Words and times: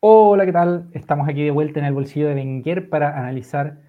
Hola, 0.00 0.46
¿qué 0.46 0.52
tal? 0.52 0.88
Estamos 0.92 1.28
aquí 1.28 1.42
de 1.42 1.50
vuelta 1.50 1.80
en 1.80 1.86
el 1.86 1.92
bolsillo 1.92 2.28
de 2.28 2.34
Wenger 2.36 2.88
para 2.88 3.18
analizar 3.18 3.80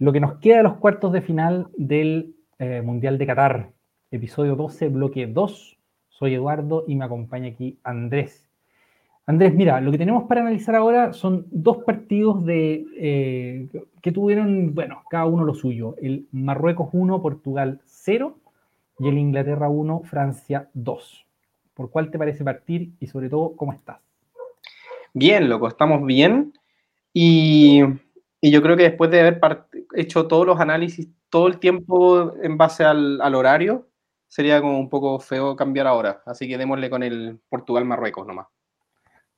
lo 0.00 0.12
que 0.12 0.18
nos 0.18 0.38
queda 0.38 0.56
de 0.56 0.62
los 0.64 0.78
cuartos 0.78 1.12
de 1.12 1.22
final 1.22 1.68
del 1.76 2.34
eh, 2.58 2.82
Mundial 2.82 3.16
de 3.16 3.26
Qatar. 3.26 3.70
Episodio 4.10 4.56
12, 4.56 4.88
bloque 4.88 5.28
2. 5.28 5.78
Soy 6.08 6.34
Eduardo 6.34 6.82
y 6.88 6.96
me 6.96 7.04
acompaña 7.04 7.50
aquí 7.50 7.78
Andrés. 7.84 8.50
Andrés, 9.24 9.54
mira, 9.54 9.80
lo 9.80 9.92
que 9.92 9.98
tenemos 9.98 10.24
para 10.24 10.40
analizar 10.40 10.74
ahora 10.74 11.12
son 11.12 11.46
dos 11.52 11.78
partidos 11.84 12.44
eh, 12.48 13.68
que 14.02 14.10
tuvieron, 14.10 14.74
bueno, 14.74 15.04
cada 15.08 15.26
uno 15.26 15.44
lo 15.44 15.54
suyo. 15.54 15.94
El 16.02 16.26
Marruecos 16.32 16.88
1, 16.92 17.22
Portugal 17.22 17.80
0 17.84 18.36
y 18.98 19.06
el 19.06 19.16
Inglaterra 19.16 19.68
1, 19.68 20.00
Francia 20.06 20.70
2. 20.74 21.24
¿Por 21.72 21.90
cuál 21.90 22.10
te 22.10 22.18
parece 22.18 22.42
partir 22.42 22.94
y 22.98 23.06
sobre 23.06 23.28
todo 23.28 23.54
cómo 23.54 23.72
estás? 23.72 24.05
Bien, 25.18 25.48
loco, 25.48 25.66
estamos 25.66 26.04
bien. 26.04 26.52
Y, 27.14 27.80
yo 28.42 28.60
creo 28.60 28.76
que 28.76 28.82
después 28.82 29.10
de 29.10 29.20
haber 29.20 29.40
hecho 29.94 30.26
todos 30.28 30.46
los 30.46 30.60
análisis 30.60 31.08
todo 31.30 31.46
el 31.46 31.58
tiempo 31.58 32.34
en 32.42 32.58
base 32.58 32.84
al, 32.84 33.34
horario, 33.34 33.88
sería 34.28 34.60
como 34.60 34.78
un 34.78 34.90
poco 34.90 35.18
feo 35.18 35.56
cambiar 35.56 35.86
ahora. 35.86 36.20
Así 36.26 36.46
que 36.46 36.58
démosle 36.58 36.90
con 36.90 37.02
el 37.02 37.40
Portugal-Marruecos 37.48 38.26
nomás. 38.26 38.48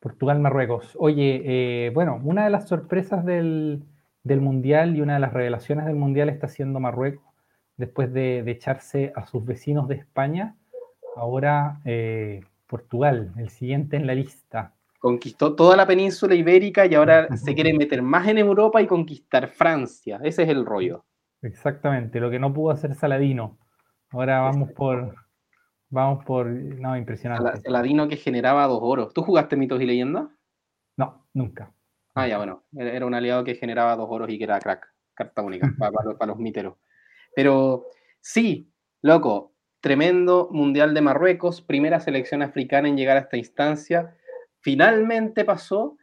Portugal-Marruecos. 0.00 0.96
Oye, 0.98 1.42
eh, 1.44 1.90
bueno, 1.90 2.20
una 2.24 2.42
de 2.42 2.50
las 2.50 2.66
sorpresas 2.68 3.24
del, 3.24 3.84
Mundial 4.24 4.96
y 4.96 5.00
una 5.00 5.14
de 5.14 5.20
las 5.20 5.32
revelaciones 5.32 5.86
del 5.86 5.94
Mundial 5.94 6.28
está 6.28 6.48
siendo 6.48 6.80
Marruecos, 6.80 7.24
después 7.76 8.12
de, 8.12 8.40
echarse 8.50 9.12
a 9.14 9.26
sus 9.26 9.44
vecinos 9.44 9.86
de 9.86 9.94
España. 9.94 10.56
Ahora 11.14 11.80
eh, 11.84 12.40
Portugal, 12.66 13.32
el 13.36 13.50
siguiente 13.50 13.96
en 13.96 14.08
la 14.08 14.16
lista 14.16 14.74
conquistó 14.98 15.54
toda 15.54 15.76
la 15.76 15.86
península 15.86 16.34
ibérica 16.34 16.86
y 16.86 16.94
ahora 16.94 17.28
se 17.36 17.54
quiere 17.54 17.72
meter 17.72 18.02
más 18.02 18.26
en 18.28 18.38
Europa 18.38 18.82
y 18.82 18.86
conquistar 18.86 19.48
Francia. 19.48 20.20
Ese 20.22 20.42
es 20.42 20.48
el 20.48 20.66
rollo. 20.66 21.04
Exactamente, 21.42 22.20
lo 22.20 22.30
que 22.30 22.38
no 22.38 22.52
pudo 22.52 22.72
hacer 22.72 22.94
Saladino. 22.94 23.58
Ahora 24.10 24.40
vamos 24.40 24.72
por. 24.72 25.14
Vamos 25.90 26.24
por. 26.24 26.46
No, 26.48 26.96
impresionante. 26.96 27.60
Saladino 27.60 28.08
que 28.08 28.16
generaba 28.16 28.66
dos 28.66 28.80
oros. 28.82 29.14
¿Tú 29.14 29.22
jugaste 29.22 29.56
mitos 29.56 29.80
y 29.80 29.86
leyendas? 29.86 30.28
No, 30.96 31.26
nunca. 31.32 31.72
Ah, 32.14 32.26
ya, 32.26 32.38
bueno. 32.38 32.64
Era 32.76 33.06
un 33.06 33.14
aliado 33.14 33.44
que 33.44 33.54
generaba 33.54 33.94
dos 33.96 34.08
oros 34.10 34.28
y 34.30 34.38
que 34.38 34.44
era 34.44 34.58
crack. 34.58 34.92
Carta 35.14 35.42
única 35.42 35.70
para, 35.78 35.92
para, 36.18 36.32
los 36.32 36.38
miteros. 36.38 36.76
Pero 37.36 37.86
sí, 38.20 38.72
loco, 39.02 39.52
tremendo 39.80 40.48
Mundial 40.50 40.94
de 40.94 41.02
Marruecos, 41.02 41.60
primera 41.60 42.00
selección 42.00 42.42
africana 42.42 42.88
en 42.88 42.96
llegar 42.96 43.16
a 43.16 43.20
esta 43.20 43.36
instancia 43.36 44.16
finalmente 44.60 45.44
pasó 45.44 45.96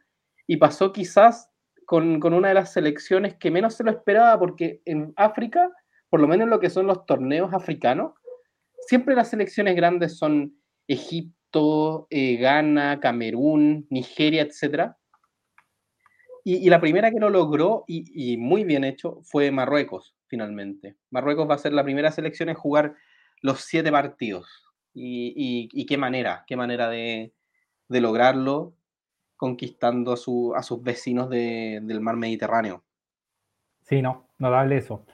y 0.46 0.56
pasó 0.56 0.92
quizás 0.92 1.50
con, 1.86 2.22
una 2.22 2.48
de 2.48 2.54
las 2.54 2.72
selecciones 2.72 3.36
que 3.36 3.50
menos 3.50 3.74
se 3.74 3.84
lo 3.84 3.90
esperaba, 3.90 4.38
porque 4.38 4.82
en 4.84 5.12
África, 5.16 5.70
por 6.10 6.20
lo 6.20 6.28
menos 6.28 6.48
lo 6.48 6.60
que 6.60 6.70
son 6.70 6.86
los 6.86 7.06
torneos 7.06 7.52
africanos, 7.54 8.12
siempre 8.86 9.14
las 9.14 9.30
selecciones 9.30 9.76
grandes 9.76 10.18
son 10.18 10.56
Egipto, 10.88 12.06
eh, 12.10 12.36
Ghana, 12.36 13.00
Camerún, 13.00 13.86
Nigeria, 13.90 14.42
etc. 14.42 14.92
Y, 16.44 16.68
la 16.68 16.80
primera 16.80 17.10
que 17.10 17.20
lo 17.20 17.30
logró, 17.30 17.84
y, 17.88 18.36
muy 18.36 18.64
bien 18.64 18.84
hecho, 18.84 19.20
fue 19.22 19.50
Marruecos, 19.50 20.14
finalmente. 20.28 20.96
Marruecos 21.10 21.48
va 21.48 21.54
a 21.54 21.58
ser 21.58 21.72
la 21.72 21.84
primera 21.84 22.12
selección 22.12 22.48
en 22.48 22.54
jugar 22.54 22.94
los 23.42 23.60
siete 23.60 23.90
partidos. 23.90 24.48
y 24.94 25.86
qué 25.86 25.98
manera, 25.98 26.44
qué 26.46 26.56
manera 26.56 26.88
de, 26.88 27.32
de 27.88 28.00
lograrlo 28.00 28.74
conquistando 29.36 30.12
a, 30.12 30.16
su, 30.16 30.54
a 30.54 30.62
sus 30.62 30.82
vecinos 30.82 31.28
del 31.28 32.00
mar 32.00 32.16
Mediterráneo. 32.16 32.82
Sí, 33.82 34.02
no, 34.02 34.28
notable 34.38 34.78
eso. 34.78 35.04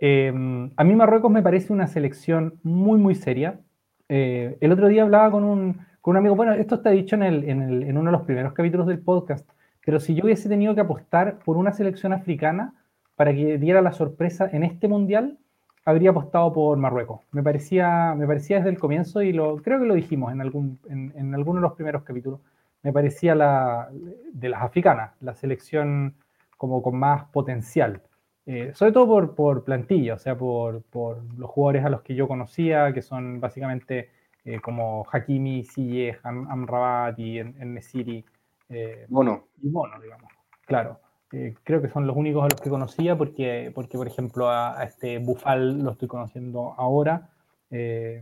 Em, 0.00 0.70
a 0.76 0.84
mí 0.84 0.94
Marruecos 0.94 1.30
me 1.30 1.42
parece 1.42 1.72
una 1.72 1.86
selección 1.86 2.58
muy, 2.62 2.98
muy 2.98 3.14
seria. 3.14 3.60
Eh, 4.08 4.56
el 4.60 4.72
otro 4.72 4.88
día 4.88 5.02
hablaba 5.02 5.30
con 5.30 5.44
un, 5.44 5.86
con 6.00 6.12
un, 6.12 6.16
amigo, 6.18 6.34
bueno, 6.34 6.54
esto 6.54 6.76
está 6.76 6.90
dicho 6.90 7.16
en, 7.16 7.22
el, 7.22 7.44
en 7.44 7.96
uno 7.96 8.10
de 8.10 8.16
los 8.16 8.26
primeros 8.26 8.52
capítulos 8.52 8.86
del 8.86 9.00
podcast, 9.00 9.48
pero 9.84 10.00
si 10.00 10.14
yo 10.14 10.24
hubiese 10.24 10.48
tenido 10.48 10.74
que 10.74 10.80
apostar 10.80 11.38
por 11.40 11.56
una 11.56 11.72
selección 11.72 12.12
africana 12.12 12.74
para 13.16 13.32
que 13.34 13.58
diera 13.58 13.82
la 13.82 13.92
sorpresa 13.92 14.48
en 14.52 14.62
este 14.62 14.88
mundial, 14.88 15.38
habría 15.84 16.10
apostado 16.10 16.52
por 16.52 16.78
Marruecos. 16.78 17.20
Me 17.32 17.42
parecía, 17.42 18.14
me 18.16 18.26
parecía 18.26 18.58
desde 18.58 18.70
el 18.70 18.78
comienzo, 18.78 19.22
y 19.22 19.32
lo, 19.32 19.56
creo 19.56 19.78
que 19.80 19.86
lo 19.86 19.94
dijimos 19.94 20.32
en, 20.32 20.40
algún, 20.40 20.78
en, 20.88 21.12
en 21.16 21.34
alguno 21.34 21.60
de 21.60 21.62
los 21.62 21.74
primeros 21.74 22.02
capítulos, 22.02 22.40
me 22.82 22.92
parecía 22.92 23.34
la, 23.34 23.88
de 24.32 24.48
las 24.48 24.62
africanas, 24.62 25.12
la 25.20 25.34
selección 25.34 26.14
como 26.56 26.82
con 26.82 26.96
más 26.98 27.24
potencial. 27.26 28.02
Eh, 28.44 28.72
sobre 28.74 28.92
todo 28.92 29.06
por, 29.06 29.34
por, 29.34 29.64
plantilla, 29.64 30.14
o 30.14 30.18
sea, 30.18 30.36
por, 30.36 30.82
por, 30.82 31.22
los 31.38 31.48
jugadores 31.48 31.84
a 31.84 31.90
los 31.90 32.02
que 32.02 32.14
yo 32.16 32.26
conocía, 32.26 32.92
que 32.92 33.00
son 33.00 33.40
básicamente 33.40 34.10
eh, 34.44 34.60
como 34.60 35.06
Hakimi, 35.10 35.62
Sille, 35.64 36.18
Amrabat 36.24 37.18
y 37.18 37.42
Nesiri. 37.42 38.24
Eh, 38.68 39.06
Bono. 39.08 39.46
Y 39.62 39.68
Bono, 39.68 40.00
digamos. 40.00 40.30
Claro. 40.66 40.98
Eh, 41.32 41.54
creo 41.64 41.80
que 41.80 41.88
son 41.88 42.06
los 42.06 42.14
únicos 42.14 42.44
a 42.44 42.48
los 42.48 42.60
que 42.60 42.68
conocía 42.68 43.16
porque, 43.16 43.72
porque 43.74 43.96
por 43.96 44.06
ejemplo, 44.06 44.50
a, 44.50 44.82
este 44.84 45.18
Bufal 45.18 45.82
lo 45.82 45.92
estoy 45.92 46.06
conociendo 46.06 46.74
ahora, 46.76 47.30
eh, 47.70 48.20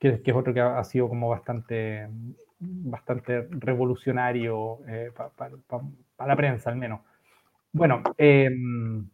que, 0.00 0.20
es 0.24 0.34
otro 0.34 0.52
que 0.52 0.60
ha, 0.60 0.82
sido 0.82 1.08
como 1.08 1.28
bastante, 1.28 2.08
bastante 2.58 3.46
revolucionario 3.50 4.80
eh, 4.88 5.12
para 5.36 6.26
la 6.26 6.36
prensa 6.36 6.70
al 6.70 6.76
menos. 6.76 7.00
Bueno, 7.72 8.02
em, 8.18 9.08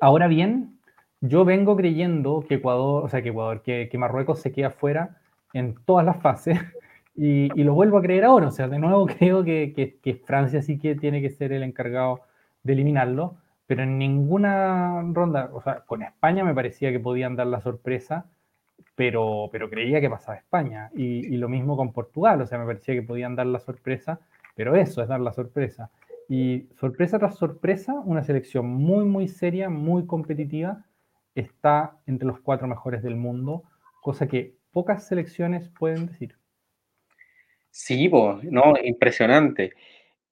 ahora 0.00 0.28
bien, 0.28 0.78
yo 1.22 1.44
vengo 1.46 1.74
creyendo 1.74 2.44
que 2.46 2.56
Ecuador, 2.56 3.04
o 3.04 3.08
sea, 3.08 3.22
que 3.22 3.30
Ecuador, 3.30 3.62
que, 3.62 3.88
que 3.90 3.98
Marruecos 3.98 4.40
se 4.40 4.52
queda 4.52 4.70
fuera 4.70 5.16
en 5.54 5.74
todas 5.86 6.04
las 6.04 6.20
fases. 6.20 6.58
Y, 7.16 7.48
lo 7.62 7.74
vuelvo 7.74 7.98
a 7.98 8.02
creer 8.02 8.24
ahora, 8.24 8.48
o 8.48 8.50
sea, 8.50 8.68
de 8.68 8.78
nuevo 8.78 9.06
creo 9.18 9.42
que, 9.42 9.72
que, 10.02 10.14
Francia 10.16 10.62
sí 10.62 10.78
que 10.78 10.94
tiene 10.94 11.22
que 11.22 11.30
ser 11.30 11.52
el 11.52 11.62
encargado 11.62 12.20
de 12.62 12.74
eliminarlo, 12.74 13.36
pero 13.66 13.82
en 13.82 13.98
ninguna 13.98 15.02
ronda, 15.12 15.50
o 15.52 15.62
sea, 15.62 15.80
con 15.86 16.02
España 16.02 16.44
me 16.44 16.54
parecía 16.54 16.92
que 16.92 17.00
podían 17.00 17.36
dar 17.36 17.46
la 17.46 17.60
sorpresa, 17.60 18.26
pero, 18.94 19.48
pero 19.52 19.70
creía 19.70 20.00
que 20.00 20.10
pasaba 20.10 20.36
España. 20.36 20.90
Y, 20.94 21.26
y, 21.34 21.36
lo 21.38 21.48
mismo 21.48 21.76
con 21.76 21.92
Portugal, 21.92 22.40
o 22.40 22.46
sea, 22.46 22.58
me 22.58 22.66
parecía 22.66 22.94
que 22.94 23.02
podían 23.02 23.34
dar 23.34 23.46
la 23.46 23.60
sorpresa, 23.60 24.20
pero 24.54 24.76
eso 24.76 25.02
es 25.02 25.08
dar 25.08 25.20
la 25.20 25.32
sorpresa. 25.32 25.90
Y 26.28 26.68
sorpresa 26.78 27.18
tras 27.18 27.36
sorpresa, 27.36 27.94
una 28.04 28.24
selección 28.24 28.66
muy, 28.66 29.04
muy 29.04 29.28
seria, 29.28 29.70
muy 29.70 30.06
competitiva, 30.06 30.84
está 31.34 31.96
entre 32.06 32.26
los 32.26 32.40
cuatro 32.40 32.66
mejores 32.66 33.02
del 33.02 33.16
mundo, 33.16 33.62
cosa 34.02 34.26
que 34.26 34.56
pocas 34.72 35.06
selecciones 35.06 35.68
pueden 35.70 36.06
decir. 36.06 36.36
Sí, 37.78 38.08
pues, 38.08 38.42
no, 38.44 38.74
impresionante. 38.82 39.74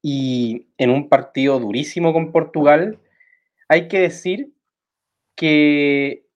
Y 0.02 0.68
en 0.78 0.88
un 0.90 1.10
partido 1.10 1.60
durísimo 1.60 2.14
con 2.14 2.32
Portugal, 2.32 2.98
hay 3.68 3.88
que 3.88 4.00
decir 4.00 4.54
que, 5.36 6.26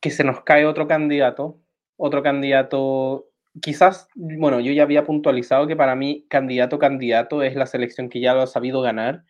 que 0.00 0.10
se 0.10 0.24
nos 0.24 0.42
cae 0.42 0.66
otro 0.66 0.86
candidato, 0.86 1.60
otro 1.96 2.22
candidato, 2.22 3.30
quizás, 3.60 4.08
bueno, 4.14 4.60
yo 4.60 4.72
ya 4.72 4.84
había 4.84 5.04
puntualizado 5.04 5.66
que 5.66 5.76
para 5.76 5.96
mí 5.96 6.24
candidato 6.30 6.78
candidato 6.78 7.42
es 7.42 7.56
la 7.56 7.66
selección 7.66 8.08
que 8.08 8.20
ya 8.20 8.34
lo 8.34 8.42
ha 8.42 8.46
sabido 8.46 8.80
ganar, 8.80 9.24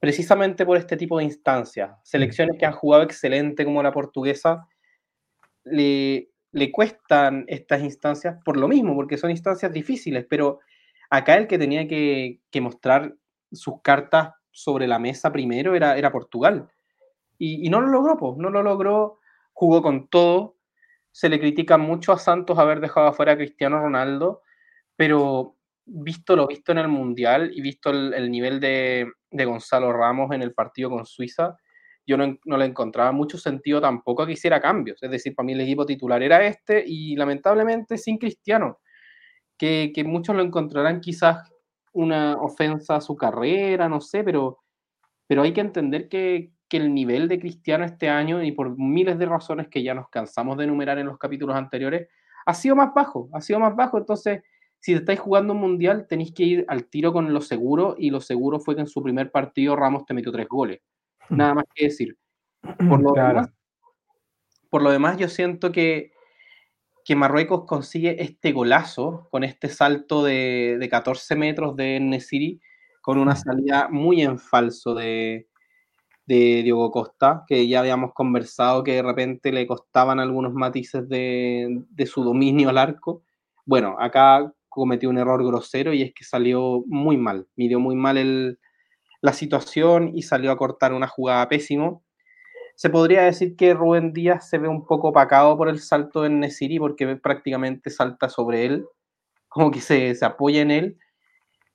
precisamente 0.00 0.66
por 0.66 0.78
este 0.78 0.96
tipo 0.96 1.18
de 1.18 1.24
instancias. 1.24 1.92
Selecciones 2.02 2.58
que 2.58 2.66
han 2.66 2.72
jugado 2.72 3.04
excelente 3.04 3.64
como 3.64 3.84
la 3.84 3.92
portuguesa, 3.92 4.66
le, 5.64 6.29
le 6.52 6.72
cuestan 6.72 7.44
estas 7.48 7.82
instancias 7.82 8.38
por 8.44 8.56
lo 8.56 8.68
mismo, 8.68 8.94
porque 8.94 9.16
son 9.16 9.30
instancias 9.30 9.72
difíciles, 9.72 10.26
pero 10.28 10.60
acá 11.08 11.36
el 11.36 11.46
que 11.46 11.58
tenía 11.58 11.86
que, 11.86 12.40
mostrar 12.60 13.14
sus 13.52 13.80
cartas 13.82 14.32
sobre 14.50 14.86
la 14.86 14.98
mesa 14.98 15.32
primero 15.32 15.74
era, 15.74 15.96
era 15.96 16.12
Portugal. 16.12 16.68
Y, 17.38 17.70
no 17.70 17.80
lo 17.80 17.88
logró, 17.88 18.16
pues, 18.16 18.36
no 18.36 18.50
lo 18.50 18.62
logró, 18.62 19.18
jugó 19.52 19.80
con 19.80 20.08
todo. 20.08 20.56
Se 21.10 21.28
le 21.28 21.40
critica 21.40 21.78
mucho 21.78 22.12
a 22.12 22.18
Santos 22.18 22.58
haber 22.58 22.80
dejado 22.80 23.08
afuera 23.08 23.32
a 23.32 23.36
Cristiano 23.36 23.80
Ronaldo, 23.80 24.42
pero 24.94 25.56
visto 25.86 26.36
lo 26.36 26.46
visto 26.46 26.72
en 26.72 26.78
el 26.78 26.88
Mundial 26.88 27.50
y 27.54 27.62
visto 27.62 27.90
el, 27.90 28.30
nivel 28.30 28.60
de, 28.60 29.10
de, 29.30 29.44
Gonzalo 29.44 29.92
Ramos 29.92 30.32
en 30.32 30.42
el 30.42 30.52
partido 30.52 30.90
con 30.90 31.06
Suiza, 31.06 31.56
yo 32.10 32.16
no, 32.16 32.56
le 32.56 32.64
encontraba 32.64 33.12
mucho 33.12 33.38
sentido 33.38 33.80
tampoco 33.80 34.26
que 34.26 34.32
hiciera 34.32 34.60
cambios. 34.60 35.00
Es 35.00 35.10
decir, 35.12 35.32
para 35.32 35.46
mí 35.46 35.52
el 35.52 35.60
equipo 35.60 35.86
titular 35.86 36.20
era 36.22 36.44
este 36.44 36.82
y 36.84 37.14
lamentablemente 37.14 37.96
sin 37.98 38.18
Cristiano, 38.18 38.80
que, 39.56 39.92
muchos 40.04 40.34
lo 40.34 40.42
encontrarán 40.42 41.00
quizás 41.00 41.52
una 41.92 42.36
ofensa 42.36 42.96
a 42.96 43.00
su 43.00 43.14
carrera, 43.14 43.88
no 43.88 44.00
sé, 44.00 44.24
pero, 44.24 44.58
pero 45.28 45.42
hay 45.42 45.52
que 45.52 45.60
entender 45.60 46.08
que, 46.08 46.50
el 46.70 46.94
nivel 46.94 47.26
de 47.26 47.40
Cristiano 47.40 47.84
este 47.84 48.08
año, 48.08 48.42
y 48.44 48.52
por 48.52 48.76
miles 48.78 49.18
de 49.18 49.26
razones 49.26 49.68
que 49.68 49.82
ya 49.82 49.92
nos 49.92 50.08
cansamos 50.08 50.56
de 50.56 50.64
enumerar 50.64 50.98
en 50.98 51.06
los 51.06 51.18
capítulos 51.18 51.56
anteriores, 51.56 52.08
ha 52.46 52.54
sido 52.54 52.76
más 52.76 52.94
bajo, 52.94 53.28
ha 53.32 53.40
sido 53.40 53.58
más 53.58 53.74
bajo. 53.74 53.98
Entonces, 53.98 54.42
si 54.78 54.94
estáis 54.94 55.18
jugando 55.18 55.52
un 55.52 55.60
mundial, 55.60 56.06
tenéis 56.08 56.32
que 56.32 56.44
ir 56.44 56.64
al 56.68 56.86
tiro 56.86 57.12
con 57.12 57.32
lo 57.32 57.40
seguro, 57.40 57.96
y 57.98 58.10
lo 58.10 58.20
seguro 58.20 58.60
fue 58.60 58.76
que 58.76 58.82
en 58.82 58.86
su 58.86 59.02
primer 59.02 59.32
partido 59.32 59.74
Ramos 59.74 60.06
te 60.06 60.14
metió 60.14 60.30
tres 60.30 60.48
goles. 60.48 60.80
Nada 61.30 61.54
más 61.54 61.64
que 61.74 61.86
decir. 61.86 62.16
Por 62.60 63.00
lo, 63.02 63.12
demás, 63.12 63.48
por 64.68 64.82
lo 64.82 64.90
demás, 64.90 65.16
yo 65.16 65.28
siento 65.28 65.72
que, 65.72 66.12
que 67.04 67.16
Marruecos 67.16 67.64
consigue 67.66 68.22
este 68.22 68.52
golazo 68.52 69.28
con 69.30 69.44
este 69.44 69.68
salto 69.68 70.24
de, 70.24 70.76
de 70.78 70.88
14 70.88 71.36
metros 71.36 71.76
de 71.76 72.00
Nesiri, 72.00 72.60
con 73.00 73.18
una 73.18 73.36
salida 73.36 73.88
muy 73.90 74.22
en 74.22 74.38
falso 74.38 74.94
de, 74.94 75.48
de 76.26 76.62
Diego 76.62 76.90
Costa, 76.90 77.44
que 77.46 77.66
ya 77.66 77.80
habíamos 77.80 78.12
conversado 78.12 78.84
que 78.84 78.94
de 78.94 79.02
repente 79.02 79.52
le 79.52 79.66
costaban 79.66 80.20
algunos 80.20 80.52
matices 80.52 81.08
de, 81.08 81.82
de 81.88 82.06
su 82.06 82.22
dominio 82.22 82.68
al 82.68 82.78
arco. 82.78 83.22
Bueno, 83.64 83.96
acá 83.98 84.52
cometió 84.68 85.08
un 85.08 85.18
error 85.18 85.44
grosero 85.44 85.92
y 85.92 86.02
es 86.02 86.12
que 86.14 86.24
salió 86.24 86.84
muy 86.86 87.16
mal, 87.16 87.48
midió 87.56 87.80
muy 87.80 87.96
mal 87.96 88.18
el, 88.18 88.58
la 89.20 89.32
situación 89.32 90.12
y 90.14 90.22
salió 90.22 90.50
a 90.52 90.56
cortar 90.56 90.92
una 90.92 91.08
jugada 91.08 91.48
pésimo. 91.48 92.02
Se 92.74 92.90
podría 92.90 93.22
decir 93.22 93.56
que 93.56 93.74
Rubén 93.74 94.12
Díaz 94.12 94.48
se 94.48 94.58
ve 94.58 94.68
un 94.68 94.86
poco 94.86 95.08
opacado 95.08 95.56
por 95.56 95.68
el 95.68 95.80
salto 95.80 96.22
de 96.22 96.30
Nesiri 96.30 96.78
porque 96.78 97.16
prácticamente 97.16 97.90
salta 97.90 98.28
sobre 98.28 98.64
él, 98.64 98.86
como 99.48 99.70
que 99.70 99.80
se, 99.80 100.14
se 100.14 100.24
apoya 100.24 100.62
en 100.62 100.70
él 100.70 100.98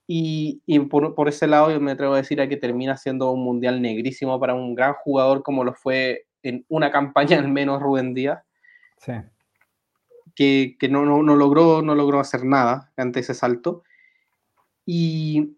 y, 0.08 0.80
por, 0.90 1.28
ese 1.28 1.48
lado 1.48 1.72
yo 1.72 1.80
me 1.80 1.92
atrevo 1.92 2.14
a 2.14 2.18
decir 2.18 2.40
a 2.40 2.48
que 2.48 2.58
termina 2.58 2.96
siendo 2.96 3.32
un 3.32 3.44
mundial 3.44 3.82
negrísimo 3.82 4.40
para 4.40 4.54
un 4.54 4.76
gran 4.76 4.94
jugador 4.94 5.42
como 5.42 5.64
lo 5.64 5.74
fue 5.74 6.28
en 6.44 6.66
una 6.70 6.92
campaña 6.92 7.40
al 7.40 7.48
menos 7.48 7.82
Rubén 7.82 8.14
Díaz. 8.14 8.44
Sí. 8.98 9.14
Que, 10.36 10.76
que 10.80 10.90
no, 10.90 11.06
no, 11.06 11.36
logró, 11.36 11.82
no 11.82 11.96
logró 11.96 12.20
hacer 12.20 12.44
nada 12.44 12.92
ante 12.98 13.22
ese 13.22 13.34
salto. 13.34 13.84
Y, 14.86 15.58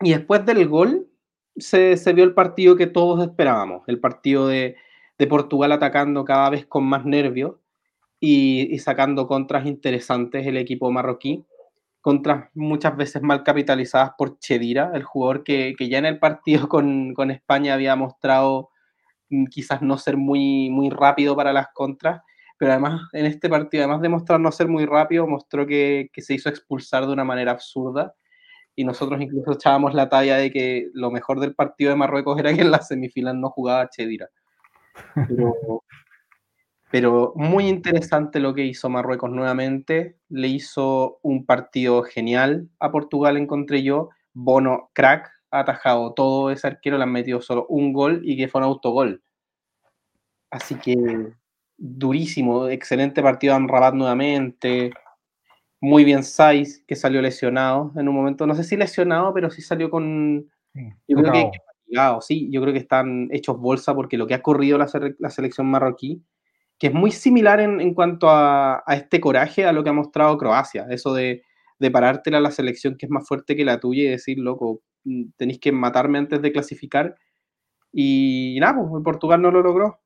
y 0.00 0.10
después 0.12 0.44
del 0.44 0.68
gol 0.68 1.08
se, 1.56 1.96
se, 1.96 2.12
vio 2.12 2.24
el 2.24 2.34
partido 2.34 2.76
que 2.76 2.86
todos 2.86 3.26
esperábamos, 3.26 3.82
el 3.86 4.00
partido 4.00 4.48
de, 4.48 4.76
de 5.18 5.26
Portugal 5.26 5.72
atacando 5.72 6.24
cada 6.24 6.50
vez 6.50 6.66
con 6.66 6.84
más 6.84 7.04
nervios 7.04 7.56
y, 8.20 8.74
y 8.74 8.78
sacando 8.78 9.26
contras 9.26 9.66
interesantes 9.66 10.46
el 10.46 10.56
equipo 10.56 10.90
marroquí 10.90 11.44
contras 12.04 12.50
muchas 12.52 12.94
veces 12.98 13.22
mal 13.22 13.42
capitalizadas 13.42 14.10
por 14.18 14.38
Chedira, 14.38 14.90
el 14.92 15.04
jugador 15.04 15.42
que, 15.42 15.74
que 15.78 15.88
ya 15.88 15.96
en 15.96 16.04
el 16.04 16.18
partido 16.18 16.68
con, 16.68 17.14
con, 17.14 17.30
España 17.30 17.72
había 17.72 17.96
mostrado 17.96 18.68
mm, 19.30 19.46
quizás 19.46 19.80
no 19.80 19.96
ser 19.96 20.18
muy, 20.18 20.68
muy 20.68 20.90
rápido 20.90 21.34
para 21.34 21.54
las 21.54 21.68
contras, 21.72 22.20
pero 22.58 22.72
además 22.72 23.00
en 23.14 23.24
este 23.24 23.48
partido, 23.48 23.84
además 23.84 24.02
de 24.02 24.10
mostrar 24.10 24.38
no 24.38 24.52
ser 24.52 24.68
muy 24.68 24.84
rápido, 24.84 25.26
mostró 25.26 25.66
que, 25.66 26.10
que 26.12 26.20
se 26.20 26.34
hizo 26.34 26.50
expulsar 26.50 27.06
de 27.06 27.12
una 27.14 27.24
manera 27.24 27.52
absurda 27.52 28.14
y 28.76 28.84
nosotros 28.84 29.20
incluso 29.20 29.52
echábamos 29.52 29.94
la 29.94 30.08
talla 30.08 30.36
de 30.36 30.50
que 30.50 30.90
lo 30.94 31.10
mejor 31.10 31.40
del 31.40 31.54
partido 31.54 31.90
de 31.90 31.96
Marruecos 31.96 32.38
era 32.38 32.52
que 32.52 32.62
en 32.62 32.70
la 32.70 32.82
semifinal 32.82 33.40
no 33.40 33.50
jugaba 33.50 33.88
Chedira. 33.88 34.28
Pero, 35.14 35.54
pero 36.90 37.32
muy 37.36 37.68
interesante 37.68 38.40
lo 38.40 38.54
que 38.54 38.64
hizo 38.64 38.88
Marruecos 38.88 39.30
nuevamente. 39.30 40.16
Le 40.28 40.48
hizo 40.48 41.18
un 41.22 41.46
partido 41.46 42.02
genial 42.02 42.68
a 42.80 42.90
Portugal, 42.90 43.36
encontré 43.36 43.82
yo. 43.82 44.10
Bono, 44.32 44.90
crack, 44.92 45.30
ha 45.50 45.60
atajado 45.60 46.12
todo 46.14 46.50
ese 46.50 46.66
arquero, 46.66 46.98
le 46.98 47.04
han 47.04 47.12
metido 47.12 47.40
solo 47.40 47.66
un 47.68 47.92
gol 47.92 48.22
y 48.24 48.36
que 48.36 48.48
fue 48.48 48.60
un 48.60 48.66
autogol. 48.66 49.22
Así 50.50 50.74
que 50.76 50.96
durísimo, 51.76 52.68
excelente 52.68 53.22
partido 53.22 53.58
de 53.58 53.66
Rabat 53.66 53.94
nuevamente. 53.94 54.92
Muy 55.84 56.02
bien 56.02 56.24
Saiz, 56.24 56.82
que 56.86 56.96
salió 56.96 57.20
lesionado 57.20 57.92
en 57.96 58.08
un 58.08 58.14
momento, 58.14 58.46
no 58.46 58.54
sé 58.54 58.64
si 58.64 58.74
lesionado, 58.74 59.34
pero 59.34 59.50
sí 59.50 59.60
salió 59.60 59.90
con... 59.90 60.50
yo 61.06 61.16
creo 61.18 61.30
que, 61.30 61.50
sí, 62.22 62.48
yo 62.50 62.62
creo 62.62 62.72
que 62.72 62.78
están 62.78 63.28
hechos 63.30 63.58
bolsa 63.58 63.94
porque 63.94 64.16
lo 64.16 64.26
que 64.26 64.32
ha 64.32 64.40
corrido 64.40 64.78
la, 64.78 64.88
la 65.18 65.28
selección 65.28 65.66
marroquí 65.66 66.22
que 66.78 66.86
es 66.86 66.94
muy 66.94 67.10
similar 67.10 67.60
en, 67.60 67.82
en 67.82 67.92
cuanto 67.92 68.30
a, 68.30 68.82
a, 68.86 68.96
este 68.96 69.20
coraje 69.20 69.66
a 69.66 69.72
lo 69.72 69.84
que 69.84 69.90
ha 69.90 69.92
mostrado 69.92 70.38
Croacia, 70.38 70.86
eso 70.88 71.12
de, 71.12 71.42
de 71.78 71.90
parártela 71.90 72.38
a 72.38 72.40
la 72.40 72.50
selección 72.50 72.96
que 72.96 73.04
es 73.04 73.10
más 73.10 73.28
fuerte 73.28 73.54
que 73.54 73.66
la 73.66 73.78
tuya 73.78 74.04
y 74.04 74.08
decir, 74.08 74.38
loco, 74.38 74.80
mm, 75.04 75.24
tenéis 75.36 75.60
que 75.60 75.70
matarme 75.70 76.16
antes 76.16 76.40
de 76.40 76.50
clasificar. 76.50 77.14
Y, 77.92 78.56
nada, 78.58 78.88
pues 78.88 79.04
Portugal 79.04 79.42
no 79.42 79.50
lo 79.50 79.62
logró. 79.62 80.00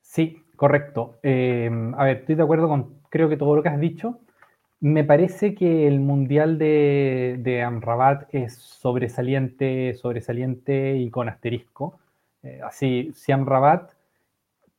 Sí, 0.00 0.42
correcto. 0.56 1.20
Eh, 1.22 1.70
a 1.96 2.04
ver, 2.04 2.18
estoy 2.18 2.36
de 2.36 2.42
acuerdo 2.42 2.68
con 2.68 3.00
creo 3.10 3.28
que 3.28 3.36
todo 3.36 3.54
lo 3.54 3.62
que 3.62 3.68
has 3.68 3.78
dicho. 3.78 4.20
Me 4.80 5.04
parece 5.04 5.54
que 5.54 5.86
el 5.86 6.00
Mundial 6.00 6.58
de, 6.58 7.36
de 7.40 7.62
Amrabat 7.62 8.34
es 8.34 8.54
sobresaliente, 8.56 9.94
sobresaliente 9.94 10.96
y 10.96 11.10
con 11.10 11.28
asterisco. 11.28 11.98
Eh, 12.42 12.60
así, 12.64 13.12
si 13.14 13.30
Amrabat 13.32 13.92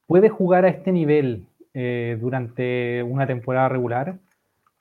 puede 0.08 0.30
jugar 0.30 0.66
a 0.66 0.70
este 0.70 0.92
nivel 0.92 1.46
eh, 1.74 2.18
durante 2.20 3.04
una 3.04 3.28
temporada 3.28 3.70
regular. 3.70 4.18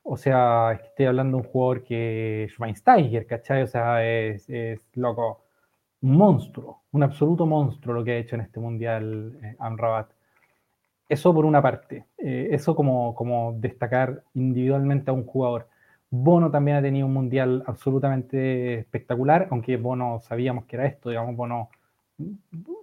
O 0.02 0.16
sea, 0.16 0.72
estoy 0.72 1.06
hablando 1.06 1.36
de 1.38 1.42
un 1.44 1.48
jugador 1.50 1.84
que 1.84 2.48
Schweinsteiger, 2.50 3.26
¿cachai? 3.26 3.62
O 3.62 3.66
sea, 3.66 4.04
es, 4.04 4.48
loco, 4.94 5.44
un 6.02 6.16
monstruo, 6.16 6.82
un 6.92 7.02
absoluto 7.02 7.46
monstruo 7.46 7.94
lo 7.94 8.04
que 8.04 8.12
ha 8.12 8.18
hecho 8.18 8.36
en 8.36 8.40
este 8.42 8.58
mundial 8.58 9.38
eh, 9.42 9.56
Amrabat. 9.58 10.10
Eso 11.10 11.34
por 11.34 11.44
una 11.44 11.60
parte, 11.60 12.06
eh, 12.18 12.48
eso 12.52 12.74
como, 12.74 13.14
como 13.14 13.52
destacar 13.58 14.22
individualmente 14.32 15.10
a 15.10 15.12
un 15.12 15.26
jugador. 15.26 15.68
Bono 16.08 16.50
también 16.50 16.76
ha 16.78 16.82
tenido 16.82 17.06
un 17.06 17.12
mundial 17.12 17.62
absolutamente 17.66 18.78
espectacular, 18.78 19.48
aunque 19.50 19.76
Bono 19.76 20.20
sabíamos 20.20 20.64
que 20.64 20.76
era 20.76 20.86
esto, 20.86 21.10
digamos, 21.10 21.36
Bono 21.36 21.68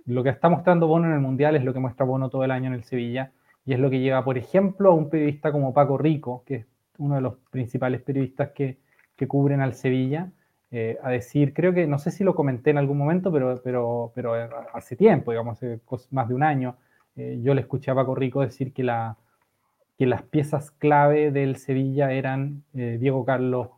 lo 0.06 0.24
que 0.24 0.29
está 0.29 0.50
mostrando 0.50 0.88
Bono 0.88 1.07
en 1.07 1.13
el 1.13 1.19
Mundial 1.19 1.56
es 1.56 1.63
lo 1.63 1.74
que 1.74 1.79
muestra 1.79 2.06
Bono 2.06 2.29
todo 2.29 2.44
el 2.44 2.51
año 2.51 2.68
en 2.68 2.74
el 2.74 2.83
Sevilla 2.83 3.31
y 3.65 3.74
es 3.74 3.79
lo 3.79 3.89
que 3.89 4.00
lleva, 4.00 4.24
por 4.24 4.38
ejemplo, 4.38 4.91
a 4.91 4.94
un 4.94 5.09
periodista 5.09 5.51
como 5.51 5.74
Paco 5.74 5.97
Rico, 5.97 6.44
que 6.45 6.56
es 6.56 6.65
uno 6.97 7.15
de 7.15 7.21
los 7.21 7.35
principales 7.51 8.01
periodistas 8.01 8.51
que, 8.51 8.77
que 9.15 9.27
cubren 9.27 9.62
al 9.62 9.74
Sevilla, 9.74 10.31
eh, 10.71 10.97
a 11.01 11.12
decir, 11.12 11.53
creo 11.53 11.74
que, 11.74 11.88
no 11.88 12.00
sé 12.00 12.12
si 12.12 12.24
lo 12.24 12.35
comenté 12.35 12.71
en 12.71 12.77
algún 12.77 12.97
momento, 12.97 13.31
pero, 13.31 13.62
pero, 13.63 14.12
pero 14.13 14.33
hace 14.74 14.95
tiempo, 14.95 15.31
digamos, 15.31 15.62
hace 15.62 15.79
más 16.12 16.27
de 16.27 16.33
un 16.33 16.44
año, 16.44 16.75
eh, 17.18 17.40
yo 17.42 17.54
le 17.54 17.62
escuché 17.62 17.92
a 17.92 17.96
Paco 17.96 18.16
Rico 18.16 18.42
decir 18.42 18.74
que, 18.74 18.84
la, 18.84 19.18
que 19.98 20.06
las 20.06 20.22
piezas 20.22 20.72
clave 20.72 21.31
del 21.31 21.58
Sevilla 21.58 22.12
eran 22.12 22.64
eh, 22.74 22.98
Diego 23.00 23.25
Carlos, 23.25 23.69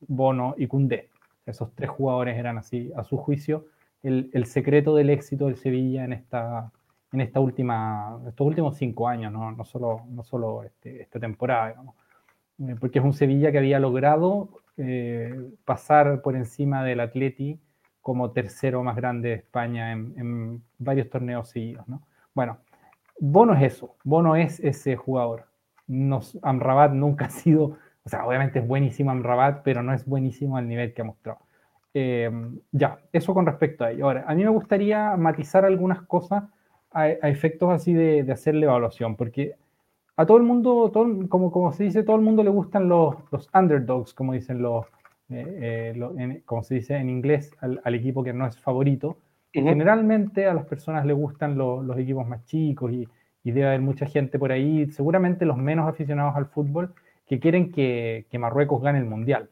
Bono 0.00 0.54
y 0.56 0.66
Cundé. 0.66 1.10
Esos 1.46 1.74
tres 1.74 1.90
jugadores 1.90 2.36
eran 2.36 2.58
así, 2.58 2.90
a 2.96 3.04
su 3.04 3.16
juicio, 3.16 3.66
el, 4.02 4.44
secreto 4.46 4.94
del 4.94 5.10
éxito 5.10 5.46
del 5.46 5.56
Sevilla 5.56 6.04
en 6.04 6.12
esta, 6.12 6.72
en 7.12 7.20
esta 7.20 7.40
última, 7.40 8.20
estos 8.28 8.46
últimos 8.46 8.76
cinco 8.76 9.08
años, 9.08 9.32
no, 9.32 9.50
no 9.52 9.64
solo, 9.64 10.02
no 10.08 10.22
solo 10.22 10.62
este, 10.62 11.02
esta 11.02 11.18
temporada. 11.18 11.74
Eh, 12.60 12.76
porque 12.80 13.00
es 13.00 13.04
un 13.04 13.12
Sevilla 13.12 13.52
que 13.52 13.58
había 13.58 13.78
logrado 13.78 14.50
pasar 15.64 16.22
por 16.22 16.36
encima 16.36 16.84
del 16.84 17.00
Atleti 17.00 17.58
como 18.00 18.30
tercero 18.30 18.82
más 18.82 18.96
grande 18.96 19.30
de 19.30 19.34
España 19.34 19.92
en, 19.92 20.62
varios 20.78 21.10
torneos 21.10 21.50
seguidos. 21.50 21.86
¿no? 21.88 22.00
Bueno, 22.32 22.58
Bono 23.20 23.54
es 23.54 23.74
eso, 23.74 23.96
Bono 24.04 24.36
es 24.36 24.60
ese 24.60 24.96
jugador. 24.96 25.46
Nos, 25.86 26.38
Amrabat 26.42 26.92
nunca 26.92 27.24
ha 27.26 27.30
sido, 27.30 27.76
o 28.04 28.08
sea, 28.08 28.26
obviamente 28.26 28.60
es 28.60 28.66
buenísimo 28.66 29.10
Amrabat, 29.10 29.62
pero 29.62 29.82
no 29.82 29.92
es 29.92 30.04
buenísimo 30.06 30.56
al 30.56 30.68
nivel 30.68 30.94
que 30.94 31.02
ha 31.02 31.04
mostrado. 31.04 31.38
Eh, 31.94 32.30
ya, 32.72 33.00
eso 33.12 33.34
con 33.34 33.46
respecto 33.46 33.84
a 33.84 33.90
ello. 33.90 34.06
Ahora, 34.06 34.24
a 34.26 34.34
mí 34.34 34.44
me 34.44 34.50
gustaría 34.50 35.16
matizar 35.16 35.64
algunas 35.64 36.02
cosas 36.02 36.44
a, 36.92 37.08
efectos 37.08 37.70
así 37.70 37.92
de, 37.92 38.22
de, 38.22 38.32
hacer 38.32 38.54
la 38.54 38.66
evaluación, 38.66 39.16
porque 39.16 39.56
a 40.18 40.26
todo 40.26 40.36
el 40.36 40.42
mundo, 40.42 40.90
todo, 40.92 41.28
como, 41.28 41.52
como 41.52 41.72
se 41.72 41.84
dice, 41.84 42.02
todo 42.02 42.16
el 42.16 42.22
mundo 42.22 42.42
le 42.42 42.50
gustan 42.50 42.88
los, 42.88 43.14
los 43.30 43.48
underdogs, 43.54 44.12
como 44.14 44.32
dicen 44.32 44.60
los, 44.60 44.84
eh, 45.30 45.92
eh, 45.94 46.42
como 46.44 46.64
se 46.64 46.74
dice 46.74 46.96
en 46.96 47.08
inglés, 47.08 47.52
al, 47.60 47.94
equipo 47.94 48.24
que 48.24 48.32
no 48.32 48.44
es 48.44 48.58
favorito. 48.58 49.16
Generalmente 49.52 50.46
a 50.46 50.54
las 50.54 50.66
personas 50.66 51.06
le 51.06 51.12
gustan 51.12 51.56
los 51.56 51.98
equipos 51.98 52.26
más 52.26 52.44
chicos 52.44 52.92
y, 52.92 53.08
y, 53.42 53.50
debe 53.50 53.68
haber 53.68 53.80
mucha 53.80 54.06
gente 54.06 54.38
por 54.38 54.52
ahí, 54.52 54.90
seguramente 54.90 55.46
los 55.46 55.56
menos 55.56 55.88
aficionados 55.88 56.36
al 56.36 56.46
fútbol, 56.46 56.94
que 57.26 57.40
quieren 57.40 57.72
que, 57.72 58.26
que 58.30 58.38
Marruecos 58.38 58.82
gane 58.82 58.98
el 58.98 59.06
mundial. 59.06 59.48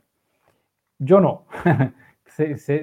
Yo 0.99 1.21
no. 1.21 1.47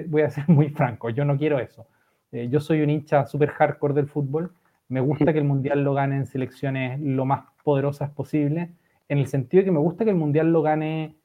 voy 0.08 0.22
a 0.22 0.30
ser 0.30 0.44
muy 0.48 0.70
franco, 0.70 1.10
yo 1.10 1.24
no 1.24 1.36
quiero 1.36 1.58
eso. 1.58 1.86
Eh, 2.32 2.48
yo 2.48 2.60
soy 2.60 2.82
un 2.82 2.90
hincha 2.90 3.26
súper 3.26 3.50
hardcore 3.50 3.94
del 3.94 4.08
fútbol. 4.08 4.52
Me 4.88 5.00
gusta 5.00 5.32
que 5.32 5.38
el 5.38 5.44
mundial 5.44 5.82
lo 5.82 5.94
gane 5.94 6.16
en 6.16 6.26
selecciones 6.26 7.00
lo 7.00 7.24
más 7.24 7.44
poderosas 7.62 8.10
posible, 8.10 8.72
en 9.08 9.18
el 9.18 9.26
sentido 9.26 9.60
de 9.60 9.64
que 9.66 9.72
me 9.72 9.78
gusta 9.78 10.04
que 10.04 10.10
el 10.10 10.16
mundial 10.16 10.52
lo 10.52 10.62
gane 10.62 11.16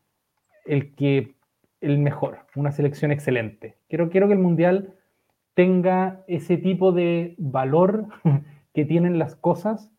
el 0.65 0.96
que 0.96 1.36
el 1.81 1.98
mejor, 1.98 2.39
una 2.55 2.72
selección 2.72 3.12
excelente. 3.12 3.77
Quiero, 3.89 4.10
quiero 4.10 4.27
que 4.27 4.34
el 4.34 4.39
mundial 4.39 4.96
tenga 5.60 6.24
ese 6.28 6.56
tipo 6.56 6.94
de 6.94 7.36
valor 7.38 8.06
que 8.74 8.86
tienen 8.86 9.20
las 9.20 9.36
cosas 9.36 9.92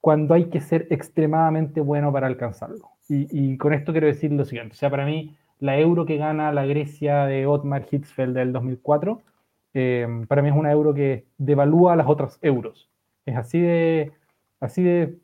cuando 0.00 0.34
hay 0.34 0.46
que 0.46 0.60
ser 0.60 0.88
extremadamente 0.90 1.80
bueno 1.80 2.12
para 2.12 2.26
alcanzarlo. 2.26 2.90
y, 3.08 3.56
con 3.58 3.74
esto 3.74 3.92
quiero 3.92 4.08
decir 4.08 4.32
lo 4.32 4.44
siguiente. 4.44 4.72
O 4.72 4.76
sea, 4.76 4.90
para 4.90 5.06
mí, 5.06 5.36
la 5.60 5.78
euro 5.78 6.04
que 6.04 6.16
gana 6.16 6.50
la 6.50 6.66
Grecia 6.66 7.26
de 7.26 7.46
Otmar 7.46 7.86
Hitzfeld 7.88 8.34
del 8.34 8.52
2004, 8.52 9.22
eh, 9.74 10.24
para 10.26 10.42
mí 10.42 10.48
es 10.48 10.56
una 10.56 10.72
euro 10.72 10.92
que 10.94 11.26
devalúa 11.38 11.94
las 11.94 12.08
otras 12.08 12.40
euros. 12.42 12.90
Es 13.24 13.36
así 13.36 13.60
de, 13.60 14.10
así 14.58 14.82
de 14.82 15.16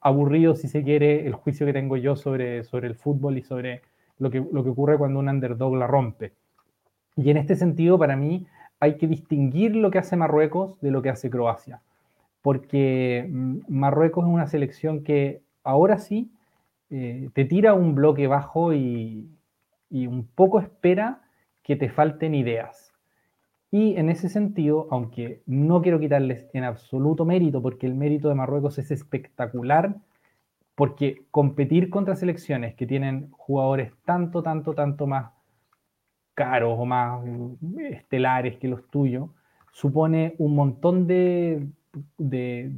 aburrido, 0.00 0.54
si 0.54 0.68
se 0.68 0.84
quiere, 0.84 1.26
el 1.26 1.34
juicio 1.34 1.66
que 1.66 1.72
tengo 1.72 1.96
yo 1.96 2.14
sobre, 2.14 2.62
sobre 2.62 2.86
el 2.86 2.94
fútbol 2.94 3.36
y 3.36 3.42
sobre 3.42 3.82
lo 4.20 4.30
que, 4.30 4.46
lo 4.52 4.62
que 4.62 4.70
ocurre 4.70 4.96
cuando 4.96 5.18
un 5.18 5.28
underdog 5.28 5.74
la 5.74 5.88
rompe. 5.88 6.34
Y 7.16 7.30
en 7.30 7.36
este 7.36 7.56
sentido, 7.56 7.98
para 7.98 8.14
mí, 8.14 8.46
hay 8.82 8.96
que 8.96 9.06
distinguir 9.06 9.76
lo 9.76 9.92
que 9.92 9.98
hace 9.98 10.16
Marruecos 10.16 10.80
de 10.80 10.90
lo 10.90 11.02
que 11.02 11.08
hace 11.08 11.30
Croacia. 11.30 11.80
Porque 12.42 13.24
mm, 13.30 13.58
Marruecos 13.68 14.24
es 14.24 14.30
una 14.32 14.48
selección 14.48 15.04
que 15.04 15.40
ahora 15.62 15.98
sí 15.98 16.32
eh, 16.90 17.30
te 17.32 17.44
tira 17.44 17.74
un 17.74 17.94
bloque 17.94 18.26
bajo 18.26 18.74
y, 18.74 19.30
y 19.88 20.08
un 20.08 20.26
poco 20.26 20.58
espera 20.58 21.20
que 21.62 21.76
te 21.76 21.90
falten 21.90 22.34
ideas. 22.34 22.92
Y 23.70 23.94
en 23.98 24.10
ese 24.10 24.28
sentido, 24.28 24.88
aunque 24.90 25.42
no 25.46 25.80
quiero 25.80 26.00
quitarles 26.00 26.48
en 26.52 26.64
absoluto 26.64 27.24
mérito, 27.24 27.62
porque 27.62 27.86
el 27.86 27.94
mérito 27.94 28.30
de 28.30 28.34
Marruecos 28.34 28.80
es 28.80 28.90
espectacular, 28.90 29.94
porque 30.74 31.22
competir 31.30 31.88
contra 31.88 32.16
selecciones 32.16 32.74
que 32.74 32.88
tienen 32.88 33.30
jugadores 33.30 33.92
tanto, 34.04 34.42
tanto, 34.42 34.74
tanto 34.74 35.06
más 35.06 35.30
caros 36.34 36.76
o 36.78 36.84
más 36.84 37.22
estelares 37.90 38.56
que 38.58 38.68
los 38.68 38.88
tuyos, 38.88 39.30
supone 39.72 40.34
un 40.38 40.54
montón 40.54 41.06
de, 41.06 41.66
de, 42.18 42.70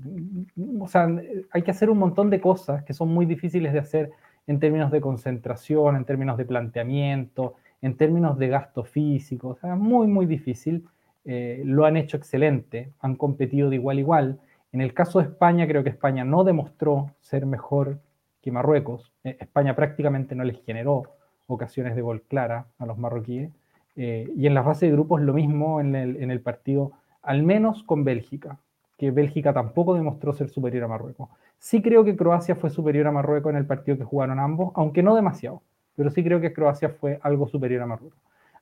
O 0.80 0.88
sea, 0.88 1.08
hay 1.50 1.62
que 1.62 1.70
hacer 1.70 1.90
un 1.90 1.99
montón 1.99 2.30
de 2.30 2.40
cosas 2.40 2.84
que 2.84 2.94
son 2.94 3.08
muy 3.08 3.26
difíciles 3.26 3.73
de 3.73 3.78
hacer 3.78 4.11
en 4.46 4.61
términos 4.61 4.90
de 4.90 5.00
concentración, 5.00 5.96
en 5.96 6.04
términos 6.04 6.37
de 6.37 6.44
planteamiento, 6.44 7.54
en 7.80 7.96
términos 7.96 8.38
de 8.38 8.49
gasto 8.49 8.84
físico. 8.84 9.49
O 9.49 9.56
sea, 9.56 9.76
muy, 9.76 10.06
muy 10.06 10.26
difícil. 10.26 10.87
Eh, 11.25 11.62
lo 11.64 11.87
han 11.87 11.96
hecho 11.96 12.16
excelente, 12.16 12.90
han 13.00 13.16
competido 13.16 13.70
de 13.70 13.76
igual 13.76 13.96
a 13.96 14.00
igual. 14.00 14.40
En 14.73 14.80
el 14.80 14.92
caso 14.92 15.20
de 15.20 15.26
España, 15.26 15.66
creo 15.66 15.82
que 15.82 15.90
España 15.90 16.25
no 16.25 16.44
demostró 16.44 17.12
ser 17.20 17.46
mejor 17.46 18.00
que 18.42 18.52
Marruecos. 18.52 19.12
Eh, 19.25 19.37
España 19.40 19.75
prácticamente 19.75 20.34
no 20.34 20.44
les 20.44 20.62
generó 20.64 21.04
ocasiones 21.46 21.96
de 21.96 22.02
gol 22.02 22.22
clara 22.22 22.66
a 22.78 22.86
los 22.86 22.98
marroquíes. 22.98 23.50
Eh, 23.96 24.32
y 24.36 24.46
en 24.46 24.54
la 24.54 24.64
fase 24.64 24.86
de 24.86 24.92
grupos 24.92 25.20
lo 25.20 25.34
mismo 25.34 25.80
en 25.80 25.94
el, 25.94 26.16
en 26.16 26.30
el, 26.30 26.40
partido, 26.40 26.92
al 27.22 27.42
menos 27.42 27.82
con 27.84 28.04
Bélgica, 28.04 28.58
que 28.98 29.10
Bélgica 29.10 29.52
tampoco 29.52 29.94
demostró 29.94 30.32
ser 30.32 30.48
superior 30.48 30.84
a 30.84 30.88
Marruecos. 30.88 31.28
Sí 31.58 31.80
creo 31.80 32.04
que 32.04 32.16
Croacia 32.16 32.56
fue 32.56 32.70
superior 32.70 33.06
a 33.06 33.12
Marruecos 33.12 33.50
en 33.50 33.56
el 33.56 33.66
partido 33.66 33.96
que 33.96 34.04
jugaron 34.04 34.40
ambos, 34.40 34.72
aunque 34.74 35.02
no 35.02 35.14
demasiado, 35.14 35.62
pero 35.96 36.10
sí 36.10 36.24
creo 36.24 36.40
que 36.40 36.52
Croacia 36.52 36.88
fue 36.88 37.20
algo 37.22 37.48
superior 37.48 37.82
a 37.82 37.86
Marruecos. 37.86 38.18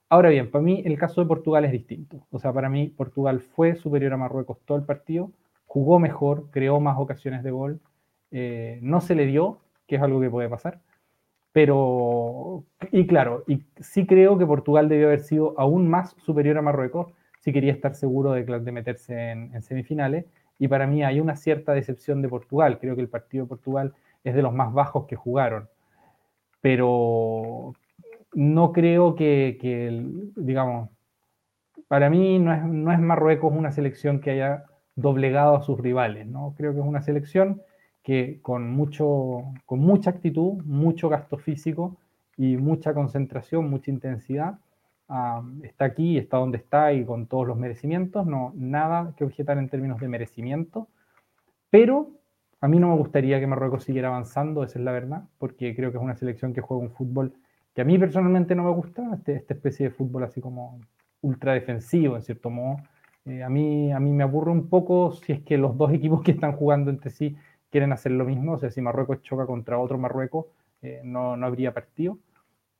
Ahora 0.08 0.28
bien, 0.28 0.50
para 0.50 0.62
mí 0.62 0.82
el 0.84 0.98
caso 0.98 1.22
de 1.22 1.26
Portugal 1.26 1.64
es 1.64 1.72
distinto. 1.72 2.26
O 2.30 2.38
sea, 2.38 2.52
para 2.52 2.68
mí 2.68 2.88
Portugal 2.88 3.40
fue 3.40 3.76
superior 3.76 4.12
a 4.12 4.18
Marruecos 4.18 4.58
todo 4.66 4.76
el 4.76 4.84
partido, 4.84 5.32
jugó 5.66 5.98
mejor, 5.98 6.50
creó 6.50 6.80
más 6.80 6.98
ocasiones 6.98 7.42
de 7.42 7.50
gol, 7.50 7.80
eh, 8.30 8.78
no 8.82 9.00
se 9.00 9.14
le 9.14 9.24
dio, 9.24 9.60
que 9.86 9.96
es 9.96 10.02
algo 10.02 10.20
que 10.20 10.28
puede 10.28 10.50
pasar, 10.50 10.80
pero, 11.52 12.64
y 12.90 13.06
claro, 13.06 13.44
y 13.46 13.62
sí 13.80 14.06
creo 14.06 14.38
que 14.38 14.46
Portugal 14.46 14.88
debió 14.88 15.08
haber 15.08 15.20
sido 15.20 15.54
aún 15.58 15.88
más 15.88 16.14
superior 16.18 16.56
a 16.56 16.62
Marruecos 16.62 17.12
si 17.40 17.52
quería 17.52 17.72
estar 17.72 17.94
seguro 17.94 18.32
de, 18.32 18.72
meterse 18.72 19.30
en, 19.30 19.62
semifinales. 19.62 20.26
Y 20.58 20.68
para 20.68 20.86
mí 20.86 21.02
hay 21.02 21.20
una 21.20 21.36
cierta 21.36 21.72
decepción 21.72 22.22
de 22.22 22.28
Portugal. 22.28 22.78
Creo 22.80 22.94
que 22.94 23.02
el 23.02 23.08
partido 23.08 23.44
de 23.44 23.48
Portugal 23.48 23.94
es 24.24 24.34
de 24.34 24.42
los 24.42 24.54
más 24.54 24.72
bajos 24.72 25.06
que 25.06 25.16
jugaron. 25.16 25.68
Pero 26.60 27.74
no 28.32 28.72
creo 28.72 29.16
que, 29.16 29.58
digamos, 30.36 30.88
para 31.88 32.08
mí 32.08 32.38
no 32.38 32.54
es, 32.54 32.64
no 32.64 32.92
es 32.92 33.00
Marruecos 33.00 33.52
una 33.52 33.72
selección 33.72 34.20
que 34.20 34.30
haya 34.30 34.64
doblegado 34.94 35.56
a 35.56 35.62
sus 35.62 35.80
rivales. 35.80 36.28
¿no? 36.28 36.54
Creo 36.56 36.72
que 36.72 36.80
es 36.80 36.86
una 36.86 37.02
selección 37.02 37.60
que 38.02 38.40
con, 38.42 38.70
mucho, 38.70 39.44
con 39.66 39.80
mucha 39.80 40.10
actitud, 40.10 40.62
mucho 40.64 41.08
gasto 41.08 41.38
físico 41.38 41.96
y 42.36 42.56
mucha 42.56 42.94
concentración, 42.94 43.70
mucha 43.70 43.90
intensidad, 43.90 44.58
está 45.62 45.84
aquí, 45.84 46.16
está 46.16 46.38
donde 46.38 46.58
está 46.58 46.92
y 46.92 47.04
con 47.04 47.26
todos 47.26 47.46
los 47.46 47.58
merecimientos, 47.58 48.26
no 48.26 48.52
nada 48.56 49.14
que 49.16 49.24
objetar 49.24 49.58
en 49.58 49.68
términos 49.68 50.00
de 50.00 50.08
merecimiento, 50.08 50.88
pero 51.70 52.10
a 52.60 52.68
mí 52.68 52.78
no 52.78 52.88
me 52.88 52.96
gustaría 52.96 53.38
que 53.38 53.46
Marruecos 53.46 53.84
siguiera 53.84 54.08
avanzando, 54.08 54.64
esa 54.64 54.78
es 54.78 54.84
la 54.84 54.92
verdad, 54.92 55.24
porque 55.38 55.74
creo 55.74 55.90
que 55.90 55.98
es 55.98 56.02
una 56.02 56.16
selección 56.16 56.54
que 56.54 56.60
juega 56.60 56.82
un 56.82 56.90
fútbol 56.90 57.34
que 57.74 57.80
a 57.80 57.84
mí 57.84 57.98
personalmente 57.98 58.54
no 58.54 58.64
me 58.64 58.70
gusta, 58.70 59.14
este, 59.14 59.34
esta 59.34 59.54
especie 59.54 59.88
de 59.88 59.94
fútbol 59.94 60.24
así 60.24 60.40
como 60.40 60.78
ultra 61.22 61.54
defensivo, 61.54 62.16
en 62.16 62.22
cierto 62.22 62.50
modo. 62.50 62.76
Eh, 63.24 63.42
a, 63.42 63.48
mí, 63.48 63.92
a 63.92 64.00
mí 64.00 64.12
me 64.12 64.24
aburre 64.24 64.50
un 64.50 64.68
poco 64.68 65.12
si 65.12 65.32
es 65.32 65.40
que 65.42 65.56
los 65.56 65.76
dos 65.76 65.92
equipos 65.92 66.22
que 66.22 66.32
están 66.32 66.52
jugando 66.52 66.90
entre 66.90 67.10
sí 67.10 67.36
quieren 67.72 67.92
hacer 67.92 68.12
lo 68.12 68.24
mismo. 68.24 68.52
O 68.52 68.58
sea, 68.58 68.70
si 68.70 68.80
Marruecos 68.80 69.22
choca 69.22 69.46
contra 69.46 69.78
otro 69.78 69.98
Marruecos, 69.98 70.46
eh, 70.82 71.00
no, 71.02 71.36
no, 71.36 71.46
habría 71.46 71.72
partido. 71.74 72.18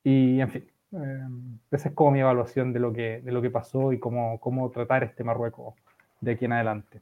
Y, 0.03 0.39
en 0.39 0.49
fin, 0.49 0.71
eh, 0.93 1.27
esa 1.71 1.89
es 1.89 1.95
como 1.95 2.11
mi 2.11 2.19
evaluación 2.21 2.71
de 2.71 2.79
lo 2.79 2.93
que, 2.93 3.19
de 3.21 3.31
lo 3.31 3.41
que 3.41 3.49
pasó 3.49 3.91
y 3.91 3.99
cómo, 3.99 4.39
cómo 4.39 4.69
tratar 4.69 5.03
este 5.03 5.23
Marruecos 5.23 5.73
de 6.21 6.31
aquí 6.31 6.45
en 6.45 6.53
adelante. 6.53 7.01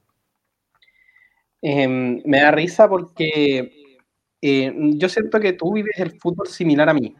Em, 1.62 2.24
me 2.26 2.42
da 2.42 2.52
risa 2.52 2.90
porque 2.90 3.72
eh, 4.42 4.74
yo 4.96 5.10
siento 5.10 5.40
que 5.40 5.54
tú 5.54 5.74
vives 5.74 6.00
el 6.00 6.12
fútbol 6.20 6.48
similar 6.48 6.90
a 6.90 6.94
mí. 6.94 7.16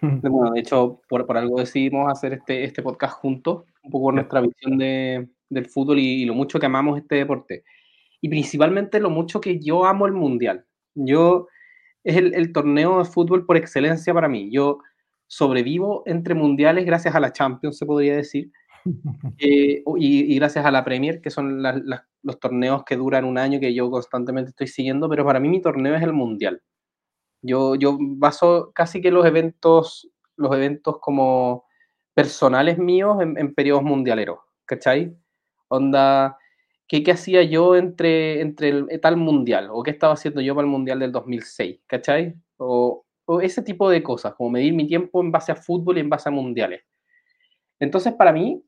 Bueno, 0.00 0.52
de 0.52 0.60
hecho, 0.60 1.00
por, 1.08 1.26
por, 1.26 1.38
algo 1.38 1.58
decidimos 1.58 2.12
hacer 2.12 2.34
este, 2.34 2.64
este 2.64 2.82
podcast 2.82 3.14
juntos, 3.14 3.64
un 3.82 3.90
poco 3.90 4.12
nuestra 4.12 4.42
visión 4.42 4.76
de, 4.76 5.26
del 5.48 5.66
fútbol 5.66 5.98
y, 5.98 6.22
y, 6.22 6.24
lo 6.26 6.34
mucho 6.34 6.60
que 6.60 6.66
amamos 6.66 6.98
este 6.98 7.16
deporte 7.16 7.64
y 8.20 8.28
principalmente 8.28 9.00
lo 9.00 9.10
mucho 9.10 9.40
que 9.40 9.58
yo 9.60 9.84
amo 9.84 10.06
el 10.06 10.12
Mundial. 10.12 10.66
Yo, 10.94 11.48
es 12.04 12.16
el, 12.16 12.52
torneo 12.52 12.98
de 12.98 13.04
fútbol 13.04 13.44
por 13.44 13.56
excelencia 13.56 14.14
para 14.14 14.28
mí. 14.28 14.50
Yo 14.50 14.78
sobrevivo 15.26 16.02
entre 16.06 16.34
mundiales 16.34 16.86
gracias 16.86 17.14
a 17.14 17.20
la 17.20 17.32
Champions, 17.32 17.78
se 17.78 17.86
podría 17.86 18.16
decir, 18.16 18.50
eh, 19.38 19.82
y, 19.96 20.34
gracias 20.36 20.64
a 20.64 20.70
la 20.70 20.84
Premier, 20.84 21.20
que 21.20 21.30
son 21.30 21.62
los 21.62 22.40
torneos 22.40 22.84
que 22.84 22.96
duran 22.96 23.24
un 23.24 23.38
año 23.38 23.60
que 23.60 23.74
yo 23.74 23.90
constantemente 23.90 24.50
estoy 24.50 24.68
siguiendo, 24.68 25.08
pero 25.08 25.24
para 25.24 25.40
mí 25.40 25.48
mi 25.48 25.60
torneo 25.60 25.94
es 25.94 26.02
el 26.02 26.12
Mundial. 26.12 26.62
Yo, 27.42 27.74
yo 27.74 27.98
baso 28.00 28.72
casi 28.74 29.00
que 29.00 29.10
los 29.10 29.26
eventos, 29.26 30.08
los 30.36 30.54
eventos 30.54 30.98
como 31.00 31.64
personales 32.14 32.78
míos 32.78 33.18
en, 33.20 33.36
en 33.38 33.54
periodos 33.54 33.82
mundialeros, 33.82 34.38
¿cachai? 34.64 35.14
Onda, 35.68 36.38
¿qué, 36.88 37.02
qué 37.02 37.12
hacía 37.12 37.42
yo 37.42 37.76
entre, 37.76 38.40
entre 38.40 38.68
el 38.68 38.86
eh, 38.90 38.98
tal 38.98 39.16
mundial? 39.16 39.68
¿O 39.70 39.82
qué 39.82 39.90
estaba 39.90 40.14
haciendo 40.14 40.40
yo 40.40 40.54
para 40.54 40.66
el 40.66 40.70
mundial 40.70 40.98
del 40.98 41.12
2006? 41.12 41.80
¿Cachai? 41.86 42.34
O, 42.56 43.04
o 43.26 43.40
ese 43.40 43.62
tipo 43.62 43.90
de 43.90 44.02
cosas, 44.02 44.34
como 44.34 44.50
medir 44.50 44.72
mi 44.72 44.86
tiempo 44.86 45.20
en 45.20 45.32
base 45.32 45.52
a 45.52 45.56
fútbol 45.56 45.98
y 45.98 46.00
en 46.00 46.10
base 46.10 46.28
a 46.28 46.32
mundiales. 46.32 46.82
Entonces, 47.80 48.14
para 48.14 48.32
mí, 48.32 48.62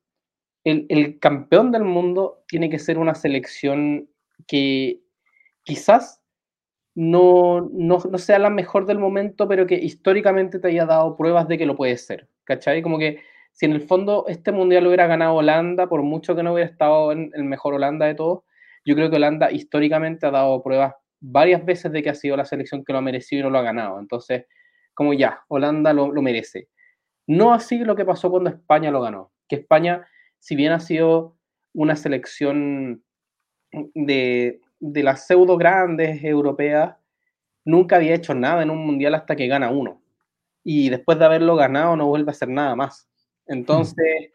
el, 0.64 0.86
el, 0.88 1.18
campeón 1.18 1.70
del 1.72 1.84
mundo 1.84 2.44
tiene 2.46 2.68
que 2.68 2.78
ser 2.78 2.98
una 2.98 3.14
selección 3.14 4.08
que 4.46 5.00
quizás 5.62 6.20
no, 6.94 7.70
no, 7.72 7.98
no, 8.10 8.18
sea 8.18 8.38
la 8.38 8.50
mejor 8.50 8.86
del 8.86 8.98
momento, 8.98 9.46
pero 9.46 9.66
que 9.66 9.76
históricamente 9.76 10.58
te 10.58 10.68
haya 10.68 10.84
dado 10.84 11.16
pruebas 11.16 11.46
de 11.46 11.56
que 11.56 11.66
lo 11.66 11.76
puede 11.76 11.96
ser. 11.96 12.28
¿Cachai? 12.44 12.82
Como 12.82 12.98
que 12.98 13.20
si 13.58 13.66
en 13.66 13.72
el 13.72 13.80
fondo 13.80 14.24
este 14.28 14.52
mundial 14.52 14.84
lo 14.84 14.90
hubiera 14.90 15.08
ganado 15.08 15.34
Holanda, 15.34 15.88
por 15.88 16.04
mucho 16.04 16.36
que 16.36 16.44
no 16.44 16.52
hubiera 16.52 16.70
estado 16.70 17.10
en 17.10 17.32
el 17.34 17.42
mejor 17.42 17.74
Holanda 17.74 18.06
de 18.06 18.14
todos, 18.14 18.44
yo 18.84 18.94
creo 18.94 19.10
que 19.10 19.16
Holanda 19.16 19.50
históricamente 19.50 20.26
ha 20.26 20.30
dado 20.30 20.62
pruebas 20.62 20.94
varias 21.18 21.64
veces 21.64 21.90
de 21.90 22.00
que 22.00 22.10
ha 22.10 22.14
sido 22.14 22.36
la 22.36 22.44
selección 22.44 22.84
que 22.84 22.92
lo 22.92 23.00
ha 23.00 23.02
merecido 23.02 23.40
y 23.40 23.42
no 23.42 23.50
lo 23.50 23.58
ha 23.58 23.62
ganado. 23.62 23.98
Entonces, 23.98 24.46
como 24.94 25.12
ya, 25.12 25.40
Holanda 25.48 25.92
lo, 25.92 26.12
merece. 26.22 26.68
No 27.26 27.52
así 27.52 27.78
lo 27.80 27.96
que 27.96 28.04
pasó 28.04 28.30
cuando 28.30 28.48
España 28.48 28.92
lo 28.92 29.00
ganó, 29.00 29.32
que 29.48 29.56
España, 29.56 30.06
si 30.38 30.54
bien 30.54 30.70
ha 30.70 30.78
sido 30.78 31.36
una 31.74 31.96
selección 31.96 33.02
de, 33.72 34.60
de 34.78 35.02
las 35.02 35.26
pseudo 35.26 35.56
grandes 35.56 36.22
europeas, 36.22 36.94
nunca 37.64 37.96
había 37.96 38.14
hecho 38.14 38.36
nada 38.36 38.62
en 38.62 38.70
un 38.70 38.86
mundial 38.86 39.16
hasta 39.16 39.34
que 39.34 39.48
gana 39.48 39.68
uno. 39.70 40.00
Y 40.62 40.90
después 40.90 41.18
de 41.18 41.24
haberlo 41.24 41.56
ganado 41.56 41.96
no 41.96 42.06
vuelve 42.06 42.30
a 42.30 42.36
hacer 42.36 42.50
nada 42.50 42.76
más. 42.76 43.07
Entonces, 43.48 44.30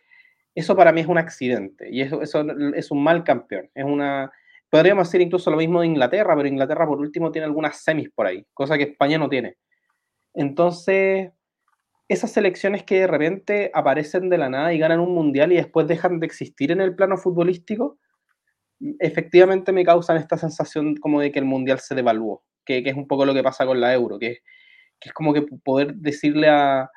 eso 0.55 0.75
para 0.75 0.91
mí 0.91 1.01
es 1.01 1.07
un 1.07 1.17
accidente 1.17 1.89
y 1.89 2.01
eso, 2.01 2.21
eso 2.21 2.45
es 2.75 2.91
un 2.91 3.03
mal 3.03 3.23
campeón. 3.23 3.69
Es 3.73 3.85
una, 3.85 4.31
podríamos 4.69 5.07
decir 5.07 5.21
incluso 5.21 5.49
lo 5.49 5.57
mismo 5.57 5.81
de 5.81 5.87
Inglaterra, 5.87 6.35
pero 6.35 6.47
Inglaterra 6.47 6.85
por 6.85 6.99
último 6.99 7.31
tiene 7.31 7.45
algunas 7.45 7.77
semis 7.83 8.09
por 8.09 8.27
ahí, 8.27 8.45
cosa 8.53 8.77
que 8.77 8.83
España 8.83 9.17
no 9.17 9.29
tiene. 9.29 9.57
Entonces, 10.33 11.31
esas 12.07 12.31
selecciones 12.31 12.83
que 12.83 13.01
de 13.01 13.07
repente 13.07 13.71
aparecen 13.73 14.29
de 14.29 14.37
la 14.37 14.49
nada 14.49 14.73
y 14.73 14.79
ganan 14.79 14.99
un 14.99 15.13
mundial 15.13 15.51
y 15.51 15.55
después 15.55 15.87
dejan 15.87 16.19
de 16.19 16.25
existir 16.25 16.71
en 16.71 16.81
el 16.81 16.95
plano 16.95 17.17
futbolístico, 17.17 17.97
efectivamente 18.99 19.71
me 19.71 19.85
causan 19.85 20.17
esta 20.17 20.37
sensación 20.37 20.97
como 20.97 21.21
de 21.21 21.31
que 21.31 21.39
el 21.39 21.45
mundial 21.45 21.79
se 21.79 21.95
devaluó, 21.95 22.43
que, 22.65 22.83
que 22.83 22.89
es 22.89 22.95
un 22.95 23.07
poco 23.07 23.25
lo 23.25 23.33
que 23.33 23.43
pasa 23.43 23.65
con 23.65 23.79
la 23.79 23.93
euro, 23.93 24.19
que 24.19 24.39
que 25.03 25.09
es 25.09 25.13
como 25.13 25.33
que 25.33 25.41
poder 25.41 25.95
decirle 25.95 26.47
a, 26.47 26.89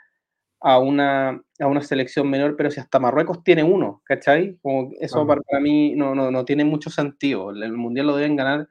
a, 0.67 0.81
una, 0.81 1.41
a 1.61 1.67
una 1.69 1.81
selección 1.81 2.29
menor, 2.29 2.57
pero 2.57 2.73
si 2.73 2.81
hasta 2.81 2.99
Marruecos 2.99 3.45
tiene 3.45 3.63
uno, 3.63 4.03
¿cachai? 4.05 4.59
Como 4.61 4.91
eso 5.01 5.25
para, 5.25 5.41
mí 5.61 5.95
no, 5.95 6.13
no, 6.13 6.33
no, 6.33 6.45
tiene 6.45 6.65
mucho 6.65 6.91
sentido. 6.91 7.51
El 7.51 7.73
Mundial 7.75 8.09
lo 8.09 8.17
deben 8.17 8.35
ganar, 8.35 8.69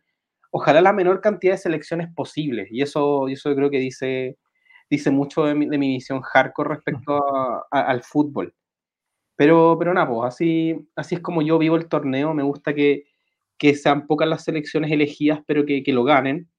ojalá 0.52 0.82
la 0.82 0.92
menor 0.92 1.22
cantidad 1.22 1.54
de 1.54 1.58
selecciones 1.58 2.10
posibles, 2.14 2.68
y 2.70 2.82
eso, 2.82 3.30
eso 3.30 3.50
yo 3.50 3.56
creo 3.56 3.70
que 3.70 3.80
dice, 3.80 4.38
dice 4.90 5.10
mucho 5.10 5.46
de 5.46 5.56
mi, 5.56 5.70
de 5.70 5.78
mi 5.78 5.88
visión 5.94 6.20
hardcore 6.20 6.76
respecto 6.76 7.22
al 7.72 8.04
fútbol. 8.04 8.54
Pero, 9.38 9.78
pero 9.80 9.94
nada, 9.94 10.10
pues 10.10 10.34
así, 10.34 10.90
así 10.98 11.16
es 11.16 11.22
como 11.22 11.42
yo 11.44 11.58
vivo 11.58 11.78
el 11.78 11.88
torneo, 11.88 12.34
me 12.34 12.44
gusta 12.44 12.74
que, 12.74 13.06
que 13.58 13.74
sean 13.74 14.06
pocas 14.06 14.28
las 14.28 14.44
selecciones 14.44 14.92
elegidas, 14.92 15.40
pero 15.48 15.66
que, 15.66 15.82
que 15.82 15.94
lo 15.94 16.04
ganen. 16.04 16.50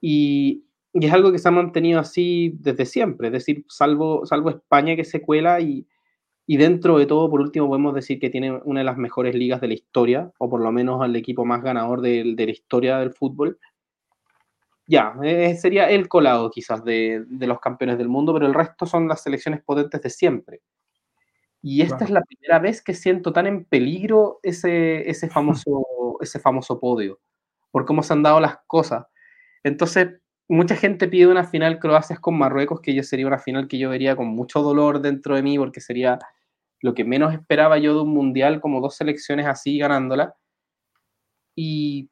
Y, 0.00 0.64
y, 0.94 1.06
es 1.06 1.12
algo 1.12 1.32
que 1.32 1.38
se 1.38 1.48
ha 1.48 1.50
mantenido 1.50 2.00
así 2.00 2.56
desde 2.60 2.86
siempre, 2.86 3.28
es 3.28 3.32
decir, 3.32 3.64
salvo, 3.68 4.24
salvo 4.24 4.50
España 4.50 4.96
que 4.96 5.04
se 5.04 5.20
cuela 5.20 5.60
y, 5.60 5.86
y 6.46 6.56
dentro 6.56 6.98
de 6.98 7.06
todo, 7.06 7.30
por 7.30 7.40
último, 7.40 7.68
podemos 7.68 7.94
decir 7.94 8.18
que 8.18 8.30
tiene 8.30 8.52
una 8.64 8.80
de 8.80 8.84
las 8.84 8.98
mejores 8.98 9.34
ligas 9.34 9.60
de 9.60 9.68
la 9.68 9.74
historia, 9.74 10.30
o 10.38 10.48
por 10.48 10.60
lo 10.60 10.70
menos 10.72 11.04
el 11.04 11.16
equipo 11.16 11.44
más 11.44 11.62
ganador 11.62 12.00
de, 12.00 12.34
de 12.36 12.46
la 12.46 12.52
historia 12.52 12.98
del 12.98 13.12
fútbol. 13.12 13.58
Ya, 14.86 15.14
eh, 15.22 15.56
sería 15.56 15.88
el 15.88 16.08
colado 16.08 16.50
quizás 16.50 16.84
de, 16.84 17.24
de, 17.26 17.46
los 17.46 17.58
campeones 17.60 17.96
del 17.96 18.08
mundo, 18.08 18.34
pero 18.34 18.46
el 18.46 18.52
resto 18.52 18.84
son 18.84 19.08
las 19.08 19.22
selecciones 19.22 19.62
potentes 19.62 20.02
de 20.02 20.10
siempre. 20.10 20.60
Y 21.62 21.80
esta 21.80 22.04
es 22.04 22.10
la 22.10 22.20
primera 22.20 22.58
vez 22.58 22.82
que 22.82 22.92
siento 22.92 23.32
tan 23.32 23.46
en 23.46 23.64
peligro 23.64 24.40
ese, 24.42 25.08
ese, 25.08 25.28
famoso, 25.30 26.18
ese 26.20 26.38
famoso 26.38 26.78
podio, 26.78 27.20
por 27.70 27.86
cómo 27.86 28.02
se 28.02 28.12
han 28.12 28.22
dado 28.22 28.38
las 28.38 28.58
cosas. 28.66 29.06
Entonces, 29.62 30.20
mucha 30.48 30.76
gente 30.76 31.08
pide 31.08 31.26
una 31.26 31.44
final 31.44 31.78
Croacia 31.78 32.16
con 32.16 32.36
Marruecos, 32.38 32.80
que 32.80 32.94
yo 32.94 33.02
sería 33.02 33.26
una 33.26 33.38
final 33.38 33.68
que 33.68 33.78
yo 33.78 33.90
vería 33.90 34.16
con 34.16 34.28
mucho 34.28 34.62
dolor 34.62 35.00
dentro 35.00 35.36
de 35.36 35.42
mí, 35.42 35.58
porque 35.58 35.80
sería 35.80 36.18
lo 36.80 36.94
que 36.94 37.04
menos 37.04 37.32
esperaba 37.32 37.78
yo 37.78 37.94
de 37.94 38.02
un 38.02 38.10
mundial, 38.10 38.60
como 38.60 38.80
dos 38.80 38.96
selecciones 38.96 39.46
así 39.46 39.78
ganándola. 39.78 40.34
Y, 41.56 42.10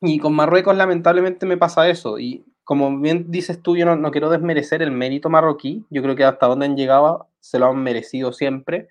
y 0.00 0.18
con 0.18 0.34
Marruecos 0.34 0.76
lamentablemente 0.76 1.46
me 1.46 1.56
pasa 1.56 1.88
eso. 1.88 2.18
Y 2.18 2.44
como 2.64 2.96
bien 3.00 3.30
dices 3.30 3.60
tú, 3.60 3.76
yo 3.76 3.84
no, 3.84 3.96
no, 3.96 4.10
quiero 4.10 4.30
desmerecer 4.30 4.82
el 4.82 4.92
mérito 4.92 5.30
marroquí. 5.30 5.84
Yo 5.90 6.02
creo 6.02 6.14
que 6.14 6.24
hasta 6.24 6.46
donde 6.46 6.66
han 6.66 6.76
llegado 6.76 7.28
se 7.40 7.58
lo 7.58 7.66
han 7.66 7.82
merecido 7.82 8.32
siempre. 8.32 8.88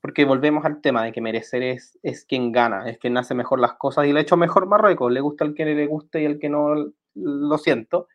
Porque 0.00 0.24
volvemos 0.24 0.64
al 0.64 0.80
tema 0.80 1.04
de 1.04 1.12
que 1.12 1.20
merecer 1.20 1.62
es, 1.62 1.98
es 2.02 2.24
quien 2.24 2.52
gana, 2.52 2.88
es 2.88 2.98
quien 2.98 3.16
hace 3.18 3.34
mejor 3.34 3.60
las 3.60 3.74
cosas 3.74 4.06
y 4.06 4.12
le 4.12 4.20
ha 4.20 4.22
hecho 4.22 4.36
mejor 4.36 4.66
Marruecos. 4.66 5.12
Le 5.12 5.20
gusta 5.20 5.44
el 5.44 5.54
que 5.54 5.64
le 5.64 5.86
guste 5.86 6.22
y 6.22 6.24
el 6.24 6.38
que 6.38 6.48
no, 6.48 6.92
lo 7.18 7.58
siento. 7.58 8.08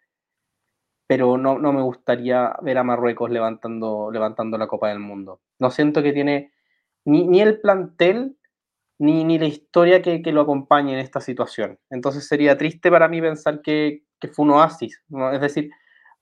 Pero 1.08 1.38
no, 1.38 1.60
no 1.60 1.74
me 1.74 1.82
gustaría 1.82 2.56
ver 2.62 2.78
a 2.78 2.84
Marruecos 2.84 3.30
levantando, 3.30 4.10
levantando 4.12 4.58
la 4.58 4.68
Copa 4.68 4.90
del 4.90 5.00
Mundo. 5.00 5.42
No 5.60 5.70
siento 5.70 6.02
que 6.02 6.14
tiene 6.14 6.54
ni, 7.06 7.28
ni 7.28 7.42
el 7.42 7.60
plantel 7.60 8.38
ni, 9.00 9.24
ni 9.24 9.38
la 9.38 9.48
historia 9.48 10.02
que, 10.02 10.22
que, 10.22 10.32
lo 10.32 10.42
acompañe 10.42 10.94
en 10.94 11.00
esta 11.00 11.20
situación. 11.20 11.80
Entonces 11.90 12.28
sería 12.28 12.58
triste 12.58 12.90
para 12.90 13.10
mí 13.10 13.22
pensar 13.22 13.62
que, 13.62 14.04
que 14.20 14.30
fue 14.30 14.46
un 14.46 14.52
oasis. 14.52 15.04
¿no? 15.10 15.32
Es 15.32 15.42
decir, 15.42 15.72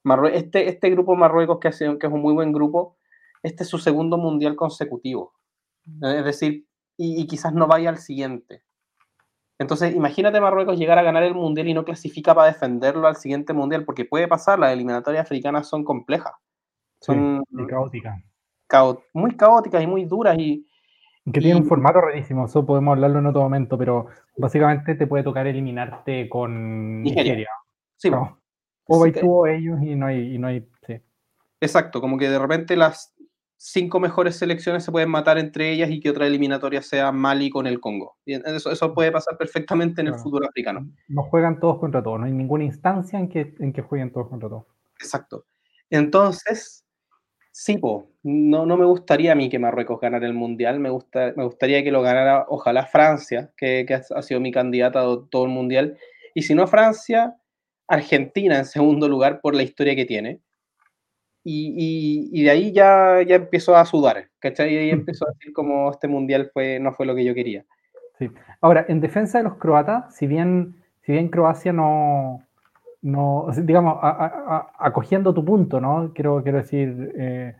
Marrue 0.03 0.35
este, 0.35 0.67
este 0.67 0.89
grupo 0.89 1.15
Marruecos, 1.15 1.59
que, 1.59 1.67
hace, 1.67 1.97
que 1.99 2.07
es 2.07 2.13
un 2.13 2.21
muy 2.21 2.33
buen 2.33 2.51
grupo, 2.51 2.97
este 3.43 3.63
es 3.63 3.69
su 3.69 3.77
segundo 3.77 4.17
mundial 4.17 4.55
consecutivo. 4.55 5.33
Es 6.01 6.25
decir, 6.25 6.67
y, 6.97 7.21
y, 7.21 7.27
quizás 7.27 7.53
no 7.53 7.67
vaya 7.67 7.89
al 7.89 7.97
siguiente. 7.97 8.63
Entonces, 9.61 9.95
imagínate 9.95 10.41
Marruecos 10.41 10.75
llegar 10.75 10.97
a 10.97 11.03
ganar 11.03 11.21
el 11.21 11.35
mundial 11.35 11.67
y 11.67 11.75
no 11.75 11.85
clasifica 11.85 12.33
para 12.33 12.47
defenderlo 12.47 13.07
al 13.07 13.15
siguiente 13.15 13.53
mundial, 13.53 13.85
porque 13.85 14.05
puede 14.05 14.27
pasar, 14.27 14.57
las 14.57 14.73
eliminatorias 14.73 15.23
africanas 15.23 15.69
son 15.69 15.83
complejas. 15.83 16.33
Son 16.99 17.43
sí, 17.47 17.65
caóticas. 17.67 18.19
Cao 18.65 19.03
muy 19.13 19.35
caóticas 19.35 19.83
y 19.83 19.85
muy 19.85 20.05
duras 20.05 20.35
y, 20.39 20.67
que 21.31 21.39
tiene 21.39 21.59
un 21.59 21.67
formato 21.67 22.01
rarísimo, 22.01 22.45
eso 22.45 22.65
podemos 22.65 22.93
hablarlo 22.93 23.19
en 23.19 23.27
otro 23.27 23.41
momento, 23.41 23.77
pero 23.77 24.07
básicamente 24.35 24.95
te 24.95 25.05
puede 25.05 25.23
tocar 25.23 25.45
eliminarte 25.45 26.27
con 26.27 27.03
Nigeria. 27.03 27.23
Nigeria. 27.23 27.49
Sí, 27.97 28.09
no. 28.09 28.39
O 28.87 28.99
vais 28.99 29.13
tú 29.13 29.31
o 29.31 29.45
ellos 29.45 29.79
y 29.83 29.95
no 29.95 30.07
hay, 30.07 30.33
y 30.33 30.39
no 30.39 30.47
hay 30.47 30.67
sí. 30.87 30.99
Exacto, 31.59 32.01
como 32.01 32.17
que 32.17 32.29
de 32.29 32.39
repente 32.39 32.75
las 32.75 33.13
cinco 33.63 33.99
mejores 33.99 34.37
selecciones 34.37 34.83
se 34.83 34.91
pueden 34.91 35.09
matar 35.09 35.37
entre 35.37 35.71
ellas 35.71 35.91
y 35.91 35.99
que 35.99 36.09
otra 36.09 36.25
eliminatoria 36.25 36.81
sea 36.81 37.11
Mali 37.11 37.51
con 37.51 37.67
el 37.67 37.79
Congo. 37.79 38.17
Eso, 38.25 38.71
eso 38.71 38.93
puede 38.93 39.11
pasar 39.11 39.37
perfectamente 39.37 40.01
en 40.01 40.07
el 40.07 40.15
fútbol 40.15 40.45
africano. 40.45 40.89
No 41.07 41.23
juegan 41.23 41.59
todos 41.59 41.77
contra 41.79 42.01
todos, 42.01 42.19
no 42.19 42.25
hay 42.25 42.31
ninguna 42.31 42.63
instancia 42.63 43.19
en 43.19 43.29
que, 43.29 43.53
en 43.59 43.71
que 43.71 43.83
jueguen 43.83 44.11
todos 44.11 44.29
contra 44.29 44.49
todos. 44.49 44.65
Exacto. 44.99 45.45
Entonces, 45.89 46.81
Sí, 47.53 47.77
po. 47.77 48.09
No, 48.23 48.65
no 48.65 48.77
me 48.77 48.85
gustaría 48.85 49.33
a 49.33 49.35
mí 49.35 49.49
que 49.49 49.59
Marruecos 49.59 49.99
ganara 49.99 50.25
el 50.25 50.33
Mundial, 50.33 50.79
me, 50.79 50.89
gusta, 50.89 51.33
me 51.35 51.43
gustaría 51.43 51.83
que 51.83 51.91
lo 51.91 52.01
ganara 52.01 52.45
ojalá 52.47 52.85
Francia, 52.85 53.51
que, 53.57 53.85
que 53.85 53.95
ha 53.95 54.21
sido 54.21 54.39
mi 54.39 54.53
candidata 54.53 55.01
a 55.01 55.17
todo 55.29 55.43
el 55.43 55.51
Mundial, 55.51 55.97
y 56.33 56.43
si 56.43 56.55
no 56.55 56.65
Francia, 56.65 57.35
Argentina 57.87 58.57
en 58.57 58.65
segundo 58.65 59.09
lugar 59.09 59.41
por 59.41 59.53
la 59.53 59.63
historia 59.63 59.95
que 59.97 60.05
tiene. 60.05 60.39
Y, 61.43 62.29
y, 62.33 62.39
y 62.39 62.43
de 62.43 62.49
ahí 62.51 62.71
ya, 62.71 63.21
ya 63.23 63.35
empezó 63.35 63.75
a 63.75 63.85
sudar, 63.85 64.29
¿cachai? 64.39 64.73
Y 64.73 64.77
ahí 64.77 64.89
empezó 64.91 65.27
a 65.27 65.31
decir 65.31 65.53
como 65.53 65.89
este 65.89 66.07
Mundial 66.07 66.51
fue, 66.53 66.79
no 66.79 66.93
fue 66.93 67.05
lo 67.05 67.15
que 67.15 67.25
yo 67.25 67.33
quería. 67.33 67.65
Sí. 68.19 68.29
Ahora, 68.61 68.85
en 68.87 69.01
defensa 69.01 69.39
de 69.39 69.45
los 69.45 69.55
croatas, 69.55 70.15
si 70.15 70.27
bien, 70.27 70.75
si 71.01 71.13
bien 71.13 71.29
Croacia 71.29 71.73
no, 71.73 72.43
no, 73.01 73.47
digamos, 73.57 73.97
a, 74.01 74.09
a, 74.09 74.71
acogiendo 74.77 75.33
tu 75.33 75.43
punto, 75.43 75.81
¿no? 75.81 76.11
Quiero, 76.13 76.43
quiero 76.43 76.59
decir, 76.59 77.11
eh, 77.17 77.55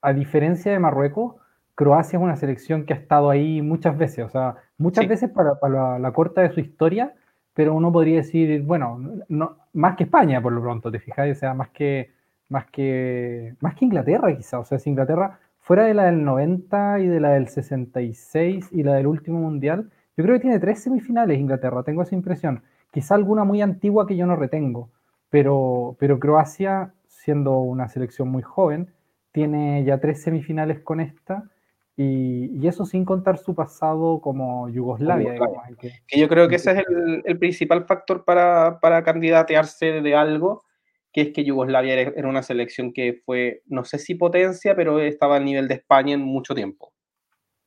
a 0.00 0.12
diferencia 0.12 0.72
de 0.72 0.78
Marruecos, 0.78 1.36
Croacia 1.74 2.18
es 2.18 2.22
una 2.22 2.36
selección 2.36 2.84
que 2.84 2.92
ha 2.94 2.96
estado 2.96 3.30
ahí 3.30 3.62
muchas 3.62 3.96
veces, 3.96 4.26
o 4.26 4.28
sea, 4.28 4.56
muchas 4.76 5.04
sí. 5.04 5.08
veces 5.08 5.30
para, 5.30 5.58
para 5.58 5.74
la, 5.92 5.98
la, 5.98 6.12
corta 6.12 6.42
de 6.42 6.50
su 6.50 6.60
historia, 6.60 7.14
pero 7.54 7.74
uno 7.74 7.92
podría 7.92 8.16
decir, 8.16 8.62
bueno, 8.62 8.98
no, 9.28 9.56
más 9.72 9.96
que 9.96 10.04
España 10.04 10.42
por 10.42 10.52
lo 10.52 10.60
pronto, 10.60 10.90
te 10.90 10.98
fijas, 10.98 11.30
o 11.30 11.34
sea, 11.38 11.54
más 11.54 11.70
que, 11.70 12.10
más 12.52 12.66
que, 12.66 13.54
más 13.60 13.74
que 13.74 13.86
Inglaterra 13.86 14.36
quizá, 14.36 14.60
o 14.60 14.64
sea, 14.64 14.78
si 14.78 14.90
Inglaterra 14.90 15.40
fuera 15.58 15.84
de 15.84 15.94
la 15.94 16.04
del 16.04 16.24
90 16.24 17.00
y 17.00 17.06
de 17.06 17.20
la 17.20 17.30
del 17.30 17.48
66 17.48 18.68
y 18.72 18.82
la 18.82 18.94
del 18.94 19.06
último 19.06 19.40
mundial, 19.40 19.90
yo 20.16 20.24
creo 20.24 20.36
que 20.36 20.42
tiene 20.42 20.60
tres 20.60 20.82
semifinales 20.82 21.38
Inglaterra, 21.38 21.82
tengo 21.82 22.02
esa 22.02 22.14
impresión 22.14 22.62
quizá 22.92 23.14
alguna 23.16 23.42
muy 23.42 23.60
antigua 23.60 24.06
que 24.06 24.16
yo 24.16 24.26
no 24.26 24.36
retengo, 24.36 24.90
pero, 25.30 25.96
pero 25.98 26.20
Croacia, 26.20 26.92
siendo 27.08 27.58
una 27.58 27.88
selección 27.88 28.28
muy 28.28 28.42
joven, 28.42 28.92
tiene 29.32 29.82
ya 29.84 29.98
tres 29.98 30.22
semifinales 30.22 30.80
con 30.80 31.00
esta, 31.00 31.44
y, 31.96 32.50
y 32.58 32.68
eso 32.68 32.84
sin 32.84 33.04
contar 33.04 33.38
su 33.38 33.54
pasado 33.54 34.20
como 34.20 34.68
Yugoslavia. 34.68 35.32
Digamos, 35.32 35.58
que, 35.78 35.92
que, 36.06 36.20
yo 36.20 36.28
creo 36.28 36.48
que 36.48 36.56
ese 36.56 36.72
es 36.72 36.84
el, 36.88 37.22
el 37.24 37.38
principal 37.38 37.84
factor 37.84 38.24
para, 38.24 38.78
para, 38.80 39.02
candidatearse 39.02 40.00
de 40.00 40.14
algo, 40.14 40.64
que 41.12 41.20
es 41.20 41.32
que 41.32 41.44
Yugoslavia 41.44 41.94
era 41.94 42.28
una 42.28 42.42
selección 42.42 42.92
que 42.92 43.20
fue, 43.24 43.62
no 43.66 43.84
sé 43.84 43.98
si 43.98 44.14
potencia, 44.14 44.74
pero 44.74 44.98
estaba 44.98 45.36
al 45.36 45.44
nivel 45.44 45.68
de 45.68 45.74
España 45.74 46.14
en 46.14 46.22
mucho 46.22 46.54
tiempo. 46.54 46.92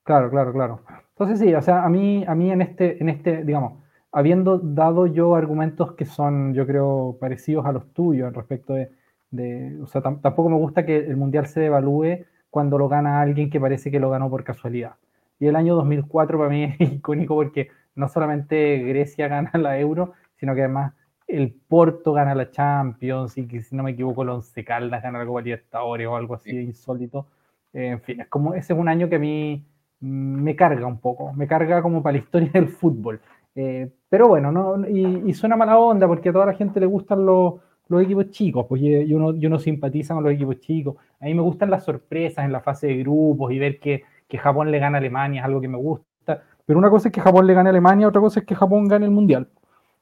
Claro, 0.04 0.30
claro, 0.30 0.54
claro. 0.54 0.82
Entonces 1.10 1.40
sí, 1.40 1.54
o 1.54 1.62
sea, 1.62 1.84
a 1.84 1.90
mí, 1.90 2.24
a 2.28 2.36
mí 2.36 2.52
en 2.52 2.62
este, 2.62 3.02
en 3.02 3.10
este, 3.10 3.44
digamos, 3.44 3.84
habiendo 4.12 4.60
dado 4.60 5.08
yo 5.08 5.36
argumentos 5.36 5.94
que 5.94 6.06
son, 6.06 6.54
yo 6.54 6.66
creo, 6.66 7.18
parecidos 7.20 7.66
a 7.66 7.72
los 7.72 7.92
tuyos 7.94 8.34
respecto 8.34 8.74
de, 8.74 8.92
de 9.32 9.80
o 9.82 9.88
sea, 9.88 10.02
tampoco 10.02 10.50
me 10.50 10.58
gusta 10.58 10.86
que 10.86 10.98
el 10.98 11.18
Mundial 11.18 11.48
se 11.48 11.60
devalúe 11.60 12.26
cuando 12.50 12.78
lo 12.78 12.88
gana 12.88 13.22
alguien 13.22 13.50
que 13.50 13.60
parece 13.60 13.92
que 13.92 14.00
lo 14.00 14.10
ganó 14.10 14.30
por 14.30 14.44
casualidad. 14.44 14.96
Y 15.40 15.48
el 15.48 15.56
año 15.56 15.76
2004 15.76 16.38
para 16.38 16.50
mí 16.50 16.64
es 16.64 16.76
icónico 16.94 17.36
porque 17.36 17.70
no 17.96 18.08
solamente 18.08 18.80
Grecia 18.80 19.28
gana 19.28 19.52
la 19.54 19.80
Euro, 19.80 20.14
sino 20.38 20.56
que 20.56 20.62
además 20.62 20.94
el 21.28 21.54
Porto 21.54 22.14
gana 22.14 22.36
la 22.36 22.52
Champions 22.52 23.38
y 23.38 23.48
que 23.48 23.62
si 23.62 23.76
no 23.76 23.84
me 23.84 23.92
equivoco 23.92 24.24
el 24.24 24.30
Once 24.30 24.64
Caldas 24.64 25.02
gana 25.02 25.20
la 25.20 25.26
Copa 25.26 25.42
Libertadores 25.42 26.08
o 26.08 26.16
algo 26.16 26.36
así 26.36 26.52
sí. 26.52 26.58
insólito. 26.58 27.28
Eh, 27.74 27.88
en 27.88 28.02
fin, 28.02 28.22
es 28.22 28.28
como 28.28 28.54
ese 28.54 28.74
es 28.74 28.80
un 28.80 28.88
año 28.88 29.10
que 29.10 29.16
a 29.16 29.20
mí 29.20 29.66
me 30.00 30.56
carga 30.56 30.86
un 30.86 31.00
poco, 31.00 31.34
me 31.34 31.48
carga 31.48 31.82
como 31.82 32.04
para 32.04 32.18
la 32.18 32.24
historia 32.24 32.52
del 32.54 32.68
fútbol. 32.68 33.20
Eh, 33.56 33.90
pero 34.10 34.28
bueno, 34.28 34.52
no, 34.52 34.88
y, 34.88 35.30
y, 35.30 35.34
suena 35.34 35.56
mala 35.56 35.78
onda 35.78 36.08
porque 36.08 36.30
a 36.30 36.34
toda 36.34 36.46
la 36.46 36.54
gente 36.54 36.80
le 36.80 36.86
gustan 36.86 37.26
los, 37.26 37.56
los 37.88 38.02
equipos 38.02 38.30
chicos, 38.32 38.66
pues 38.68 38.82
y, 38.82 39.14
uno, 39.14 39.34
y 39.34 39.46
uno 39.46 39.60
simpatiza 39.60 40.14
con 40.14 40.24
los 40.24 40.34
equipos 40.34 40.60
chicos. 40.60 40.96
A 41.20 41.26
mí 41.26 41.34
me 41.34 41.42
gustan 41.42 41.70
las 41.70 41.84
sorpresas 41.84 42.46
en 42.46 42.52
la 42.52 42.60
fase 42.62 42.88
de 42.88 42.98
grupos 42.98 43.52
y 43.52 43.60
ver 43.60 43.80
que, 43.80 44.04
que 44.28 44.38
Japón 44.38 44.72
le 44.72 44.80
gana 44.80 44.98
a 44.98 45.00
Alemania, 45.00 45.42
es 45.42 45.46
algo 45.46 45.62
que 45.62 45.68
me 45.68 45.78
gusta. 45.78 46.44
Pero 46.66 46.80
una 46.80 46.90
cosa 46.90 47.10
es 47.10 47.14
que 47.14 47.22
Japón 47.22 47.48
le 47.48 47.54
gane 47.54 47.70
a 47.70 47.72
Alemania, 47.72 48.08
otra 48.08 48.22
cosa 48.22 48.40
es 48.40 48.46
que 48.46 48.56
Japón 48.56 48.88
gane 48.88 49.06
el 49.06 49.12
Mundial. 49.12 49.48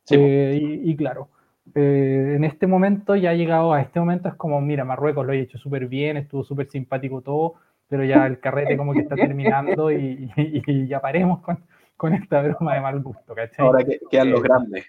Sí. 0.03 0.15
Eh, 0.17 0.59
y, 0.61 0.91
y, 0.91 0.95
claro, 0.95 1.29
eh, 1.75 2.33
en 2.35 2.43
este 2.43 2.67
momento 2.67 3.15
ya 3.15 3.31
ha 3.31 3.35
llegado 3.35 3.73
a 3.73 3.81
este 3.81 3.99
momento, 3.99 4.29
es 4.29 4.35
como, 4.35 4.59
mira, 4.61 4.83
Marruecos 4.85 5.25
lo 5.25 5.31
ha 5.31 5.35
hecho 5.35 5.57
súper 5.57 5.87
bien, 5.87 6.17
estuvo 6.17 6.43
súper 6.43 6.69
simpático 6.69 7.21
todo, 7.21 7.55
pero 7.87 8.03
ya 8.03 8.25
el 8.25 8.39
carrete 8.39 8.75
como 8.75 8.93
que 8.93 8.99
está 8.99 9.15
terminando 9.15 9.91
y, 9.91 10.31
y 10.35 10.87
ya 10.87 10.99
paremos 10.99 11.41
con, 11.41 11.59
con 11.97 12.13
esta 12.13 12.41
broma 12.41 12.75
de 12.75 12.81
mal 12.81 13.01
gusto, 13.01 13.33
¿cachai? 13.33 13.65
Ahora 13.65 13.83
que 13.83 13.99
quedan 14.09 14.31
los 14.31 14.43
grandes. 14.43 14.85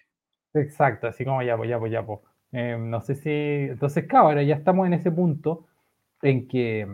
Exacto, 0.55 1.07
así 1.07 1.25
como 1.25 1.43
ya, 1.43 1.57
pues 1.57 1.69
ya, 1.69 1.79
pues 1.79 1.93
ya, 1.93 2.05
pues. 2.05 2.21
Eh, 2.53 2.77
no 2.79 3.01
sé 3.01 3.17
si. 3.17 3.31
Entonces, 3.31 4.07
claro, 4.07 4.27
ahora 4.27 4.43
ya 4.43 4.55
estamos 4.55 4.87
en 4.87 4.95
ese 4.95 5.11
punto 5.11 5.67
en 6.23 6.47
que, 6.47 6.89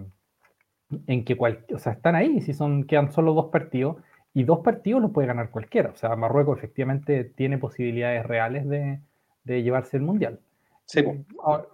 en 1.06 1.24
que 1.24 1.36
o 1.74 1.78
sea, 1.78 1.92
están 1.92 2.16
ahí, 2.16 2.40
si 2.40 2.54
son, 2.54 2.84
quedan 2.84 3.12
solo 3.12 3.34
dos 3.34 3.46
partidos, 3.46 3.96
y 4.32 4.44
dos 4.44 4.60
partidos 4.60 5.02
los 5.02 5.10
puede 5.10 5.26
ganar 5.28 5.50
cualquiera. 5.50 5.90
O 5.90 5.96
sea, 5.96 6.14
Marruecos 6.16 6.58
efectivamente 6.58 7.24
tiene 7.24 7.58
posibilidades 7.58 8.24
reales 8.24 8.68
de, 8.68 9.00
llevarse 9.44 9.96
el 9.96 10.04
mundial. 10.04 10.38
Sí. 10.84 11.04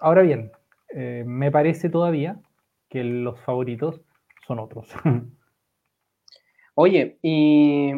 Ahora, 0.00 0.22
bien, 0.22 0.50
eh, 0.88 1.24
me 1.26 1.50
parece 1.50 1.90
todavía 1.90 2.40
que 2.88 3.04
los 3.04 3.38
favoritos 3.40 4.00
son 4.46 4.60
otros. 4.60 4.88
Oye, 6.74 7.18
y 7.22 7.92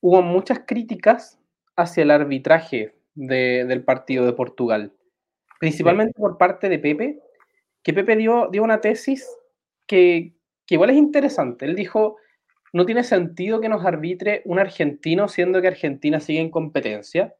hubo 0.00 0.22
muchas 0.22 0.60
críticas 0.66 1.38
hacia 1.76 2.02
el 2.02 2.10
arbitraje 2.10 2.94
del 3.14 3.84
partido 3.84 4.24
de 4.24 4.32
Portugal, 4.32 4.92
principalmente 5.60 6.14
por 6.14 6.38
parte 6.38 6.68
de 6.68 6.78
Pepe, 6.78 7.20
que 7.82 7.92
Pepe 7.92 8.16
dio, 8.16 8.48
dio 8.50 8.62
una 8.62 8.80
tesis 8.80 9.28
que, 9.86 10.32
que 10.66 10.74
igual 10.74 10.90
es 10.90 10.96
interesante. 10.96 11.66
Él 11.66 11.74
dijo, 11.74 12.16
no 12.72 12.86
tiene 12.86 13.04
sentido 13.04 13.60
que 13.60 13.68
nos 13.68 13.84
arbitre 13.84 14.42
un 14.44 14.58
argentino 14.58 15.28
siendo 15.28 15.60
que 15.60 15.68
Argentina 15.68 16.20
sigue 16.20 16.40
en 16.40 16.50
competencia, 16.50 17.34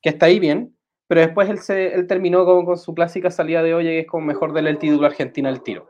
que 0.00 0.10
está 0.10 0.26
ahí 0.26 0.40
bien, 0.40 0.74
pero 1.06 1.20
después 1.20 1.48
él, 1.68 2.06
terminó 2.06 2.44
con, 2.44 2.76
su 2.78 2.94
clásica 2.94 3.30
salida 3.30 3.62
de 3.62 3.74
hoy 3.74 3.84
que 3.84 3.98
es 4.00 4.06
como 4.06 4.26
mejor 4.26 4.52
del 4.54 4.66
el 4.66 4.78
título 4.78 5.06
Argentina 5.06 5.48
al 5.50 5.62
tiro. 5.62 5.86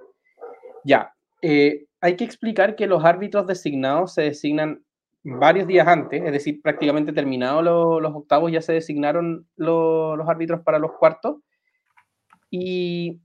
Ya, 0.85 1.15
eh, 1.43 1.87
hay 2.01 2.17
que 2.17 2.25
explicar 2.25 2.75
que 2.75 2.89
los 2.89 3.05
árbitros 3.05 3.47
designados 3.47 4.15
se 4.15 4.23
designan 4.23 4.83
varios 5.23 5.69
días 5.69 5.87
antes, 5.87 6.21
es 6.25 6.33
decir, 6.33 6.61
prácticamente 6.61 7.13
terminados 7.13 7.63
los 7.63 8.13
octavos 8.15 8.51
ya 8.51 8.61
se 8.61 8.73
designaron 8.73 9.47
los 9.57 10.29
árbitros 10.29 10.63
para 10.63 10.81
los 10.81 10.93
cuartos 10.99 11.37
y 12.51 13.21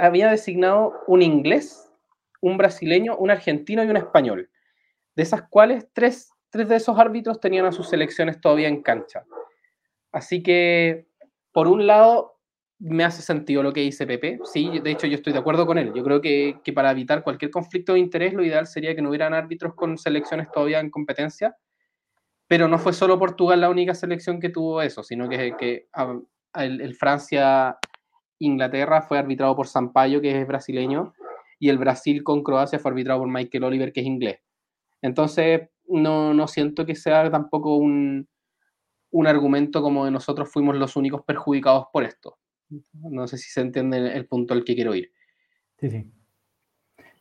había 0.00 0.30
designado 0.30 0.92
un 1.06 1.22
inglés, 1.22 1.88
un 2.40 2.56
brasileño, 2.56 3.16
un 3.16 3.30
argentino 3.30 3.84
y 3.84 3.86
un 3.88 3.96
español, 3.96 4.50
de 5.18 5.24
esas 5.24 5.42
cuales 5.48 5.88
tres, 5.92 6.32
tres 6.48 6.68
de 6.68 6.76
esos 6.76 6.96
árbitros 6.96 7.40
tenían 7.40 7.66
a 7.66 7.72
sus 7.72 7.88
selecciones 7.88 8.40
todavía 8.40 8.68
en 8.68 8.84
cancha. 8.84 9.24
Así 10.12 10.44
que, 10.44 11.08
por 11.50 11.66
un 11.66 11.88
lado, 11.88 12.38
me 12.78 13.02
hace 13.02 13.22
sentido 13.22 13.64
lo 13.64 13.72
que 13.72 13.80
dice 13.80 14.06
Pepe. 14.06 14.38
Sí, 14.44 14.78
de 14.78 14.92
hecho 14.92 15.08
yo 15.08 15.16
estoy 15.16 15.32
de 15.32 15.40
acuerdo 15.40 15.66
con 15.66 15.76
él. 15.76 15.92
Yo 15.92 16.04
creo 16.04 16.20
que, 16.20 16.60
para 16.72 16.92
evitar 16.92 17.24
cualquier 17.24 17.50
conflicto 17.50 17.94
de 17.94 17.98
interés 17.98 18.32
lo 18.32 18.44
ideal 18.44 18.68
sería 18.68 18.94
que 18.94 19.02
no 19.02 19.08
hubieran 19.08 19.34
árbitros 19.34 19.74
con 19.74 19.98
selecciones 19.98 20.52
todavía 20.52 20.78
en 20.78 20.88
competencia. 20.88 21.56
Pero 22.46 22.68
no 22.68 22.78
fue 22.78 22.92
solo 22.92 23.18
Portugal 23.18 23.60
la 23.60 23.70
única 23.70 23.96
selección 23.96 24.38
que 24.38 24.50
tuvo 24.50 24.82
eso, 24.82 25.02
sino 25.02 25.28
que, 25.28 25.56
que 25.58 25.88
el, 26.54 26.94
Francia-Inglaterra 26.94 29.02
fue 29.02 29.18
arbitrado 29.18 29.56
por 29.56 29.66
Sampaio, 29.66 30.20
que 30.20 30.40
es 30.40 30.46
brasileño, 30.46 31.12
y 31.58 31.70
el 31.70 31.78
Brasil 31.78 32.22
con 32.22 32.44
Croacia 32.44 32.78
fue 32.78 32.92
arbitrado 32.92 33.18
por 33.18 33.28
Michael 33.28 33.64
Oliver, 33.64 33.92
que 33.92 33.98
es 33.98 34.06
inglés. 34.06 34.38
Entonces, 35.02 35.68
no, 35.86 36.34
no 36.34 36.48
siento 36.48 36.84
que 36.84 36.94
sea 36.94 37.30
tampoco 37.30 37.76
un, 37.76 38.28
un 39.10 39.26
argumento 39.26 39.82
como 39.82 40.04
de 40.04 40.10
nosotros 40.10 40.50
fuimos 40.50 40.76
los 40.76 40.96
únicos 40.96 41.22
perjudicados 41.22 41.86
por 41.92 42.04
esto. 42.04 42.38
No 42.92 43.26
sé 43.26 43.38
si 43.38 43.50
se 43.50 43.60
entiende 43.60 44.14
el 44.14 44.26
punto 44.26 44.54
al 44.54 44.64
que 44.64 44.74
quiero 44.74 44.94
ir. 44.94 45.12
Sí, 45.80 45.90
sí. 45.90 46.10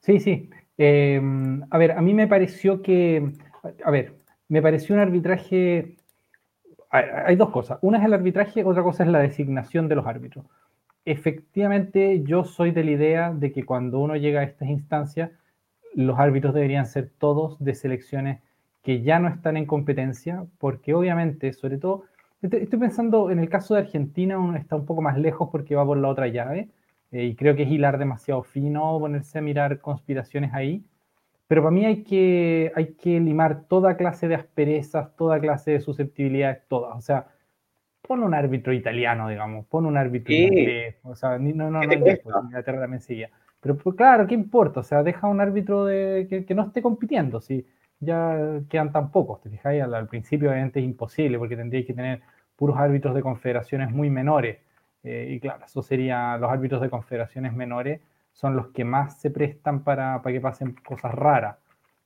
Sí, 0.02 0.20
sí. 0.20 0.50
Em, 0.78 1.64
a 1.70 1.78
ver, 1.78 1.92
a 1.92 2.02
mí 2.02 2.14
me 2.14 2.28
pareció 2.28 2.82
que, 2.82 3.32
a 3.84 3.92
ver, 3.92 4.16
me 4.48 4.62
pareció 4.62 4.96
un 4.96 5.02
arbitraje, 5.02 5.98
hay, 6.90 7.36
dos 7.36 7.50
cosas. 7.50 7.80
Una 7.82 7.98
es 8.00 8.06
el 8.06 8.14
arbitraje, 8.14 8.64
otra 8.64 8.84
cosa 8.84 9.04
es 9.04 9.10
la 9.10 9.20
designación 9.20 9.88
de 9.88 9.96
los 9.96 10.06
árbitros. 10.06 10.46
Efectivamente, 11.06 12.24
yo 12.24 12.44
soy 12.44 12.72
de 12.72 12.84
la 12.84 12.92
idea 12.92 13.34
de 13.34 13.52
que 13.52 13.66
cuando 13.66 14.00
uno 14.00 14.16
llega 14.16 14.42
a 14.42 14.44
estas 14.44 14.70
instancias, 14.70 15.32
los 16.04 16.20
árbitros 16.20 16.54
deberían 16.54 16.86
ser 16.86 17.10
todos 17.18 17.58
de 17.64 17.76
selecciones 17.76 18.42
que 18.84 19.02
ya 19.02 19.20
no 19.20 19.28
están 19.28 19.58
en 19.58 19.66
competencia, 19.66 20.46
porque 20.60 20.94
obviamente, 20.94 21.52
sobre 21.54 21.78
todo, 21.78 22.06
Estoy 22.40 22.80
pensando 22.80 23.32
en 23.32 23.40
el 23.40 23.50
caso 23.50 23.74
de 23.74 23.80
Argentina, 23.80 24.38
uno 24.38 24.58
está 24.58 24.76
un 24.76 24.86
poco 24.86 25.02
más 25.02 25.18
lejos 25.18 25.50
porque 25.52 25.76
va 25.76 25.84
por 25.84 25.98
la 25.98 26.08
otra 26.08 26.28
llave, 26.28 26.70
eh, 27.12 27.24
y 27.24 27.36
creo 27.36 27.56
que 27.56 27.64
es 27.64 27.72
hilar 27.72 27.98
demasiado 27.98 28.44
fino 28.44 29.00
ponerse 29.00 29.40
a 29.40 29.42
mirar 29.42 29.82
conspiraciones 29.82 30.54
ahí. 30.54 30.86
Pero 31.48 31.64
para 31.64 31.72
mí 31.72 31.86
hay 31.86 32.04
que, 32.04 32.72
hay 32.76 32.94
que 32.94 33.20
limar 33.20 33.64
toda 33.68 33.98
clase 33.98 34.28
de 34.28 34.36
asperezas, 34.36 35.16
toda 35.16 35.40
clase 35.40 35.72
de 35.72 35.80
susceptibilidades, 35.80 36.68
todas. 36.68 36.96
O 36.96 37.02
sea, 37.02 37.28
pon 38.02 38.22
un 38.22 38.36
árbitro 38.36 38.72
italiano, 38.72 39.30
digamos, 39.30 39.66
pon 39.66 39.88
un 39.88 39.98
árbitro 39.98 40.34
inglés. 40.34 40.98
O 41.04 41.16
sea, 41.16 41.40
no, 41.40 41.72
no, 41.72 41.84
no, 41.84 41.84
Inglaterra 41.84 42.82
también 42.82 43.02
seguía. 43.02 43.32
Pero 43.68 43.78
pues, 43.80 43.98
claro, 43.98 44.26
¿qué 44.28 44.34
importa? 44.34 44.80
O 44.80 44.84
sea, 44.84 45.04
deja 45.04 45.28
un 45.28 45.42
árbitro 45.42 45.84
de, 45.84 46.26
que, 46.30 46.46
que 46.46 46.56
no 46.56 46.64
esté 46.64 46.82
compitiendo. 46.82 47.42
Si, 47.42 47.66
ya 48.00 48.62
quedan 48.70 48.94
tan 48.94 49.12
pocos, 49.12 49.42
¿te 49.42 49.50
fijáis? 49.50 49.84
Al, 49.84 50.08
principio 50.08 50.50
obviamente 50.50 50.80
es 50.80 50.86
imposible 50.86 51.38
porque 51.38 51.58
tendríais 51.58 51.86
que 51.86 51.94
tener 51.94 52.22
puros 52.56 52.78
árbitros 52.78 53.14
de 53.14 53.22
confederaciones 53.22 53.92
muy 53.92 54.10
menores. 54.10 54.60
Eh, 55.04 55.32
y 55.32 55.40
claro, 55.42 55.66
eso 55.66 55.82
sería, 55.82 56.38
los 56.38 56.50
árbitros 56.50 56.82
de 56.82 56.90
confederaciones 56.90 57.54
menores 57.54 58.00
son 58.32 58.56
los 58.56 58.68
que 58.68 58.86
más 58.86 59.20
se 59.20 59.32
prestan 59.32 59.84
para, 59.84 60.22
para 60.22 60.34
que 60.34 60.40
pasen 60.40 60.74
cosas 60.86 61.14
raras. 61.14 61.58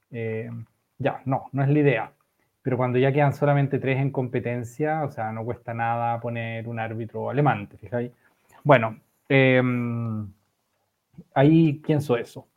Eh, 0.10 0.50
ya, 0.98 1.22
no, 1.26 1.46
no 1.52 1.62
es 1.62 1.70
la 1.70 1.80
idea. 1.80 2.12
Pero 2.64 2.76
cuando 2.76 2.98
ya 2.98 3.12
quedan 3.12 3.34
solamente 3.34 3.78
tres 3.78 4.00
en 4.00 4.10
competencia, 4.10 5.04
o 5.04 5.12
sea, 5.12 5.32
no 5.32 5.46
cuesta 5.46 5.76
nada 5.76 6.20
poner 6.20 6.68
un 6.68 6.80
árbitro 6.80 7.30
alemán, 7.30 7.68
¿te 7.68 7.78
fijáis? 7.78 8.12
Bueno, 8.64 9.00
em, 9.30 10.28
ahí 11.34 11.74
pienso 11.74 12.18
eso. 12.18 12.48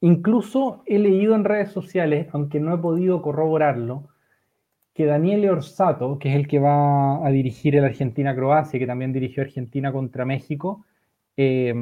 Incluso 0.00 0.82
he 0.86 0.98
leído 0.98 1.34
en 1.34 1.44
redes 1.44 1.72
sociales, 1.72 2.28
aunque 2.32 2.58
no 2.60 2.74
he 2.74 2.78
podido 2.78 3.20
corroborarlo, 3.20 4.08
que 4.94 5.04
Daniel 5.06 5.48
Orsato, 5.50 6.18
que 6.18 6.30
es 6.30 6.36
el 6.36 6.48
que 6.48 6.58
va 6.58 7.24
a 7.26 7.30
dirigir 7.30 7.76
el 7.76 7.84
Argentina-Croacia, 7.84 8.78
que 8.78 8.86
también 8.86 9.12
dirigió 9.12 9.42
Argentina 9.42 9.92
contra 9.92 10.24
México, 10.24 10.84
eh, 11.36 11.74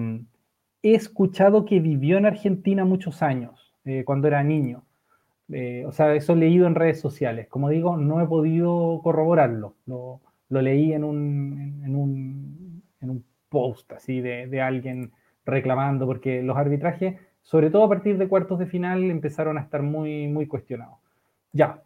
he 0.82 0.94
escuchado 0.94 1.64
que 1.64 1.80
vivió 1.80 2.18
en 2.18 2.26
Argentina 2.26 2.84
muchos 2.84 3.22
años, 3.22 3.74
eh, 3.84 4.04
cuando 4.04 4.28
era 4.28 4.42
niño. 4.42 4.84
Eh, 5.50 5.84
o 5.86 5.92
sea, 5.92 6.14
eso 6.14 6.34
he 6.34 6.36
leído 6.36 6.66
en 6.66 6.74
redes 6.74 7.00
sociales. 7.00 7.48
Como 7.48 7.70
digo, 7.70 7.96
no 7.96 8.20
he 8.20 8.26
podido 8.26 9.00
corroborarlo. 9.02 9.76
Lo, 9.86 10.20
leí 10.50 10.92
en 10.92 11.04
un, 11.04 12.82
post 13.48 13.92
así 13.92 14.20
de 14.20 14.60
alguien 14.60 15.12
reclamando, 15.48 16.06
porque 16.06 16.42
los 16.42 16.56
arbitrajes 16.56 17.16
sobre 17.48 17.70
todo 17.70 17.84
a 17.84 17.88
partir 17.88 18.18
de 18.18 18.28
cuartos 18.28 18.58
de 18.58 18.66
final, 18.66 19.04
empezaron 19.04 19.56
a 19.56 19.62
estar 19.62 19.82
muy, 19.82 20.28
muy 20.28 20.46
cuestionados. 20.46 20.98
Ya, 21.50 21.82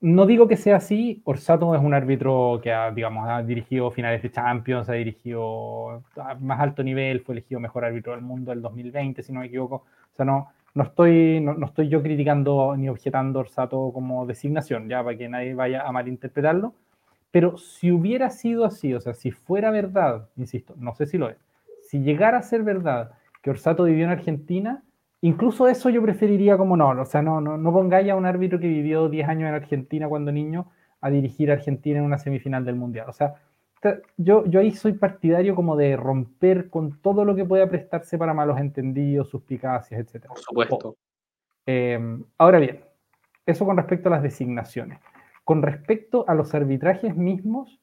no 0.00 0.26
digo 0.26 0.48
que 0.48 0.56
sea 0.56 0.76
así, 0.76 1.22
Orsato 1.24 1.76
es 1.76 1.80
un 1.80 1.94
árbitro 1.94 2.58
que 2.60 2.72
ha, 2.72 2.90
digamos, 2.90 3.28
ha 3.28 3.40
dirigido 3.40 3.92
finales 3.92 4.20
de 4.20 4.32
Champions, 4.32 4.88
ha 4.88 4.94
dirigido 4.94 6.02
a 6.16 6.34
más 6.40 6.58
alto 6.58 6.82
nivel, 6.82 7.20
fue 7.20 7.34
elegido 7.34 7.60
mejor 7.60 7.84
árbitro 7.84 8.14
del 8.14 8.22
mundo 8.22 8.50
el 8.50 8.62
2020, 8.62 9.22
si 9.22 9.32
no 9.32 9.38
me 9.40 9.46
equivoco. 9.46 9.84
O 10.12 10.16
sea, 10.16 10.24
no, 10.24 10.48
no, 10.74 10.82
estoy, 10.82 11.40
no, 11.40 11.54
no 11.54 11.66
estoy 11.66 11.88
yo 11.88 12.02
criticando 12.02 12.74
ni 12.76 12.88
objetando 12.88 13.38
Orsato 13.38 13.92
como 13.94 14.26
designación, 14.26 14.88
ya 14.88 15.04
para 15.04 15.16
que 15.16 15.28
nadie 15.28 15.54
vaya 15.54 15.86
a 15.86 15.92
malinterpretarlo. 15.92 16.74
Pero 17.30 17.58
si 17.58 17.92
hubiera 17.92 18.30
sido 18.30 18.64
así, 18.64 18.92
o 18.92 19.00
sea, 19.00 19.14
si 19.14 19.30
fuera 19.30 19.70
verdad, 19.70 20.28
insisto, 20.36 20.74
no 20.78 20.96
sé 20.96 21.06
si 21.06 21.16
lo 21.16 21.28
es, 21.30 21.36
si 21.90 21.98
llegara 21.98 22.38
a 22.38 22.42
ser 22.42 22.62
verdad 22.62 23.10
que 23.42 23.50
Orsato 23.50 23.82
vivió 23.82 24.04
en 24.04 24.12
Argentina, 24.12 24.84
incluso 25.22 25.66
eso 25.66 25.90
yo 25.90 26.00
preferiría 26.00 26.56
como 26.56 26.76
no, 26.76 26.90
o 26.90 27.04
sea, 27.04 27.20
no, 27.20 27.40
no, 27.40 27.56
no 27.56 27.72
pongáis 27.72 28.08
a 28.12 28.14
un 28.14 28.26
árbitro 28.26 28.60
que 28.60 28.68
vivió 28.68 29.08
10 29.08 29.28
años 29.28 29.48
en 29.48 29.56
Argentina 29.56 30.08
cuando 30.08 30.30
niño 30.30 30.70
a 31.00 31.10
dirigir 31.10 31.50
a 31.50 31.54
Argentina 31.54 31.98
en 31.98 32.04
una 32.04 32.18
semifinal 32.18 32.64
del 32.64 32.76
Mundial. 32.76 33.08
O 33.08 33.12
sea, 33.12 33.34
yo, 34.16 34.46
yo 34.46 34.60
ahí 34.60 34.70
soy 34.70 34.92
partidario 34.92 35.56
como 35.56 35.74
de 35.74 35.96
romper 35.96 36.70
con 36.70 37.00
todo 37.00 37.24
lo 37.24 37.34
que 37.34 37.44
pueda 37.44 37.68
prestarse 37.68 38.16
para 38.16 38.34
malos 38.34 38.60
entendidos, 38.60 39.28
suspicacias, 39.28 40.00
etc. 40.00 40.26
Por 40.28 40.38
supuesto. 40.38 40.96
Em, 41.66 42.22
ahora 42.38 42.60
bien, 42.60 42.84
eso 43.46 43.64
con 43.64 43.76
respecto 43.76 44.08
a 44.08 44.12
las 44.12 44.22
designaciones. 44.22 45.00
Con 45.42 45.60
respecto 45.60 46.24
a 46.28 46.36
los 46.36 46.54
arbitrajes 46.54 47.16
mismos, 47.16 47.80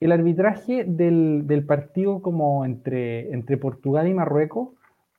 el 0.00 0.12
arbitraje 0.12 0.84
del, 0.84 1.46
del 1.46 1.64
partido 1.64 2.20
como 2.20 2.64
entre, 2.64 3.32
entre 3.32 3.56
Portugal 3.56 4.08
y 4.08 4.14
Marruecos 4.14 4.70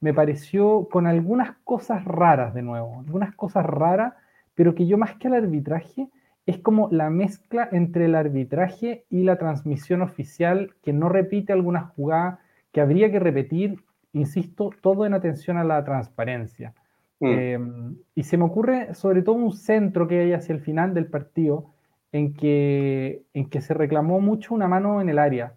me 0.01 0.13
pareció 0.13 0.87
con 0.91 1.07
algunas 1.07 1.55
cosas 1.63 2.05
raras 2.05 2.53
de 2.53 2.61
nuevo, 2.61 2.99
algunas 2.99 3.33
cosas 3.35 3.65
raras, 3.65 4.13
pero 4.53 4.75
que 4.75 4.85
yo 4.85 4.97
más 4.97 5.15
que 5.15 5.27
el 5.27 5.33
arbitraje 5.33 6.09
es 6.45 6.59
como 6.59 6.89
la 6.91 7.09
mezcla 7.09 7.67
entre 7.71 8.05
el 8.05 8.15
arbitraje 8.15 9.05
y 9.09 9.23
la 9.23 9.37
transmisión 9.37 10.01
oficial 10.01 10.75
que 10.83 10.93
no 10.93 11.09
repite 11.09 11.53
algunas 11.53 11.91
jugadas 11.93 12.39
que 12.71 12.81
habría 12.81 13.09
que 13.09 13.19
repetir, 13.19 13.79
insisto, 14.13 14.69
todo 14.81 15.05
en 15.05 15.13
atención 15.13 15.57
a 15.57 15.63
la 15.63 15.83
transparencia. 15.83 16.73
Mm. 17.19 17.25
Em, 17.25 17.95
y 18.13 18.23
se 18.23 18.37
me 18.37 18.43
ocurre 18.43 18.93
sobre 18.93 19.23
todo 19.23 19.35
un 19.35 19.53
centro 19.53 20.07
que 20.07 20.19
hay 20.19 20.33
hacia 20.33 20.53
el 20.53 20.61
final 20.61 20.93
del 20.93 21.07
partido 21.07 21.73
en 22.15 22.33
que, 22.33 23.25
en 23.33 23.49
que 23.49 23.59
se 23.59 23.73
reclamó 23.73 24.21
mucho 24.21 24.53
una 24.53 24.69
mano 24.69 25.01
en 25.01 25.09
el 25.09 25.19
área 25.19 25.53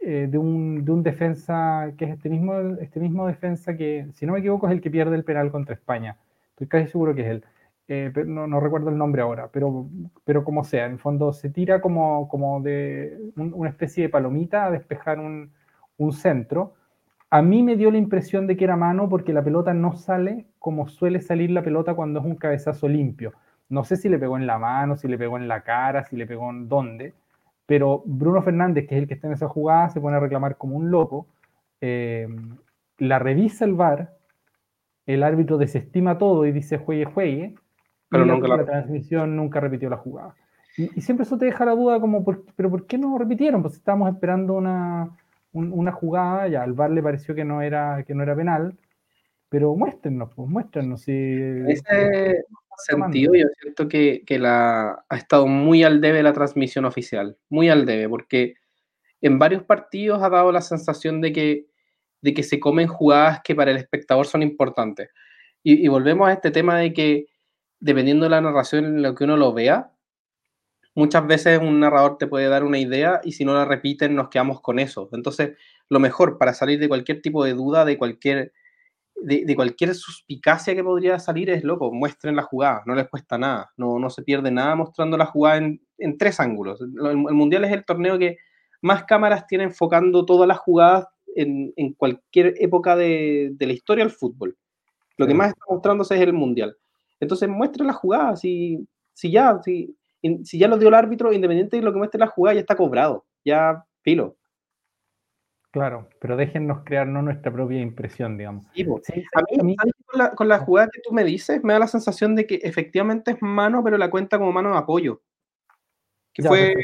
eh, 0.00 0.26
de, 0.28 0.36
un, 0.36 0.84
de, 0.84 0.90
un, 0.90 1.04
defensa 1.04 1.92
que 1.96 2.06
es 2.06 2.10
este 2.10 2.28
mismo, 2.28 2.54
este 2.80 2.98
mismo 2.98 3.24
defensa 3.28 3.76
que, 3.76 4.08
si 4.14 4.26
no 4.26 4.32
me 4.32 4.40
equivoco, 4.40 4.66
es 4.66 4.72
el 4.72 4.80
que 4.80 4.90
pierde 4.90 5.14
el 5.14 5.22
penal 5.22 5.52
contra 5.52 5.76
España. 5.76 6.18
Estoy 6.50 6.66
casi 6.66 6.88
seguro 6.88 7.14
que 7.14 7.20
es 7.22 7.28
él. 7.28 7.44
Eh, 7.86 8.10
pero 8.12 8.26
no, 8.26 8.48
no, 8.48 8.58
recuerdo 8.58 8.90
el 8.90 8.98
nombre 8.98 9.22
ahora, 9.22 9.48
pero, 9.52 9.88
pero 10.24 10.42
como 10.42 10.64
sea, 10.64 10.86
en 10.86 10.98
fondo 10.98 11.32
se 11.32 11.50
tira 11.50 11.80
como, 11.80 12.28
como 12.28 12.60
de 12.60 13.32
una 13.36 13.70
especie 13.70 14.02
de 14.04 14.08
palomita 14.08 14.66
a 14.66 14.70
despejar 14.72 15.20
un, 15.20 15.52
un 15.98 16.12
centro. 16.12 16.74
A 17.30 17.42
mí 17.42 17.62
me 17.62 17.76
dio 17.76 17.92
la 17.92 17.98
impresión 17.98 18.48
de 18.48 18.56
que 18.56 18.64
era 18.64 18.76
mano 18.76 19.08
porque 19.08 19.32
la 19.32 19.44
pelota 19.44 19.72
no 19.72 19.92
sale 19.92 20.46
como 20.58 20.88
suele 20.88 21.20
salir 21.20 21.52
la 21.52 21.62
pelota 21.62 21.94
cuando 21.94 22.18
es 22.18 22.26
un 22.26 22.36
cabezazo 22.36 22.88
limpio. 22.88 23.34
No 23.68 23.84
sé 23.84 23.96
si 23.96 24.08
le 24.08 24.18
pegó 24.18 24.36
en 24.36 24.46
la 24.46 24.58
mano, 24.58 24.96
si 24.96 25.08
le 25.08 25.18
pegó 25.18 25.36
en 25.36 25.48
la 25.48 25.62
cara, 25.62 26.04
si 26.04 26.16
le 26.16 26.26
pegó 26.26 26.50
en 26.50 26.68
dónde, 26.68 27.14
pero 27.66 28.02
Bruno 28.04 28.42
Fernández, 28.42 28.86
que 28.86 28.96
es 28.96 29.02
el 29.02 29.08
que 29.08 29.14
está 29.14 29.28
en 29.28 29.34
esa 29.34 29.48
jugada, 29.48 29.88
se 29.90 30.00
pone 30.00 30.16
a 30.16 30.20
reclamar 30.20 30.56
como 30.56 30.76
un 30.76 30.90
loco. 30.90 31.26
Eh, 31.80 32.28
la 32.98 33.18
revisa 33.18 33.64
el 33.64 33.74
VAR, 33.74 34.14
el 35.06 35.22
árbitro 35.22 35.58
desestima 35.58 36.18
todo 36.18 36.44
y 36.46 36.52
dice 36.52 36.78
juegue, 36.78 37.04
juegue, 37.04 37.54
pero 38.08 38.26
nunca 38.26 38.48
la, 38.48 38.64
transmisión 38.64 39.36
nunca 39.36 39.60
repitió 39.60 39.88
la 39.88 39.96
jugada. 39.96 40.34
Y, 40.76 41.00
siempre 41.00 41.24
eso 41.24 41.38
te 41.38 41.46
deja 41.46 41.64
la 41.64 41.72
duda 41.72 42.00
como, 42.00 42.24
pero 42.24 42.70
¿por 42.70 42.86
qué 42.86 42.98
no 42.98 43.16
repitieron? 43.18 43.62
Pues 43.62 43.74
estábamos 43.74 44.12
esperando 44.12 44.54
una, 44.54 45.10
una 45.52 45.92
jugada, 45.92 46.48
ya 46.48 46.62
al 46.62 46.72
VAR 46.72 46.90
le 46.90 47.02
pareció 47.02 47.34
que 47.34 47.44
no 47.44 47.62
era, 47.62 48.04
que 48.04 48.14
no 48.14 48.22
era 48.22 48.36
penal, 48.36 48.76
pero 49.48 49.74
muéstrenos, 49.74 50.30
pues 50.34 50.48
muéstrenos. 50.48 51.02
Si, 51.02 51.12
ese 51.12 52.44
sentido, 52.78 53.34
yo 53.34 53.46
siento 53.60 53.88
que, 53.88 54.22
que, 54.26 54.38
la, 54.38 55.04
ha 55.08 55.16
estado 55.16 55.46
muy 55.46 55.84
al 55.84 56.00
debe 56.00 56.22
la 56.22 56.32
transmisión 56.32 56.84
oficial, 56.84 57.36
muy 57.48 57.68
al 57.68 57.86
debe, 57.86 58.08
porque 58.08 58.54
en 59.20 59.38
varios 59.38 59.62
partidos 59.62 60.22
ha 60.22 60.28
dado 60.28 60.52
la 60.52 60.60
sensación 60.60 61.20
de 61.20 61.32
que, 61.32 61.66
de 62.20 62.34
que 62.34 62.42
se 62.42 62.60
comen 62.60 62.88
jugadas 62.88 63.40
que 63.42 63.54
para 63.54 63.70
el 63.70 63.76
espectador 63.76 64.26
son 64.26 64.42
importantes. 64.42 65.10
Y, 65.62 65.86
volvemos 65.88 66.28
a 66.28 66.32
este 66.32 66.50
tema 66.50 66.76
de 66.78 66.92
que 66.92 67.26
dependiendo 67.78 68.24
de 68.24 68.30
la 68.30 68.40
narración 68.40 68.84
en 68.84 69.02
lo 69.02 69.14
que 69.14 69.24
uno 69.24 69.36
lo 69.36 69.52
vea, 69.52 69.92
muchas 70.94 71.26
veces 71.26 71.60
un 71.60 71.80
narrador 71.80 72.18
te 72.18 72.26
puede 72.26 72.48
dar 72.48 72.64
una 72.64 72.78
idea 72.78 73.20
y 73.22 73.32
si 73.32 73.44
no 73.44 73.54
la 73.54 73.64
repiten 73.64 74.16
nos 74.16 74.28
quedamos 74.28 74.60
con 74.60 74.80
eso. 74.80 75.08
Entonces, 75.12 75.56
lo 75.88 76.00
mejor 76.00 76.36
para 76.36 76.52
salir 76.52 76.80
de 76.80 76.88
cualquier 76.88 77.22
tipo 77.22 77.44
de 77.44 77.54
duda, 77.54 77.84
de 77.84 77.96
cualquier 77.96 78.52
de, 79.24 79.56
cualquier 79.56 79.94
suspicacia 79.94 80.74
que 80.74 80.84
podría 80.84 81.18
salir 81.18 81.50
es 81.50 81.64
loco, 81.64 81.92
muestren 81.92 82.36
la 82.36 82.42
jugada, 82.42 82.82
no 82.86 82.94
les 82.94 83.08
cuesta 83.08 83.38
nada, 83.38 83.70
no, 83.76 83.98
no 83.98 84.10
se 84.10 84.22
pierde 84.22 84.50
nada 84.50 84.74
mostrando 84.74 85.16
la 85.16 85.26
jugada 85.26 85.58
en, 85.58 85.80
en 85.98 86.18
tres 86.18 86.40
ángulos. 86.40 86.80
El, 86.80 87.16
Mundial 87.16 87.64
es 87.64 87.72
el 87.72 87.84
torneo 87.84 88.18
que 88.18 88.38
más 88.80 89.04
cámaras 89.04 89.46
tiene 89.46 89.64
enfocando 89.64 90.24
todas 90.24 90.48
las 90.48 90.58
jugadas 90.58 91.06
en, 91.34 91.72
en 91.76 91.92
cualquier 91.94 92.54
época 92.58 92.96
de, 92.96 93.50
de, 93.52 93.66
la 93.66 93.72
historia 93.72 94.04
del 94.04 94.12
fútbol. 94.12 94.56
Lo 95.16 95.26
que 95.26 95.34
más 95.34 95.48
está 95.48 95.64
mostrándose 95.68 96.14
es 96.14 96.20
el 96.20 96.32
Mundial. 96.32 96.76
Entonces 97.20 97.48
muestren 97.48 97.86
la 97.86 97.92
jugada, 97.92 98.36
si, 98.36 98.86
si 99.12 99.30
ya, 99.30 99.60
si, 99.62 99.96
si 100.44 100.58
ya 100.58 100.68
lo 100.68 100.78
dio 100.78 100.88
el 100.88 100.94
árbitro, 100.94 101.32
independiente 101.32 101.76
de 101.76 101.82
lo 101.82 101.92
que 101.92 101.98
muestre 101.98 102.18
la 102.18 102.26
jugada, 102.26 102.54
ya 102.54 102.60
está 102.60 102.76
cobrado, 102.76 103.24
ya 103.44 103.84
filo. 104.02 104.36
Claro, 105.72 106.10
pero 106.20 106.36
déjennos 106.36 106.84
crearnos 106.84 107.24
nuestra 107.24 107.50
propia 107.50 107.80
impresión, 107.80 108.36
digamos. 108.36 108.66
a 108.66 109.62
mí, 109.62 109.74
con, 110.36 110.48
la, 110.48 110.58
jugada 110.58 110.90
que 110.92 111.00
tú 111.00 111.14
me 111.14 111.24
dices, 111.24 111.64
me 111.64 111.72
da 111.72 111.78
la 111.78 111.86
sensación 111.86 112.36
de 112.36 112.46
que 112.46 112.56
efectivamente 112.56 113.30
es 113.30 113.38
mano, 113.40 113.82
pero 113.82 113.96
la 113.96 114.10
cuenta 114.10 114.38
como 114.38 114.52
mano 114.52 114.70
de 114.70 114.78
apoyo. 114.78 115.22
Que 116.34 116.42
fue. 116.42 116.74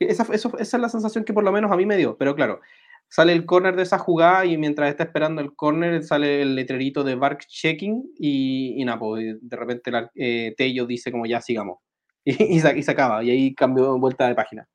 esa, 0.00 0.24
esa 0.32 0.58
es 0.58 0.74
la 0.74 0.88
sensación 0.88 1.24
que 1.24 1.32
por 1.32 1.44
lo 1.44 1.52
menos 1.52 1.70
a 1.70 1.76
mí 1.76 1.86
me 1.86 1.96
dio. 1.96 2.16
Pero 2.18 2.34
claro, 2.34 2.60
sale 3.08 3.34
el 3.34 3.46
corner 3.46 3.76
de 3.76 3.84
esa 3.84 3.98
jugada 3.98 4.46
y 4.46 4.58
mientras 4.58 4.90
está 4.90 5.04
esperando 5.04 5.40
el 5.40 5.54
corner 5.54 6.02
sale 6.02 6.42
el 6.42 6.56
letrerito 6.56 7.04
de 7.04 7.14
Bark 7.14 7.46
Checking 7.46 8.14
y, 8.18 8.82
y 8.82 8.84
nada, 8.84 8.98
pues, 8.98 9.36
de 9.40 9.56
repente 9.56 9.92
eh, 10.16 10.54
Tello 10.56 10.86
dice 10.86 11.12
como 11.12 11.26
ya 11.26 11.40
sigamos. 11.40 11.78
Y, 12.24 12.56
y, 12.56 12.60
se, 12.60 12.78
y 12.78 12.82
se 12.84 12.90
acaba, 12.92 13.24
y 13.24 13.30
ahí 13.30 13.52
cambió 13.52 13.98
vuelta 13.98 14.28
de 14.28 14.36
página. 14.36 14.68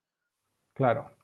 Claro, 0.74 1.17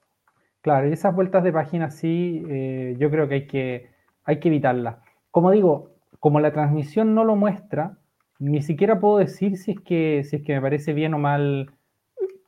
Claro, 0.63 0.87
y 0.87 0.93
esas 0.93 1.13
vueltas 1.13 1.43
de 1.43 1.51
página 1.51 1.91
sí, 1.91 2.41
eh, 2.49 2.95
yo 2.97 3.11
creo 3.11 3.27
que 3.27 3.35
hay 3.35 3.47
que, 3.47 3.89
hay 4.23 4.39
que 4.39 4.47
evitarlas. 4.47 4.95
Como 5.29 5.51
digo, 5.51 5.91
como 6.21 6.39
la 6.39 6.53
transmisión 6.53 7.13
no 7.13 7.25
lo 7.25 7.35
muestra, 7.35 7.97
ni 8.39 8.61
siquiera 8.61 8.97
puedo 8.97 9.17
decir 9.17 9.57
si 9.57 9.71
es 9.71 9.81
que, 9.81 10.23
si 10.23 10.37
es 10.37 10.41
que 10.41 10.53
me 10.53 10.61
parece 10.61 10.93
bien 10.93 11.13
o 11.15 11.19
mal 11.19 11.73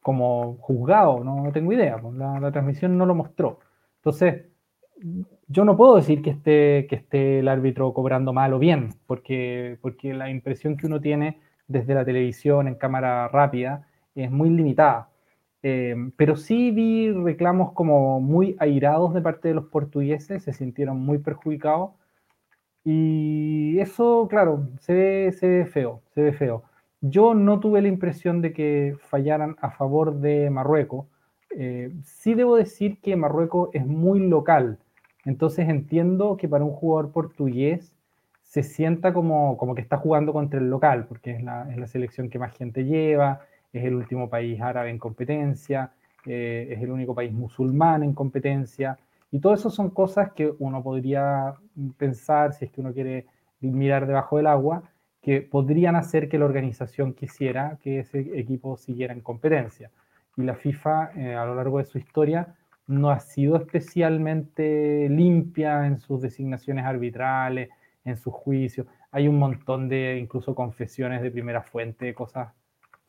como 0.02 0.56
juzgado, 0.62 1.26
no, 1.26 1.52
tengo 1.52 1.74
idea, 1.74 1.98
pues 1.98 2.16
la, 2.16 2.52
transmisión 2.54 2.98
no 2.98 3.06
lo 3.06 3.16
mostró. 3.16 3.60
Entonces, 3.98 4.46
yo 5.50 5.66
no 5.66 5.76
puedo 5.76 5.98
decir 5.98 6.22
que 6.22 6.30
esté, 6.30 6.88
que 6.88 6.96
esté 6.96 7.40
el 7.40 7.50
árbitro 7.50 7.94
cobrando 7.94 8.32
mal 8.32 8.54
o 8.54 8.60
bien, 8.60 8.92
porque, 9.08 9.78
porque 9.82 10.14
la 10.14 10.30
impresión 10.30 10.78
que 10.78 10.88
uno 10.88 11.02
tiene 11.02 11.42
desde 11.68 11.94
la 11.94 12.06
televisión 12.06 12.70
en 12.70 12.76
cámara 12.76 13.28
rápida 13.28 13.88
es 14.16 14.32
muy 14.32 14.50
limitada. 14.52 15.10
Em, 15.68 16.12
pero 16.12 16.36
sí 16.36 16.70
vi 16.70 17.12
reclamos 17.12 17.72
como 17.74 18.22
muy 18.22 18.56
airados 18.60 19.16
de 19.16 19.22
parte 19.22 19.48
de 19.48 19.56
los 19.56 19.66
portugueses, 19.66 20.44
se 20.44 20.54
sintieron 20.54 21.00
muy 21.00 21.18
perjudicados. 21.18 21.90
Y 22.84 23.80
eso, 23.80 24.28
claro, 24.30 24.70
se 24.80 24.94
ve, 24.94 25.66
feo, 25.66 26.04
se 26.14 26.22
ve 26.22 26.34
feo. 26.34 26.64
Yo 27.02 27.34
no 27.34 27.60
tuve 27.60 27.82
la 27.82 27.88
impresión 27.88 28.42
de 28.44 28.54
que 28.54 28.96
fallaran 29.10 29.56
a 29.60 29.72
favor 29.72 30.20
de 30.20 30.52
Marruecos. 30.52 31.08
Eh, 31.50 31.92
sí 32.04 32.36
debo 32.36 32.58
decir 32.58 33.00
que 33.02 33.16
Marruecos 33.16 33.70
es 33.74 33.88
muy 33.88 34.20
local, 34.20 34.78
entonces 35.26 35.68
entiendo 35.68 36.38
que 36.38 36.48
para 36.48 36.64
un 36.64 36.74
jugador 36.74 37.12
portugués 37.12 37.92
se 38.44 38.62
sienta 38.62 39.14
como, 39.14 39.58
como 39.58 39.74
que 39.74 39.82
está 39.82 39.98
jugando 39.98 40.32
contra 40.32 40.60
el 40.60 40.70
local, 40.70 41.08
porque 41.08 41.32
es 41.32 41.44
la, 41.44 41.72
es 41.72 41.78
la 41.78 41.88
selección 41.88 42.30
que 42.30 42.38
más 42.38 42.56
gente 42.56 42.86
lleva, 42.86 43.42
es 43.80 43.86
el 43.86 43.96
último 43.96 44.30
país 44.30 44.60
árabe 44.62 44.90
en 44.90 45.00
competencia, 45.00 45.92
eh, 46.26 46.68
es 46.72 46.82
el 46.82 46.92
único 46.92 47.14
país 47.14 47.32
musulmán 47.32 48.04
en 48.04 48.14
competencia, 48.14 48.98
y 49.32 49.40
todo 49.40 49.54
eso 49.54 49.70
son 49.70 49.90
cosas 49.90 50.32
que 50.32 50.54
uno 50.60 50.82
podría 50.82 51.56
pensar, 51.98 52.54
si 52.54 52.66
es 52.66 52.72
que 52.72 52.82
uno 52.82 52.94
quiere 52.94 53.26
mirar 53.60 54.08
debajo 54.08 54.38
del 54.38 54.48
agua, 54.48 54.84
que 55.22 55.42
podrían 55.42 55.96
hacer 55.96 56.30
que 56.30 56.38
la 56.38 56.46
organización 56.46 57.14
quisiera 57.14 57.78
que 57.82 58.00
ese 58.00 58.40
equipo 58.40 58.78
siguiera 58.78 59.14
en 59.14 59.22
competencia. 59.22 59.92
Y 60.38 60.44
la 60.44 60.56
FIFA 60.56 61.12
eh, 61.16 61.36
a 61.36 61.46
lo 61.46 61.56
largo 61.56 61.80
de 61.80 61.86
su 61.86 61.98
historia 61.98 62.56
no 62.88 63.10
ha 63.10 63.20
sido 63.20 63.56
especialmente 63.58 65.10
limpia 65.10 65.88
en 65.88 65.98
sus 65.98 66.22
designaciones 66.22 66.86
arbitrales, 66.86 67.70
en 68.04 68.18
sus 68.18 68.34
juicios. 68.34 68.86
Hay 69.12 69.28
un 69.28 69.40
montón 69.40 69.90
de 69.90 70.18
incluso 70.20 70.54
confesiones 70.54 71.22
de 71.22 71.32
primera 71.32 71.62
fuente, 71.62 72.14
cosas 72.14 72.50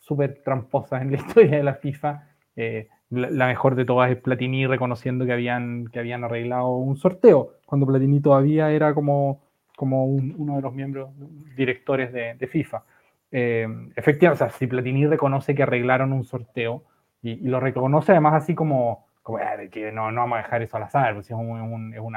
súper 0.07 0.43
tramposas 0.45 1.03
en 1.03 1.11
la 1.11 1.17
historia 1.19 1.57
de 1.57 1.63
la 1.63 1.75
FIFA. 1.75 2.29
Eh, 2.55 2.89
la, 3.11 3.47
mejor 3.47 3.75
de 3.75 3.85
todas 3.85 4.11
es 4.11 4.17
Platini 4.17 4.67
reconociendo 4.67 5.27
que 5.27 5.33
habían, 5.33 5.87
que 5.89 5.99
habían 5.99 6.25
arreglado 6.25 6.77
un 6.77 6.97
sorteo, 6.97 7.55
cuando 7.67 7.87
Platini 7.87 8.21
todavía 8.21 8.71
era 8.71 8.95
como, 8.95 9.43
como 9.77 10.07
uno 10.07 10.57
de 10.57 10.63
los 10.63 10.73
miembros 10.73 11.11
directores 11.57 12.13
de, 12.13 12.35
de 12.35 12.47
FIFA. 12.47 12.83
Eh, 13.31 13.67
efectivamente, 13.97 14.45
o 14.45 14.49
sea, 14.49 14.57
si 14.57 14.67
Platini 14.67 15.07
reconoce 15.07 15.55
que 15.55 15.63
arreglaron 15.63 16.13
un 16.13 16.25
sorteo 16.25 16.85
y, 17.23 17.37
lo 17.49 17.61
reconoce 17.61 18.13
además 18.13 18.35
así 18.35 18.55
como, 18.55 19.07
como 19.23 19.39
que 19.71 19.93
no, 19.93 20.11
no 20.11 20.21
vamos 20.23 20.39
a 20.39 20.43
dejar 20.43 20.63
eso 20.63 20.77
al 20.77 20.85
azar, 20.85 21.15
pues 21.15 21.27
es 21.27 21.37
un, 21.37 21.93
es, 21.93 21.99
es 21.99 22.03
un, 22.03 22.17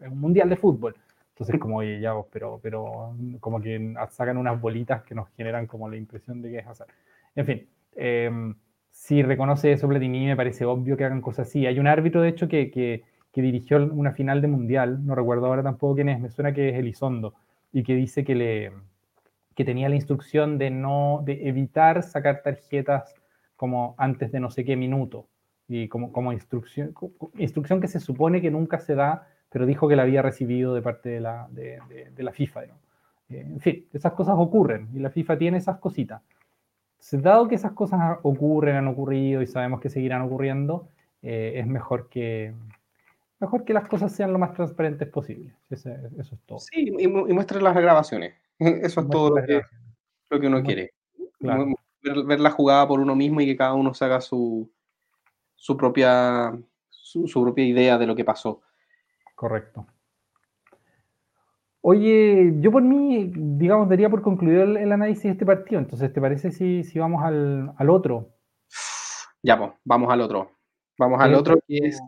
es 0.00 0.08
un 0.08 0.20
mundial 0.20 0.48
de 0.48 0.56
fútbol. 0.56 0.96
Entonces, 1.36 1.60
como, 1.60 1.76
oye, 1.76 2.00
ya, 2.00 2.14
pero, 2.32 2.58
pero 2.62 3.14
como 3.40 3.60
que 3.60 3.94
sacan 4.08 4.38
unas 4.38 4.58
bolitas 4.58 5.02
que 5.02 5.14
nos 5.14 5.28
generan 5.36 5.66
como 5.66 5.86
la 5.86 5.96
impresión 5.96 6.40
de 6.40 6.50
que 6.50 6.58
es 6.60 6.66
azar. 6.66 6.86
En 7.34 7.44
fin, 7.44 7.68
eh, 7.94 8.54
si 8.90 9.22
reconoce 9.22 9.70
eso 9.70 9.86
Platini, 9.86 10.24
me 10.24 10.34
parece 10.34 10.64
obvio 10.64 10.96
que 10.96 11.04
hagan 11.04 11.20
cosas 11.20 11.48
así. 11.48 11.66
Hay 11.66 11.78
un 11.78 11.88
árbitro, 11.88 12.22
de 12.22 12.30
hecho, 12.30 12.48
que, 12.48 12.70
que, 12.70 13.04
que, 13.32 13.42
dirigió 13.42 13.76
una 13.92 14.12
final 14.12 14.40
de 14.40 14.48
mundial, 14.48 15.04
no 15.04 15.14
recuerdo 15.14 15.44
ahora 15.44 15.62
tampoco 15.62 15.96
quién 15.96 16.08
es, 16.08 16.18
me 16.18 16.30
suena 16.30 16.54
que 16.54 16.70
es 16.70 16.76
Elizondo, 16.76 17.34
y 17.70 17.82
que 17.82 17.94
dice 17.94 18.24
que, 18.24 18.34
le, 18.34 18.72
que 19.54 19.66
tenía 19.66 19.90
la 19.90 19.96
instrucción 19.96 20.56
de, 20.56 20.70
no, 20.70 21.20
de 21.22 21.46
evitar 21.46 22.02
sacar 22.02 22.40
tarjetas 22.42 23.14
como 23.56 23.94
antes 23.98 24.32
de 24.32 24.40
no 24.40 24.50
sé 24.50 24.64
qué 24.64 24.74
minuto, 24.74 25.28
y 25.68 25.88
como, 25.88 26.12
como 26.12 26.32
instrucción, 26.32 26.94
instrucción 27.36 27.82
que 27.82 27.88
se 27.88 28.00
supone 28.00 28.40
que 28.40 28.50
nunca 28.50 28.78
se 28.78 28.94
da 28.94 29.28
pero 29.56 29.64
dijo 29.64 29.88
que 29.88 29.96
la 29.96 30.02
había 30.02 30.20
recibido 30.20 30.74
de 30.74 30.82
parte 30.82 31.08
de 31.08 31.18
la, 31.18 31.48
de, 31.50 31.80
de, 32.14 32.22
la 32.22 32.30
FIFA. 32.30 32.66
¿no? 32.66 32.74
Eh, 33.30 33.40
en 33.40 33.58
fin, 33.58 33.86
esas 33.90 34.12
cosas 34.12 34.34
ocurren 34.36 34.90
y 34.92 34.98
la 34.98 35.08
FIFA 35.08 35.38
tiene 35.38 35.56
esas 35.56 35.78
cositas. 35.78 36.20
Dado 37.10 37.48
que 37.48 37.54
esas 37.54 37.72
cosas 37.72 38.18
ocurren, 38.22 38.76
han 38.76 38.86
ocurrido 38.86 39.40
y 39.40 39.46
sabemos 39.46 39.80
que 39.80 39.88
seguirán 39.88 40.20
ocurriendo, 40.20 40.90
eh, 41.22 41.54
es 41.56 41.66
mejor 41.66 42.10
que, 42.10 42.52
mejor 43.40 43.64
que 43.64 43.72
las 43.72 43.88
cosas 43.88 44.12
sean 44.12 44.30
lo 44.30 44.38
más 44.38 44.52
transparentes 44.52 45.08
posible. 45.08 45.56
Eso, 45.70 45.88
eso 46.18 46.34
es 46.34 46.40
todo. 46.42 46.58
Sí, 46.58 46.94
y, 46.98 47.04
y 47.04 47.08
muestren 47.08 47.64
las 47.64 47.74
grabaciones. 47.74 48.34
Eso 48.58 49.00
es 49.00 49.08
todo 49.08 49.38
lo 49.38 49.42
que, 49.42 49.62
lo 50.28 50.38
que, 50.38 50.46
uno 50.48 50.62
quiere. 50.62 50.92
Ver, 51.40 52.24
ver, 52.26 52.40
la 52.40 52.50
jugada 52.50 52.86
por 52.86 53.00
uno 53.00 53.16
mismo 53.16 53.40
y 53.40 53.46
que 53.46 53.56
cada 53.56 53.72
uno 53.72 53.94
se 53.94 54.04
haga 54.04 54.20
su, 54.20 54.70
su 55.54 55.78
propia, 55.78 56.52
su, 56.90 57.42
propia 57.42 57.64
idea 57.64 57.96
de 57.96 58.06
lo 58.06 58.14
que 58.14 58.22
pasó. 58.22 58.60
Correcto. 59.36 59.86
Oye, 61.82 62.54
yo 62.58 62.72
por 62.72 62.82
mí, 62.82 63.30
digamos, 63.32 63.88
daría 63.88 64.10
por 64.10 64.22
concluido 64.22 64.64
el, 64.64 64.90
análisis 64.90 65.24
de 65.24 65.30
este 65.30 65.46
partido. 65.46 65.78
Entonces, 65.80 66.12
¿te 66.12 66.20
parece 66.20 66.50
si, 66.50 66.82
si 66.82 66.98
vamos 66.98 67.22
al, 67.22 67.72
al, 67.76 67.90
otro? 67.90 68.30
Ya, 69.42 69.56
pues, 69.56 69.70
vamos 69.84 70.10
al 70.10 70.22
otro. 70.22 70.50
Vamos 70.98 71.20
al 71.20 71.34
otro, 71.34 71.60
que 71.68 71.78
es 71.78 72.02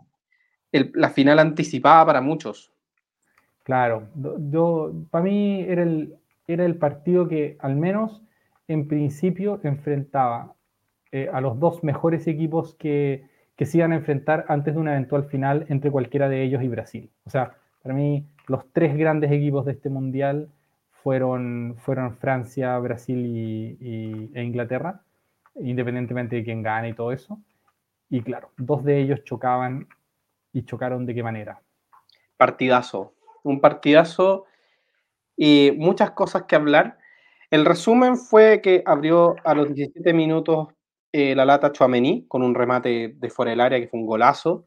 la 0.71 1.11
final 1.11 1.39
anticipada 1.39 2.05
para 2.07 2.19
muchos. 2.19 2.73
Claro, 3.63 4.09
yo, 4.15 4.91
para 5.11 5.23
mí 5.23 5.61
era 5.61 5.83
el, 5.83 6.17
era 6.47 6.65
el 6.65 6.77
partido 6.77 7.27
que 7.27 7.55
al 7.59 7.75
menos 7.75 8.23
en 8.67 8.87
principio 8.87 9.61
enfrentaba 9.63 10.55
eh, 11.11 11.29
a 11.31 11.39
los 11.39 11.59
dos 11.59 11.83
mejores 11.83 12.27
equipos 12.27 12.75
que, 12.75 13.29
que 13.59 13.65
se 13.65 13.77
iban 13.77 13.91
a 13.91 13.97
enfrentar 13.97 14.45
antes 14.47 14.73
de 14.73 14.79
una 14.79 14.93
eventual 14.93 15.25
final 15.25 15.65
entre 15.67 15.91
cualquiera 15.91 16.29
de 16.29 16.43
ellos 16.43 16.63
y 16.63 16.69
Brasil. 16.69 17.11
O 17.25 17.29
sea, 17.29 17.57
para 17.83 17.93
mí 17.93 18.25
los 18.47 18.63
tres 18.71 18.95
grandes 18.95 19.33
equipos 19.33 19.65
de 19.65 19.73
este 19.73 19.89
mundial 19.89 20.49
fueron, 20.91 21.75
fueron 21.77 22.15
Francia, 22.15 22.79
Brasil 22.79 23.17
y, 23.81 24.31
e 24.33 24.43
Inglaterra, 24.43 25.01
independientemente 25.55 26.37
de 26.37 26.45
quién 26.45 26.63
gane 26.63 26.87
y 26.87 26.93
todo 26.93 27.11
eso. 27.11 27.37
Y 28.09 28.21
claro, 28.21 28.49
dos 28.55 28.85
de 28.85 29.01
ellos 29.01 29.25
chocaban 29.25 29.89
y 30.53 30.63
chocaron 30.63 31.05
de 31.05 31.15
qué 31.15 31.21
manera. 31.21 31.59
Partidazo, 32.37 33.13
un 33.43 33.59
partidazo 33.59 34.45
y 35.35 35.73
muchas 35.75 36.11
cosas 36.11 36.43
que 36.43 36.55
hablar. 36.55 36.97
El 37.51 37.65
resumen 37.65 38.15
fue 38.15 38.61
que 38.61 38.83
abrió 38.85 39.35
a 39.43 39.53
los 39.53 39.73
17 39.73 40.13
minutos 40.13 40.69
eh, 41.11 41.35
la 41.35 41.45
lata 41.45 41.71
Chuamení 41.71 42.25
con 42.27 42.43
un 42.43 42.55
remate 42.55 43.15
de 43.15 43.29
fuera 43.29 43.51
del 43.51 43.61
área 43.61 43.79
que 43.79 43.87
fue 43.87 43.99
un 43.99 44.05
golazo. 44.05 44.65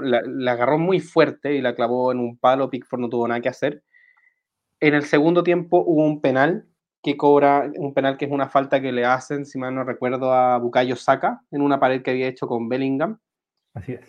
La, 0.00 0.52
agarró 0.52 0.78
muy 0.78 1.00
fuerte 1.00 1.54
y 1.54 1.60
la 1.60 1.74
clavó 1.74 2.12
en 2.12 2.18
un 2.18 2.36
palo. 2.36 2.70
Pickford 2.70 3.00
no 3.00 3.08
tuvo 3.08 3.28
nada 3.28 3.40
que 3.40 3.48
hacer. 3.48 3.82
En 4.80 4.94
el 4.94 5.04
segundo 5.04 5.42
tiempo 5.42 5.82
hubo 5.86 6.04
un 6.04 6.20
penal 6.20 6.66
que 7.02 7.16
cobra, 7.16 7.70
un 7.76 7.94
penal 7.94 8.16
que 8.16 8.24
es 8.24 8.30
una 8.30 8.48
falta 8.48 8.80
que 8.80 8.92
le 8.92 9.04
hacen, 9.04 9.46
si 9.46 9.58
mal 9.58 9.74
no 9.74 9.84
recuerdo, 9.84 10.32
a 10.32 10.58
Bukayo 10.58 10.96
Saka 10.96 11.42
en 11.50 11.62
una 11.62 11.78
pared 11.78 12.02
que 12.02 12.10
había 12.10 12.28
hecho 12.28 12.46
con 12.46 12.68
Bellingham. 12.68 13.18
Así 13.74 13.92
es. 13.92 14.00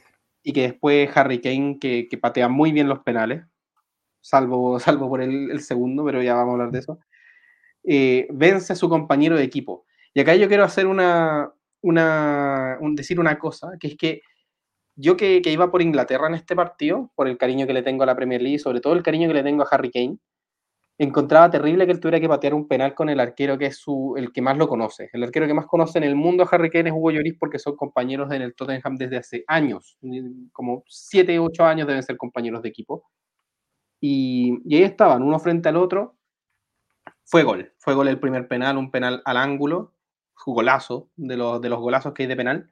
Y 0.43 0.53
que 0.53 0.61
después 0.63 1.15
Harry 1.15 1.41
Kane, 1.41 1.77
que, 1.79 2.07
que 2.09 2.17
patea 2.17 2.47
muy 2.47 2.71
bien 2.71 2.87
los 2.87 2.99
penales, 2.99 3.43
salvo, 4.21 4.79
salvo 4.79 5.09
por 5.09 5.21
el, 5.21 5.59
segundo, 5.61 6.03
pero 6.05 6.21
ya 6.21 6.35
vamos 6.35 6.51
a 6.51 6.53
hablar 6.53 6.71
de 6.71 6.79
eso, 6.79 6.99
eh, 7.83 8.27
vence 8.31 8.73
a 8.73 8.75
su 8.75 8.89
compañero 8.89 9.35
de 9.35 9.43
equipo. 9.43 9.85
Y 10.13 10.21
acá 10.21 10.35
yo 10.35 10.47
quiero 10.47 10.63
hacer 10.63 10.87
una, 10.87 11.51
una 11.81 12.77
decir 12.93 13.19
una 13.19 13.37
cosa, 13.39 13.71
que 13.79 13.87
es 13.87 13.97
que 13.97 14.21
yo 14.95 15.15
que, 15.15 15.41
que, 15.41 15.51
iba 15.51 15.71
por 15.71 15.81
Inglaterra 15.81 16.27
en 16.27 16.35
este 16.35 16.55
partido, 16.55 17.11
por 17.15 17.27
el 17.27 17.37
cariño 17.37 17.65
que 17.65 17.73
le 17.73 17.83
tengo 17.83 18.03
a 18.03 18.05
la 18.05 18.15
Premier 18.15 18.41
League, 18.41 18.59
sobre 18.59 18.81
todo 18.81 18.93
el 18.93 19.03
cariño 19.03 19.27
que 19.29 19.33
le 19.33 19.43
tengo 19.43 19.63
a 19.63 19.67
Harry 19.71 19.91
Kane, 19.91 20.17
encontraba 20.99 21.49
terrible 21.49 21.85
que 21.85 21.93
él 21.93 21.99
tuviera 22.01 22.19
que 22.19 22.27
patear 22.27 22.53
un 22.53 22.67
penal 22.67 22.93
con 22.93 23.09
el 23.09 23.21
arquero 23.21 23.57
que 23.57 23.67
es 23.67 23.77
su, 23.77 24.15
el 24.17 24.33
que 24.33 24.41
más 24.41 24.57
lo 24.57 24.67
conoce. 24.67 25.09
El 25.13 25.23
arquero 25.23 25.47
que 25.47 25.53
más 25.53 25.65
conoce 25.65 25.97
en 25.97 26.03
el 26.03 26.15
mundo 26.15 26.43
a 26.43 26.47
Harry 26.51 26.69
Kane 26.69 26.89
es 26.89 26.95
Hugo 26.95 27.11
Lloris 27.11 27.37
porque 27.39 27.57
son 27.57 27.77
compañeros 27.77 28.31
en 28.33 28.41
el 28.41 28.53
Tottenham 28.53 28.97
desde 28.97 29.17
hace 29.17 29.43
años, 29.47 29.97
como 30.51 30.83
7, 30.87 31.39
8 31.39 31.63
años 31.65 31.87
deben 31.87 32.03
ser 32.03 32.17
compañeros 32.17 32.61
de 32.61 32.69
equipo. 32.69 33.09
Y, 34.01 34.51
ahí 34.75 34.83
estaban, 34.83 35.23
uno 35.23 35.39
frente 35.39 35.69
al 35.69 35.77
otro. 35.77 36.17
Fue 37.23 37.43
gol, 37.43 37.71
fue 37.77 37.93
gol 37.93 38.09
el 38.09 38.19
primer 38.19 38.49
penal, 38.49 38.77
un 38.77 38.91
penal 38.91 39.21
al 39.23 39.37
ángulo, 39.37 39.93
golazo, 40.45 41.09
de 41.15 41.37
los, 41.37 41.61
de 41.61 41.69
los 41.69 41.79
golazos 41.79 42.13
que 42.13 42.23
hay 42.23 42.27
de 42.27 42.35
penal. 42.35 42.71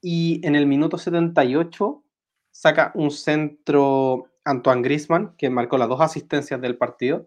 Y 0.00 0.46
en 0.46 0.56
el 0.56 0.66
minuto 0.66 0.98
78 0.98 2.04
saca 2.50 2.92
un 2.94 3.10
centro 3.10 4.26
Antoine 4.44 4.82
Grisman, 4.82 5.34
que 5.36 5.50
marcó 5.50 5.78
las 5.78 5.88
dos 5.88 6.00
asistencias 6.00 6.60
del 6.60 6.76
partido, 6.76 7.26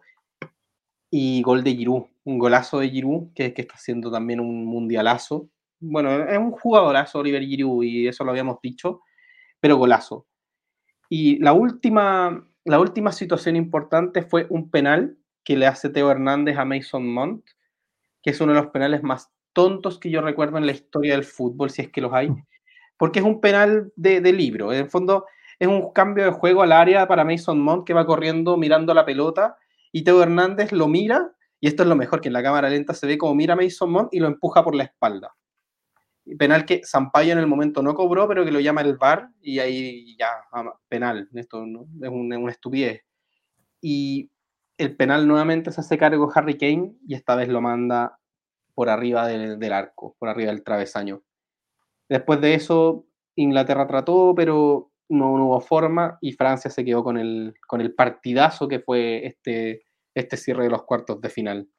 y 1.09 1.41
gol 1.41 1.63
de 1.63 1.75
Giroud, 1.75 2.03
un 2.25 2.37
golazo 2.39 2.79
de 2.79 2.89
Giroud, 2.89 3.33
que, 3.33 3.53
que 3.53 3.61
está 3.61 3.75
haciendo 3.75 4.11
también 4.11 4.39
un 4.39 4.65
mundialazo. 4.65 5.49
Bueno, 5.79 6.11
es 6.23 6.37
un 6.37 6.51
jugadorazo 6.51 7.19
Oliver 7.19 7.43
Giroud, 7.43 7.83
y 7.83 8.07
eso 8.07 8.23
lo 8.23 8.31
habíamos 8.31 8.59
dicho, 8.61 9.01
pero 9.59 9.77
golazo. 9.77 10.27
Y 11.09 11.39
la 11.39 11.53
última, 11.53 12.47
la 12.65 12.79
última 12.79 13.11
situación 13.11 13.55
importante 13.55 14.23
fue 14.23 14.47
un 14.49 14.69
penal 14.69 15.17
que 15.43 15.55
le 15.55 15.67
hace 15.67 15.89
Teo 15.89 16.11
Hernández 16.11 16.57
a 16.57 16.65
Mason 16.65 17.07
Mount, 17.07 17.45
que 18.25 18.31
es 18.31 18.41
uno 18.41 18.53
de 18.53 18.59
los 18.59 18.71
penales 18.71 19.03
más 19.03 19.29
tontos 19.53 19.99
que 19.99 20.09
yo 20.09 20.19
recuerdo 20.19 20.57
en 20.57 20.65
la 20.65 20.71
historia 20.71 21.13
del 21.13 21.23
fútbol, 21.23 21.69
si 21.69 21.83
es 21.83 21.91
que 21.91 22.01
los 22.01 22.11
hay, 22.11 22.29
porque 22.97 23.19
es 23.19 23.25
un 23.25 23.39
penal 23.39 23.93
de, 23.95 24.19
de 24.19 24.33
libro. 24.33 24.73
En 24.73 24.79
el 24.79 24.89
fondo, 24.89 25.25
es 25.59 25.67
un 25.67 25.93
cambio 25.93 26.25
de 26.25 26.31
juego 26.31 26.63
al 26.63 26.71
área 26.71 27.07
para 27.07 27.23
Mason 27.23 27.59
Mount 27.59 27.85
que 27.85 27.93
va 27.93 28.07
corriendo 28.07 28.57
mirando 28.57 28.95
la 28.95 29.05
pelota 29.05 29.57
y 29.91 30.03
Teo 30.03 30.23
Hernández 30.23 30.71
lo 30.71 30.87
mira 30.87 31.31
y 31.61 31.67
esto 31.67 31.83
es 31.83 31.89
lo 31.89 31.95
mejor 31.95 32.19
que 32.19 32.29
en 32.29 32.33
la 32.33 32.43
cámara 32.43 32.67
lenta 32.67 32.95
se 32.95 33.07
ve 33.07 33.17
como 33.17 33.35
mira 33.35 33.53
a 33.53 33.57
Mason 33.57 33.91
Mount 33.91 34.13
y 34.13 34.19
lo 34.19 34.27
empuja 34.27 34.63
por 34.63 34.73
la 34.73 34.85
espalda. 34.85 35.35
Penal 36.39 36.65
que 36.65 36.81
Sampaio 36.83 37.33
en 37.33 37.39
el 37.39 37.47
momento 37.47 37.83
no 37.83 37.93
cobró, 37.93 38.27
pero 38.27 38.43
que 38.43 38.51
lo 38.51 38.59
llama 38.59 38.81
el 38.81 38.97
VAR 38.97 39.29
y 39.41 39.59
ahí 39.59 40.17
ya, 40.17 40.29
ah, 40.51 40.73
penal. 40.87 41.29
Esto 41.35 41.63
es, 41.63 42.09
una 42.09 42.51
estupidez. 42.51 43.03
Y 43.79 44.31
el 44.77 44.95
penal 44.95 45.27
nuevamente 45.27 45.71
se 45.71 45.81
hace 45.81 45.97
cargo 45.97 46.31
Harry 46.33 46.57
Kane 46.57 46.93
y 47.07 47.13
esta 47.15 47.35
vez 47.35 47.47
lo 47.49 47.61
manda 47.61 48.19
por 48.73 48.89
arriba 48.89 49.27
del, 49.27 49.57
del 49.57 49.73
arco, 49.73 50.15
por 50.19 50.29
arriba 50.29 50.51
del 50.51 50.63
travesaño. 50.63 51.21
Después 52.09 52.41
de 52.41 52.53
eso, 52.53 53.05
Inglaterra 53.35 53.87
trató, 53.87 54.33
pero 54.35 54.91
no, 55.09 55.33
hubo 55.33 55.61
forma 55.61 56.17
y 56.21 56.33
Francia 56.33 56.69
se 56.69 56.83
quedó 56.83 57.03
con 57.03 57.17
el, 57.17 57.53
con 57.67 57.81
el 57.81 57.93
partidazo 57.93 58.67
que 58.67 58.79
fue 58.79 59.25
este, 59.25 59.83
este 60.13 60.37
cierre 60.37 60.63
de 60.63 60.69
los 60.69 60.83
cuartos 60.83 61.21
de 61.21 61.29
final. 61.29 61.69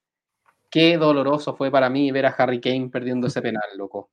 Qué 0.71 0.97
doloroso 0.97 1.55
fue 1.55 1.71
para 1.71 1.91
mí 1.91 2.11
ver 2.11 2.27
a 2.27 2.31
Harry 2.31 2.61
Kane 2.61 2.89
perdiendo 2.91 3.29
ese 3.29 3.43
penal, 3.43 3.63
loco. 3.77 4.11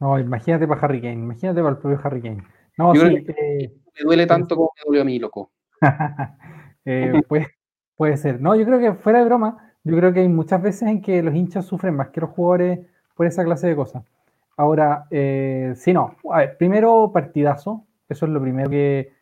No, 0.00 0.18
imagínate 0.18 0.66
para 0.66 0.80
Harry 0.80 1.00
Kane, 1.00 1.14
imagínate 1.14 1.60
para 1.60 1.74
el 1.74 1.78
propio 1.78 2.00
Harry 2.04 2.22
Kane. 2.22 2.44
No, 2.78 2.94
sí, 2.94 3.00
eh, 3.00 3.72
me 3.98 4.04
duele 4.04 4.26
tanto 4.26 4.54
como 4.54 4.70
me 4.76 4.82
dolió 4.86 5.02
a 5.02 5.04
mí, 5.04 5.18
loco. 5.18 5.52
eh, 6.84 7.20
puede, 7.28 7.57
puede 7.98 8.16
ser. 8.16 8.40
No, 8.40 8.54
yo 8.54 8.64
creo 8.64 8.78
que 8.78 8.94
fuera 8.94 9.18
de 9.18 9.26
broma, 9.26 9.74
yo 9.84 9.96
creo 9.96 10.12
que 10.14 10.20
hay 10.20 10.28
muchas 10.28 10.62
veces 10.62 10.88
en 10.88 11.02
que 11.02 11.22
los 11.22 11.34
hinchas 11.34 11.66
sufren 11.66 11.96
más 11.96 12.08
que 12.08 12.20
los 12.22 12.30
jugadores 12.30 12.80
por 13.14 13.26
esa 13.26 13.44
clase 13.44 13.66
de 13.66 13.76
cosas. 13.76 14.04
Ahora, 14.56 15.06
eh, 15.10 15.74
sí, 15.76 15.92
no. 15.92 16.14
A 16.30 16.38
ver, 16.38 16.56
primero 16.56 17.10
partidazo, 17.12 17.84
eso 18.08 18.24
es 18.26 18.32
lo 18.32 18.40
primero 18.40 18.70
que, 18.70 19.12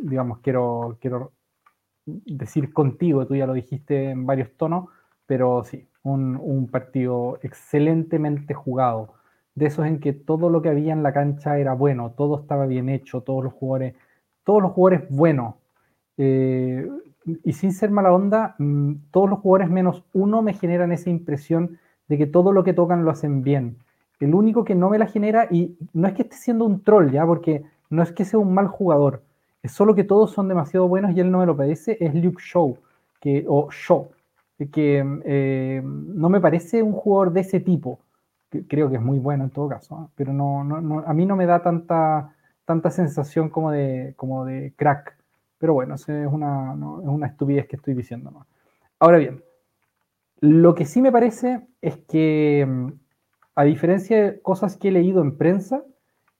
digamos, 0.00 0.38
quiero, 0.38 0.96
quiero 1.00 1.32
decir 2.06 2.72
contigo. 2.72 3.26
Tú 3.26 3.36
ya 3.36 3.46
lo 3.46 3.52
dijiste 3.52 4.10
en 4.10 4.24
varios 4.24 4.56
tonos, 4.56 4.88
pero 5.26 5.62
sí, 5.64 5.86
un, 6.02 6.68
partido 6.70 7.38
excelentemente 7.42 8.54
jugado. 8.54 9.14
De 9.54 9.66
esos 9.66 9.86
en 9.86 10.00
que 10.00 10.12
todo 10.14 10.48
lo 10.48 10.62
que 10.62 10.70
había 10.70 10.92
en 10.94 11.02
la 11.02 11.12
cancha 11.12 11.58
era 11.58 11.74
bueno, 11.74 12.12
todo 12.16 12.40
estaba 12.40 12.66
bien 12.66 12.88
hecho, 12.88 13.20
todos 13.22 13.44
los 13.44 13.52
jugadores, 13.52 13.94
todos 14.44 14.62
los 14.62 14.72
jugadores 14.72 15.08
buenos. 15.10 15.56
Eh, 16.18 16.88
y 17.44 17.52
sin 17.52 17.72
ser 17.72 17.90
mala 17.90 18.12
onda, 18.12 18.54
mm, 18.58 18.92
todos 19.10 19.28
los 19.28 19.40
jugadores 19.40 19.70
menos 19.70 20.04
uno 20.12 20.42
me 20.42 20.54
generan 20.54 20.92
esa 20.92 21.10
impresión 21.10 21.78
de 22.08 22.18
que 22.18 22.26
todo 22.26 22.52
lo 22.52 22.64
que 22.64 22.72
tocan 22.72 23.04
lo 23.04 23.10
hacen 23.10 23.42
bien. 23.42 23.76
El 24.20 24.34
único 24.34 24.64
que 24.64 24.74
no 24.74 24.90
me 24.90 24.98
la 24.98 25.06
genera, 25.06 25.48
y 25.50 25.76
no 25.92 26.08
es 26.08 26.14
que 26.14 26.22
esté 26.22 26.36
siendo 26.36 26.64
un 26.64 26.82
troll 26.82 27.10
ya, 27.10 27.26
porque 27.26 27.64
no 27.90 28.02
es 28.02 28.12
que 28.12 28.24
sea 28.24 28.38
un 28.38 28.54
mal 28.54 28.68
jugador, 28.68 29.22
es 29.62 29.72
solo 29.72 29.94
que 29.94 30.04
todos 30.04 30.30
son 30.30 30.48
demasiado 30.48 30.88
buenos 30.88 31.14
y 31.14 31.20
él 31.20 31.30
no 31.30 31.38
me 31.38 31.46
lo 31.46 31.56
parece, 31.56 31.96
es 32.00 32.14
Luke 32.14 32.40
Shaw, 32.40 32.76
que, 33.20 33.44
o 33.48 33.68
Shaw, 33.70 34.08
que 34.72 35.04
eh, 35.24 35.82
no 35.84 36.28
me 36.28 36.40
parece 36.40 36.82
un 36.82 36.92
jugador 36.92 37.32
de 37.32 37.40
ese 37.40 37.60
tipo, 37.60 37.98
creo 38.68 38.88
que 38.88 38.96
es 38.96 39.02
muy 39.02 39.18
bueno 39.18 39.44
en 39.44 39.50
todo 39.50 39.68
caso, 39.68 40.04
¿eh? 40.04 40.12
pero 40.14 40.32
no, 40.32 40.64
no, 40.64 41.00
a 41.06 41.12
mí 41.12 41.26
no 41.26 41.36
me 41.36 41.46
da 41.46 41.62
tanta, 41.62 42.32
tanta 42.64 42.90
sensación 42.90 43.48
como 43.50 43.70
de, 43.72 44.14
como 44.16 44.44
de 44.44 44.72
crack, 44.76 45.16
pero 45.58 45.74
bueno, 45.74 45.94
es 45.94 46.08
una, 46.08 46.74
es 47.02 47.08
una 47.08 47.26
estupidez 47.26 47.66
que 47.66 47.76
estoy 47.76 47.94
diciendo. 47.94 48.46
Ahora 48.98 49.18
bien, 49.18 49.42
lo 50.40 50.74
que 50.74 50.84
sí 50.84 51.00
me 51.00 51.12
parece 51.12 51.66
es 51.80 51.96
que, 52.08 52.66
a 53.54 53.64
diferencia 53.64 54.22
de 54.22 54.42
cosas 54.42 54.76
que 54.76 54.88
he 54.88 54.92
leído 54.92 55.22
en 55.22 55.36
prensa, 55.38 55.82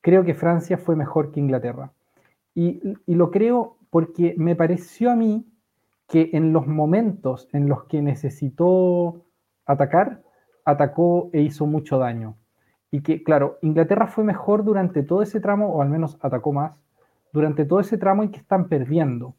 creo 0.02 0.24
que 0.24 0.34
Francia 0.34 0.76
fue 0.76 0.96
mejor 0.96 1.32
que 1.32 1.40
Inglaterra. 1.40 1.92
Y, 2.54 2.80
lo 3.06 3.30
creo 3.30 3.78
porque 3.90 4.34
me 4.36 4.54
pareció 4.54 5.10
a 5.10 5.16
mí 5.16 5.46
que 6.08 6.30
en 6.34 6.52
los 6.52 6.66
momentos 6.66 7.48
en 7.52 7.68
los 7.68 7.84
que 7.84 8.02
necesitó 8.02 9.24
atacar, 9.64 10.22
atacó 10.64 11.30
e 11.32 11.40
hizo 11.40 11.66
mucho 11.66 11.98
daño. 11.98 12.36
Y 12.90 13.02
que, 13.02 13.22
claro, 13.22 13.58
Inglaterra 13.62 14.06
fue 14.06 14.24
mejor 14.24 14.64
durante 14.64 15.02
todo 15.02 15.22
ese 15.22 15.40
tramo, 15.40 15.74
o 15.74 15.82
al 15.82 15.88
menos 15.88 16.18
atacó 16.20 16.52
más, 16.52 16.85
durante 17.36 17.66
todo 17.66 17.80
ese 17.80 17.98
tramo 17.98 18.22
en 18.22 18.30
que 18.30 18.40
están 18.40 18.68
perdiendo. 18.68 19.34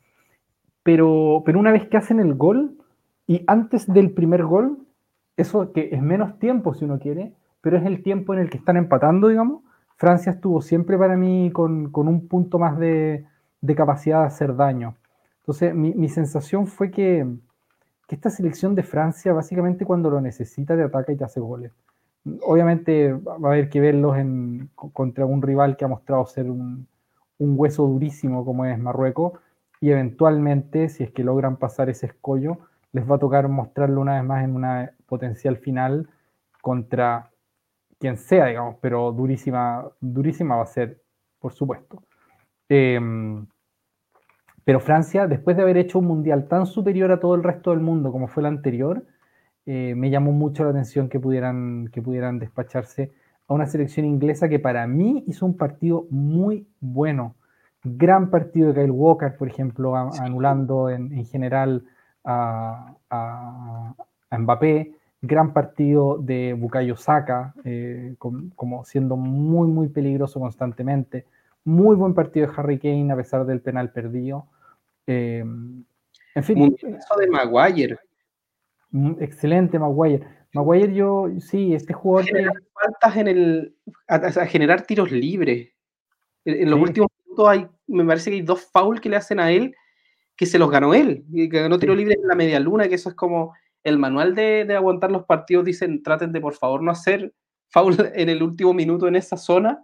Pero, 0.83 1.41
pero 1.45 1.59
una 1.59 1.71
vez 1.71 1.87
que 1.87 1.97
hacen 1.97 2.19
el 2.19 2.35
gol, 2.35 2.77
y 3.25 3.43
antes 3.47 3.91
del 3.91 4.11
primer 4.11 4.45
gol, 4.45 4.77
eso 5.35 5.73
que 5.73 5.89
es 5.91 6.01
menos 6.01 6.37
tiempo 6.39 6.73
si 6.73 6.85
uno 6.85 6.99
quiere, 6.99 7.33
pero 7.61 7.77
es 7.77 7.85
el 7.85 8.03
tiempo 8.03 8.33
en 8.33 8.39
el 8.39 8.49
que 8.49 8.57
están 8.57 8.77
empatando, 8.77 9.27
digamos. 9.27 9.63
Francia 9.97 10.31
estuvo 10.31 10.61
siempre 10.61 10.97
para 10.97 11.17
mí 11.17 11.51
con, 11.51 11.91
un 11.93 12.27
punto 12.27 12.59
más 12.59 12.77
de, 12.77 13.25
capacidad 13.75 14.21
de 14.21 14.27
hacer 14.27 14.55
daño. 14.55 14.95
Entonces, 15.39 15.73
mi, 15.73 16.07
sensación 16.07 16.67
fue 16.67 16.91
que, 16.91 17.25
esta 18.09 18.29
selección 18.29 18.75
de 18.75 18.83
Francia, 18.83 19.33
básicamente 19.33 19.85
cuando 19.85 20.09
lo 20.09 20.21
necesita, 20.21 20.75
te 20.75 20.83
ataca 20.83 21.11
y 21.11 21.17
te 21.17 21.23
hace 21.25 21.39
goles. 21.39 21.73
Obviamente 22.43 23.11
va 23.13 23.49
a 23.49 23.53
haber 23.53 23.69
que 23.69 23.81
verlos 23.81 24.17
en, 24.17 24.69
contra 24.75 25.25
un 25.25 25.41
rival 25.41 25.75
que 25.75 25.85
ha 25.85 25.89
mostrado 25.89 26.25
ser 26.27 26.49
un, 26.49 26.87
un 27.39 27.53
hueso 27.57 27.87
durísimo 27.87 28.45
como 28.45 28.65
es 28.65 28.77
Marruecos, 28.79 29.33
y 29.79 29.91
eventualmente, 29.91 30.89
si 30.89 31.03
es 31.03 31.11
que 31.11 31.23
logran 31.23 31.57
pasar 31.57 31.89
ese 31.89 32.07
escollo, 32.07 32.57
les 32.93 33.09
va 33.09 33.15
a 33.15 33.19
tocar 33.19 33.47
mostrarlo 33.47 34.01
una 34.01 34.15
vez 34.15 34.23
más 34.23 34.43
en 34.43 34.55
una 34.55 34.91
potencial 35.05 35.57
final 35.57 36.09
contra 36.61 37.29
quien 37.99 38.17
sea, 38.17 38.47
digamos, 38.47 38.77
pero 38.81 39.11
durísima, 39.11 39.87
durísima 40.01 40.55
va 40.55 40.63
a 40.63 40.67
ser, 40.67 41.01
por 41.39 41.53
supuesto. 41.53 42.03
Em, 42.69 43.45
pero 44.63 44.79
Francia, 44.79 45.27
después 45.27 45.55
de 45.55 45.63
haber 45.63 45.77
hecho 45.77 45.99
un 45.99 46.05
mundial 46.05 46.47
tan 46.47 46.65
superior 46.65 47.11
a 47.11 47.19
todo 47.19 47.35
el 47.35 47.43
resto 47.43 47.71
del 47.71 47.79
mundo 47.79 48.11
como 48.11 48.27
fue 48.27 48.41
el 48.41 48.47
anterior, 48.47 49.05
eh, 49.65 49.93
me 49.95 50.09
llamó 50.09 50.31
mucho 50.31 50.63
la 50.63 50.71
atención 50.71 51.09
que 51.09 51.19
pudieran, 51.19 51.89
que 51.91 52.01
pudieran 52.01 52.39
despacharse 52.39 53.13
a 53.47 53.53
una 53.53 53.67
selección 53.67 54.05
inglesa 54.05 54.49
que 54.49 54.59
para 54.59 54.85
mí 54.87 55.23
hizo 55.27 55.45
un 55.45 55.55
partido 55.55 56.05
muy 56.09 56.67
bueno. 56.79 57.35
Gran 57.83 58.29
partido 58.29 58.73
de 58.73 58.81
Kyle 58.81 58.91
Walker, 58.91 59.37
por 59.37 59.47
ejemplo, 59.47 59.95
anulando 59.95 60.89
en, 60.89 61.25
general 61.25 61.83
a, 62.23 62.93
a, 63.09 63.95
Mbappé. 64.37 64.93
Gran 65.21 65.53
partido 65.53 66.17
de 66.19 66.53
Bukayo 66.53 66.95
Saka, 66.95 67.53
eh, 67.63 68.15
como 68.17 68.85
siendo 68.85 69.15
muy, 69.15 69.67
muy 69.67 69.87
peligroso 69.87 70.39
constantemente. 70.39 71.25
Muy 71.63 71.95
buen 71.95 72.13
partido 72.13 72.47
de 72.47 72.53
Harry 72.55 72.77
Kane 72.77 73.11
a 73.11 73.15
pesar 73.15 73.45
del 73.45 73.61
penal 73.61 73.91
perdido. 73.91 74.45
Eh, 75.07 75.43
en 76.35 76.43
fin. 76.43 76.75
de 76.79 77.27
Maguire. 77.27 77.97
Mm, 78.91 79.13
excelente 79.19 79.79
Maguire. 79.79 80.27
Maguire, 80.57 80.93
yo, 80.93 81.27
sí, 81.39 81.73
este 81.75 81.93
jugador. 81.93 82.25
Generar 82.25 82.53
faltas 82.73 83.17
en 83.17 83.27
el. 83.27 83.75
A, 84.07 84.45
generar 84.45 84.81
tiros 84.81 85.11
libres. 85.11 85.69
En, 86.45 86.69
los 86.69 86.79
últimos 86.79 87.09
minutos 87.23 87.47
hay, 87.47 87.67
me 87.87 88.05
parece 88.05 88.31
que 88.31 88.37
hay 88.37 88.41
dos 88.41 88.67
fouls 88.71 88.99
que 88.99 89.09
le 89.09 89.17
hacen 89.17 89.39
a 89.39 89.51
él 89.51 89.75
que 90.35 90.45
se 90.45 90.59
los 90.59 90.69
ganó 90.69 90.93
él. 90.93 91.25
Y 91.31 91.49
que 91.49 91.61
ganó 91.61 91.77
tiros 91.77 91.97
libres 91.97 92.17
en 92.21 92.27
la 92.27 92.35
media 92.35 92.59
luna, 92.59 92.87
que 92.87 92.95
eso 92.95 93.09
es 93.09 93.15
como 93.15 93.53
el 93.83 93.97
manual 93.97 94.35
de, 94.35 94.65
de, 94.65 94.75
aguantar 94.75 95.11
los 95.11 95.25
partidos. 95.25 95.65
Dicen, 95.65 96.01
traten 96.01 96.31
de 96.31 96.41
por 96.41 96.53
favor 96.53 96.81
no 96.81 96.91
hacer 96.91 97.33
foul 97.69 97.95
en 98.15 98.29
el 98.29 98.41
último 98.41 98.73
minuto 98.73 99.07
en 99.07 99.15
esa 99.15 99.37
zona. 99.37 99.83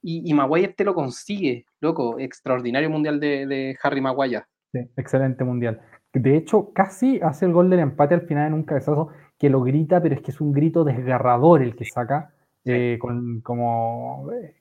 Y, 0.00 0.30
y 0.30 0.32
Maguire 0.32 0.74
te 0.74 0.84
lo 0.84 0.94
consigue, 0.94 1.66
loco. 1.80 2.18
Extraordinario 2.18 2.88
mundial 2.88 3.20
de, 3.20 3.46
de 3.46 3.76
Harry 3.82 4.00
Maguire. 4.00 4.44
Sí, 4.72 4.80
excelente 4.96 5.44
mundial. 5.44 5.80
De 6.12 6.36
hecho, 6.36 6.72
casi 6.72 7.20
hace 7.20 7.44
el 7.44 7.52
gol 7.52 7.68
del 7.68 7.80
empate 7.80 8.14
al 8.14 8.22
final 8.22 8.46
en 8.46 8.54
un 8.54 8.62
cabezazo 8.62 9.10
que 9.38 9.48
lo 9.48 9.62
grita, 9.62 10.02
pero 10.02 10.14
es 10.14 10.20
que 10.20 10.32
es 10.32 10.40
un 10.40 10.52
grito 10.52 10.84
desgarrador 10.84 11.62
el 11.62 11.76
que 11.76 11.84
saca, 11.84 12.32
eh, 12.64 12.98
con, 13.00 13.40
como, 13.40 14.30
eh, 14.32 14.56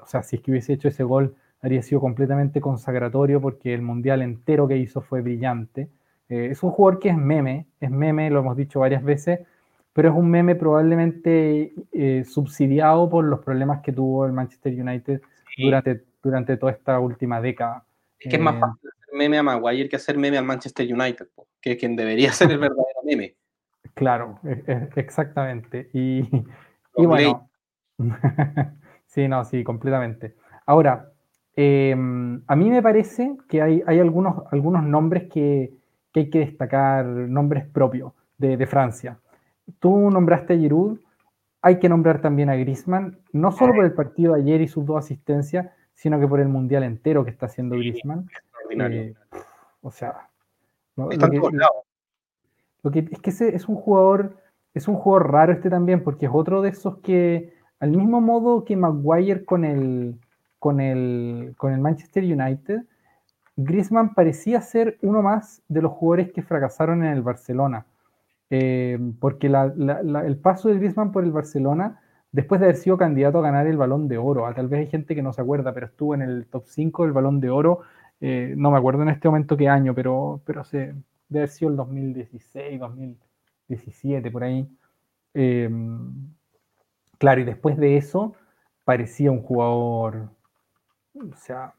o 0.00 0.06
sea, 0.06 0.22
si 0.22 0.36
es 0.36 0.42
que 0.42 0.50
hubiese 0.50 0.74
hecho 0.74 0.88
ese 0.88 1.02
gol, 1.02 1.34
habría 1.60 1.82
sido 1.82 2.00
completamente 2.00 2.60
consagratorio 2.60 3.40
porque 3.40 3.74
el 3.74 3.82
mundial 3.82 4.22
entero 4.22 4.68
que 4.68 4.76
hizo 4.76 5.00
fue 5.00 5.22
brillante. 5.22 5.88
Eh, 6.28 6.48
es 6.50 6.62
un 6.62 6.70
jugador 6.70 7.00
que 7.00 7.08
es 7.08 7.16
meme, 7.16 7.66
es 7.80 7.90
meme, 7.90 8.30
lo 8.30 8.40
hemos 8.40 8.56
dicho 8.56 8.80
varias 8.80 9.02
veces, 9.02 9.40
pero 9.92 10.10
es 10.10 10.14
un 10.14 10.30
meme 10.30 10.54
probablemente 10.54 11.72
subsidiado 12.24 13.10
por 13.10 13.24
los 13.24 13.40
problemas 13.40 13.80
que 13.80 13.92
tuvo 13.92 14.26
el 14.26 14.32
Manchester 14.32 14.72
United 14.72 15.20
durante, 15.56 16.04
durante 16.22 16.56
toda 16.56 16.70
esta 16.70 17.00
última 17.00 17.40
década. 17.40 17.84
Es 18.20 18.30
que 18.30 18.36
es 18.36 18.42
más 18.42 18.60
fácil 18.60 18.90
hacer 18.90 19.14
meme 19.14 19.38
a 19.38 19.42
Maguire 19.42 19.88
que 19.88 19.96
hacer 19.96 20.16
meme 20.16 20.38
al 20.38 20.44
Manchester 20.44 20.86
United, 20.92 21.26
que 21.60 21.72
es 21.72 21.78
quien 21.78 21.96
debería 21.96 22.32
ser 22.32 22.52
el 22.52 22.58
verdadero 22.60 23.00
meme. 23.04 23.34
Claro, 23.98 24.38
e, 24.44 24.62
e, 24.64 24.88
exactamente. 24.94 25.90
Y, 25.92 26.22
bueno, 26.94 27.50
sí, 29.06 29.26
no, 29.26 29.44
sí, 29.44 29.64
completamente. 29.64 30.36
Ahora, 30.66 31.10
em, 31.56 32.40
a 32.46 32.54
mí 32.54 32.70
me 32.70 32.80
parece 32.80 33.36
que 33.48 33.60
hay, 33.60 33.82
algunos, 33.98 34.44
algunos 34.52 34.84
nombres 34.84 35.28
que, 35.28 35.74
hay 36.14 36.30
que 36.30 36.38
destacar, 36.38 37.04
nombres 37.04 37.66
propios 37.66 38.12
de, 38.36 38.64
Francia. 38.68 39.18
Tú 39.80 40.10
nombraste 40.12 40.54
a 40.54 40.56
Giroud, 40.56 41.00
hay 41.60 41.80
que 41.80 41.88
nombrar 41.88 42.20
también 42.20 42.50
a 42.50 42.54
Griezmann, 42.54 43.18
no 43.32 43.50
solo 43.50 43.74
por 43.74 43.84
el 43.84 43.94
partido 43.94 44.34
de 44.34 44.42
ayer 44.42 44.60
y 44.60 44.68
sus 44.68 44.86
dos 44.86 44.98
asistencias, 44.98 45.72
sino 45.94 46.20
que 46.20 46.28
por 46.28 46.38
el 46.38 46.48
mundial 46.48 46.84
entero 46.84 47.24
que 47.24 47.32
está 47.32 47.46
haciendo 47.46 47.74
Griezmann. 47.74 48.28
Eh, 48.70 49.14
o 49.82 49.90
sea, 49.90 50.28
lo 52.82 52.90
que 52.90 53.08
es 53.10 53.20
que 53.20 53.30
es 53.30 53.68
un 53.68 53.76
jugador, 53.76 54.36
es 54.74 54.88
un 54.88 54.96
jugador 54.96 55.32
raro 55.32 55.52
este 55.52 55.70
también, 55.70 56.02
porque 56.02 56.26
es 56.26 56.32
otro 56.34 56.62
de 56.62 56.70
esos 56.70 56.98
que, 56.98 57.52
al 57.80 57.90
mismo 57.90 58.20
modo 58.20 58.64
que 58.64 58.76
Maguire 58.76 59.44
con 59.44 59.64
el, 59.64 60.16
con 60.58 60.80
el, 60.80 61.54
con 61.56 61.72
el 61.72 61.80
Manchester 61.80 62.24
United, 62.24 62.82
Griezmann 63.56 64.14
parecía 64.14 64.60
ser 64.60 64.98
uno 65.02 65.20
más 65.20 65.62
de 65.68 65.82
los 65.82 65.92
jugadores 65.92 66.32
que 66.32 66.42
fracasaron 66.42 67.04
en 67.04 67.12
el 67.12 67.22
Barcelona. 67.22 67.86
Eh, 68.50 68.98
porque 69.20 69.48
el 69.48 70.38
paso 70.38 70.68
de 70.68 70.76
Griezmann 70.76 71.12
por 71.12 71.24
el 71.24 71.32
Barcelona, 71.32 72.00
después 72.30 72.60
de 72.60 72.66
haber 72.66 72.76
sido 72.76 72.96
candidato 72.96 73.38
a 73.38 73.42
ganar 73.42 73.66
el 73.66 73.76
balón 73.76 74.08
de 74.08 74.16
oro, 74.16 74.46
a, 74.46 74.54
tal 74.54 74.68
vez 74.68 74.80
hay 74.80 74.86
gente 74.86 75.14
que 75.14 75.22
no 75.22 75.32
se 75.32 75.42
acuerda, 75.42 75.74
pero 75.74 75.86
estuvo 75.86 76.14
en 76.14 76.22
el 76.22 76.46
top 76.46 76.64
5 76.66 77.02
del 77.02 77.12
balón 77.12 77.40
de 77.40 77.50
oro, 77.50 77.80
eh, 78.20 78.54
no 78.56 78.70
me 78.70 78.78
acuerdo 78.78 79.02
en 79.02 79.08
este 79.10 79.28
momento 79.28 79.56
qué 79.56 79.68
año, 79.68 79.92
pero, 79.94 80.40
pero 80.44 80.62
debe 81.28 81.40
haber 81.44 81.48
sido 81.50 81.70
el 81.70 81.76
2016, 81.76 82.80
2017, 82.80 84.30
por 84.30 84.44
ahí. 84.44 84.68
Em, 85.34 86.34
claro, 87.18 87.40
y 87.40 87.44
después 87.44 87.76
de 87.76 87.96
eso 87.96 88.34
parecía 88.84 89.30
un 89.30 89.42
jugador, 89.42 90.30
o 91.14 91.36
sea, 91.36 91.74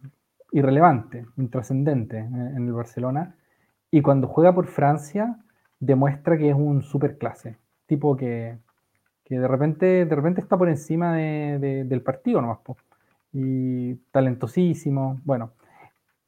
irrelevante, 0.51 1.25
intrascendente 1.37 2.17
en, 2.19 2.67
el 2.67 2.73
Barcelona. 2.73 3.35
Y 3.91 4.01
cuando 4.01 4.27
juega 4.27 4.53
por 4.53 4.67
Francia, 4.67 5.39
demuestra 5.79 6.37
que 6.37 6.49
es 6.49 6.55
un 6.55 6.83
superclase, 6.83 7.57
tipo 7.87 8.15
que, 8.15 8.59
de, 9.29 9.47
repente, 9.47 10.05
de 10.05 10.15
repente 10.15 10.41
está 10.41 10.57
por 10.57 10.69
encima 10.69 11.15
del 11.15 12.01
partido 12.01 12.41
nomás. 12.41 12.59
Y 13.31 13.95
talentosísimo, 14.11 15.19
bueno. 15.23 15.53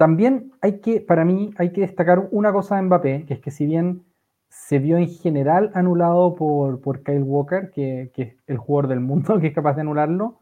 También 0.01 0.51
hay 0.61 0.79
que, 0.79 0.99
para 0.99 1.23
mí, 1.25 1.51
hay 1.59 1.71
que 1.73 1.81
destacar 1.81 2.27
una 2.31 2.51
cosa 2.51 2.75
de 2.75 2.81
Mbappé, 2.81 3.25
que 3.27 3.35
es 3.35 3.39
que 3.39 3.51
si 3.51 3.67
bien 3.67 4.01
se 4.49 4.79
vio 4.79 4.97
en 4.97 5.07
general 5.07 5.69
anulado 5.75 6.33
por, 6.33 6.81
por 6.81 7.03
Kyle 7.03 7.21
Walker, 7.21 7.69
que, 7.69 8.09
es 8.15 8.35
el 8.47 8.57
jugador 8.57 8.89
del 8.89 8.99
mundo 8.99 9.37
que 9.39 9.45
es 9.45 9.53
capaz 9.53 9.75
de 9.75 9.81
anularlo, 9.81 10.39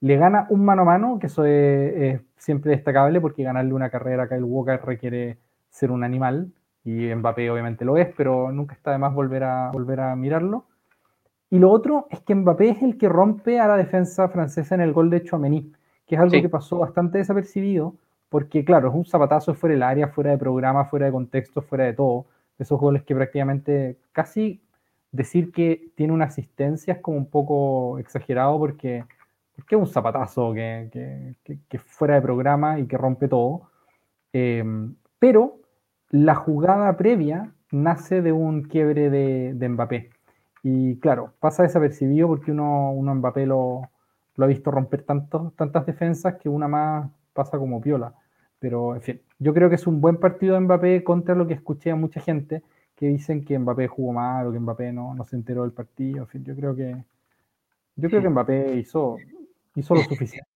le 0.00 0.16
gana 0.16 0.46
un 0.48 0.64
mano 0.64 0.80
a 0.80 0.84
mano, 0.86 1.18
que 1.18 1.26
eso 1.26 1.44
es, 1.44 2.22
siempre 2.38 2.70
destacable 2.70 3.20
porque 3.20 3.42
ganarle 3.42 3.74
una 3.74 3.90
carrera 3.90 4.22
a 4.22 4.28
Kyle 4.30 4.42
Walker 4.42 4.80
requiere 4.82 5.36
ser 5.68 5.90
un 5.90 6.02
animal, 6.02 6.50
y 6.82 7.14
Mbappé 7.14 7.50
obviamente 7.50 7.84
lo 7.84 7.98
es, 7.98 8.08
pero 8.16 8.52
nunca 8.52 8.74
está 8.74 8.92
de 8.92 8.96
más 8.96 9.12
volver 9.12 9.44
a, 9.44 9.70
volver 9.70 10.00
a 10.00 10.16
mirarlo. 10.16 10.64
Y 11.50 11.58
lo 11.58 11.70
otro 11.70 12.06
es 12.08 12.20
que 12.20 12.34
Mbappé 12.34 12.70
es 12.70 12.82
el 12.82 12.96
que 12.96 13.10
rompe 13.10 13.60
a 13.60 13.68
la 13.68 13.76
defensa 13.76 14.30
francesa 14.30 14.74
en 14.74 14.80
el 14.80 14.94
gol 14.94 15.10
de 15.10 15.22
Chouameni, 15.22 15.72
que 16.06 16.14
es 16.14 16.20
algo 16.22 16.40
que 16.40 16.48
pasó 16.48 16.78
bastante 16.78 17.18
desapercibido, 17.18 17.96
porque 18.28 18.64
claro, 18.64 18.88
es 18.88 18.94
un 18.94 19.04
zapatazo 19.04 19.54
fuera 19.54 19.74
del 19.74 19.82
área, 19.82 20.08
fuera 20.08 20.30
de 20.32 20.38
programa, 20.38 20.86
fuera 20.86 21.06
de 21.06 21.12
contexto, 21.12 21.62
fuera 21.62 21.84
de 21.84 21.92
todo. 21.92 22.26
Esos 22.58 22.78
goles 22.80 23.02
que 23.02 23.14
prácticamente 23.14 23.98
casi 24.12 24.60
decir 25.12 25.52
que 25.52 25.92
tiene 25.94 26.12
una 26.12 26.26
asistencia 26.26 26.94
es 26.94 27.00
como 27.00 27.16
un 27.18 27.26
poco 27.26 27.98
exagerado 27.98 28.58
porque, 28.58 29.04
es 29.56 29.76
un 29.76 29.86
zapatazo 29.86 30.52
que, 30.52 31.36
que, 31.68 31.78
fuera 31.78 32.16
de 32.16 32.22
programa 32.22 32.80
y 32.80 32.86
que 32.86 32.98
rompe 32.98 33.28
todo. 33.28 33.70
Em, 34.32 34.96
pero 35.18 35.60
la 36.10 36.34
jugada 36.34 36.96
previa 36.96 37.52
nace 37.70 38.22
de 38.22 38.32
un 38.32 38.62
quiebre 38.64 39.10
de, 39.10 39.54
de, 39.54 39.68
Mbappé. 39.68 40.10
Y 40.62 40.98
claro, 40.98 41.32
pasa 41.40 41.62
desapercibido 41.62 42.28
porque 42.28 42.50
uno, 42.50 42.90
uno 42.92 43.14
Mbappé 43.14 43.46
lo, 43.46 43.82
lo 44.36 44.44
ha 44.44 44.48
visto 44.48 44.70
romper 44.70 45.02
tantos, 45.02 45.54
tantas 45.54 45.86
defensas 45.86 46.34
que 46.36 46.48
una 46.48 46.68
más 46.68 47.10
pasa 47.34 47.58
como 47.58 47.80
piola. 47.80 48.14
Pero, 48.58 48.94
en 48.94 49.02
fin, 49.02 49.20
yo 49.38 49.52
creo 49.52 49.68
que 49.68 49.74
es 49.74 49.86
un 49.86 50.00
buen 50.00 50.16
partido 50.16 50.54
de 50.54 50.60
Mbappé 50.60 51.04
contra 51.04 51.34
lo 51.34 51.46
que 51.46 51.54
escuché 51.54 51.90
a 51.90 51.96
mucha 51.96 52.20
gente 52.20 52.62
que 52.96 53.08
dicen 53.08 53.44
que 53.44 53.58
Mbappé 53.58 53.88
jugó 53.88 54.12
mal 54.12 54.46
o 54.46 54.52
que 54.52 54.58
Mbappé 54.58 54.92
no, 54.92 55.14
no 55.14 55.24
se 55.24 55.36
enteró 55.36 55.62
del 55.62 55.72
partido. 55.72 56.22
En 56.22 56.28
fin, 56.28 56.44
yo 56.44 56.54
creo 56.56 56.74
que, 56.74 56.96
yo 57.96 58.08
creo 58.08 58.22
que 58.22 58.28
Mbappé 58.30 58.76
hizo, 58.76 59.16
hizo 59.74 59.94
lo 59.94 60.00
suficiente. 60.04 60.48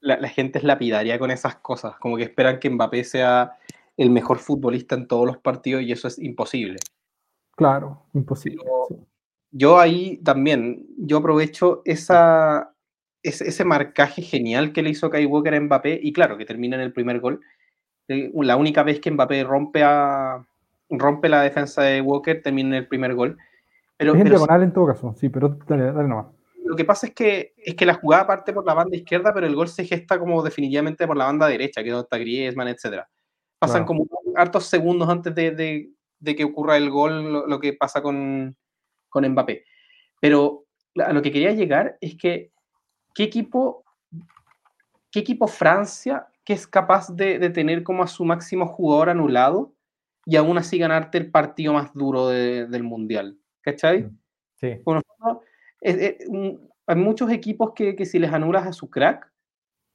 La, 0.00 0.18
la, 0.18 0.28
gente 0.28 0.58
es 0.58 0.64
lapidaria 0.64 1.18
con 1.18 1.30
esas 1.30 1.56
cosas, 1.56 1.96
como 1.96 2.18
que 2.18 2.24
esperan 2.24 2.60
que 2.60 2.68
Mbappé 2.68 3.02
sea 3.04 3.56
el 3.96 4.10
mejor 4.10 4.38
futbolista 4.38 4.94
en 4.94 5.08
todos 5.08 5.26
los 5.26 5.38
partidos 5.38 5.82
y 5.82 5.92
eso 5.92 6.08
es 6.08 6.18
imposible. 6.18 6.76
Claro, 7.56 8.02
imposible. 8.12 8.64
yo 9.50 9.78
ahí 9.78 10.18
también, 10.18 10.86
yo 10.98 11.18
aprovecho 11.18 11.82
esa, 11.84 12.73
ese, 13.24 13.64
marcaje 13.64 14.22
genial 14.22 14.72
que 14.72 14.82
le 14.82 14.90
hizo 14.90 15.10
Kai 15.10 15.26
Walker 15.26 15.54
a 15.54 15.60
Mbappé, 15.60 15.98
y 16.02 16.12
claro, 16.12 16.36
que 16.36 16.44
termina 16.44 16.76
en 16.76 16.82
el 16.82 16.92
primer 16.92 17.20
gol. 17.20 17.40
Eh, 18.08 18.30
la 18.34 18.56
única 18.56 18.82
vez 18.82 19.00
que 19.00 19.10
Mbappé 19.10 19.44
rompe, 19.44 19.82
a, 19.82 20.46
rompe 20.90 21.28
la 21.28 21.42
defensa 21.42 21.82
de 21.82 22.00
Walker 22.00 22.42
termina 22.42 22.68
en 22.68 22.82
el 22.82 22.88
primer 22.88 23.14
gol. 23.14 23.38
Pero, 23.96 24.14
es 24.14 24.20
en 24.20 24.28
diagonal 24.28 24.62
en 24.62 24.72
todo 24.72 24.86
caso, 24.86 25.14
sí, 25.18 25.28
pero 25.28 25.56
dale, 25.66 25.92
dale 25.92 26.08
nomás. 26.08 26.26
Lo 26.64 26.76
que 26.76 26.84
pasa 26.84 27.06
es 27.06 27.14
que, 27.14 27.54
es 27.58 27.74
que 27.74 27.86
la 27.86 27.94
jugada 27.94 28.26
parte 28.26 28.52
por 28.52 28.64
la 28.66 28.74
banda 28.74 28.96
izquierda, 28.96 29.32
pero 29.32 29.46
el 29.46 29.54
gol 29.54 29.68
se 29.68 29.84
gesta 29.84 30.18
como 30.18 30.42
definitivamente 30.42 31.06
por 31.06 31.16
la 31.16 31.26
banda 31.26 31.46
derecha, 31.46 31.82
que 31.82 31.88
es 31.88 31.92
donde 31.92 32.04
está 32.04 32.18
Griezmann, 32.18 32.68
etc. 32.68 33.04
Pasan 33.58 33.84
como 33.84 34.06
hartos 34.34 34.66
segundos 34.66 35.08
antes 35.08 35.34
de, 35.34 35.90
de, 36.18 36.36
que 36.36 36.44
ocurra 36.44 36.76
el 36.76 36.90
gol, 36.90 37.48
lo, 37.48 37.60
que 37.60 37.74
pasa 37.74 38.02
con, 38.02 38.56
con 39.08 39.28
Mbappé. 39.28 39.64
Pero 40.20 40.64
a 40.96 41.12
lo 41.12 41.22
que 41.22 41.32
quería 41.32 41.52
llegar 41.52 41.96
es 42.00 42.16
que 42.16 42.50
¿qué 43.14 43.24
equipo, 43.24 43.84
qué 45.10 45.20
equipo 45.20 45.46
Francia 45.46 46.26
que 46.44 46.52
es 46.52 46.66
capaz 46.66 47.14
de, 47.14 47.48
tener 47.50 47.82
como 47.82 48.02
a 48.02 48.06
su 48.06 48.24
máximo 48.24 48.66
jugador 48.66 49.08
anulado 49.08 49.72
y 50.26 50.36
aún 50.36 50.58
así 50.58 50.78
ganarte 50.78 51.16
el 51.18 51.30
partido 51.30 51.72
más 51.72 51.94
duro 51.94 52.28
del 52.28 52.82
Mundial? 52.82 53.38
¿Cachai? 53.62 54.02
Mm, 54.02 54.18
sí. 54.56 54.80
Bueno, 54.84 55.00
hay 55.80 56.96
muchos 56.96 57.30
equipos 57.30 57.72
que, 57.74 57.96
que, 57.96 58.04
si 58.04 58.18
les 58.18 58.32
anulas 58.32 58.66
a 58.66 58.72
su 58.72 58.90
crack, 58.90 59.32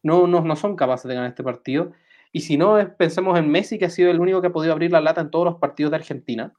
no, 0.02 0.26
no, 0.26 0.42
no 0.42 0.56
son 0.56 0.76
capaces 0.76 1.08
de 1.08 1.16
ganar 1.16 1.30
este 1.30 1.44
partido. 1.44 1.92
Y 2.32 2.42
si 2.42 2.58
no, 2.58 2.78
pensemos 2.98 3.38
en 3.38 3.50
Messi, 3.50 3.78
que 3.78 3.86
ha 3.86 3.90
sido 3.90 4.10
el 4.12 4.20
único 4.20 4.42
que 4.42 4.48
ha 4.48 4.54
podido 4.54 4.74
abrir 4.74 4.92
la 4.92 5.02
lata 5.02 5.22
en 5.22 5.32
todos 5.32 5.46
los 5.46 5.56
partidos 5.56 5.92
de 5.92 5.98
Argentina. 5.98 6.54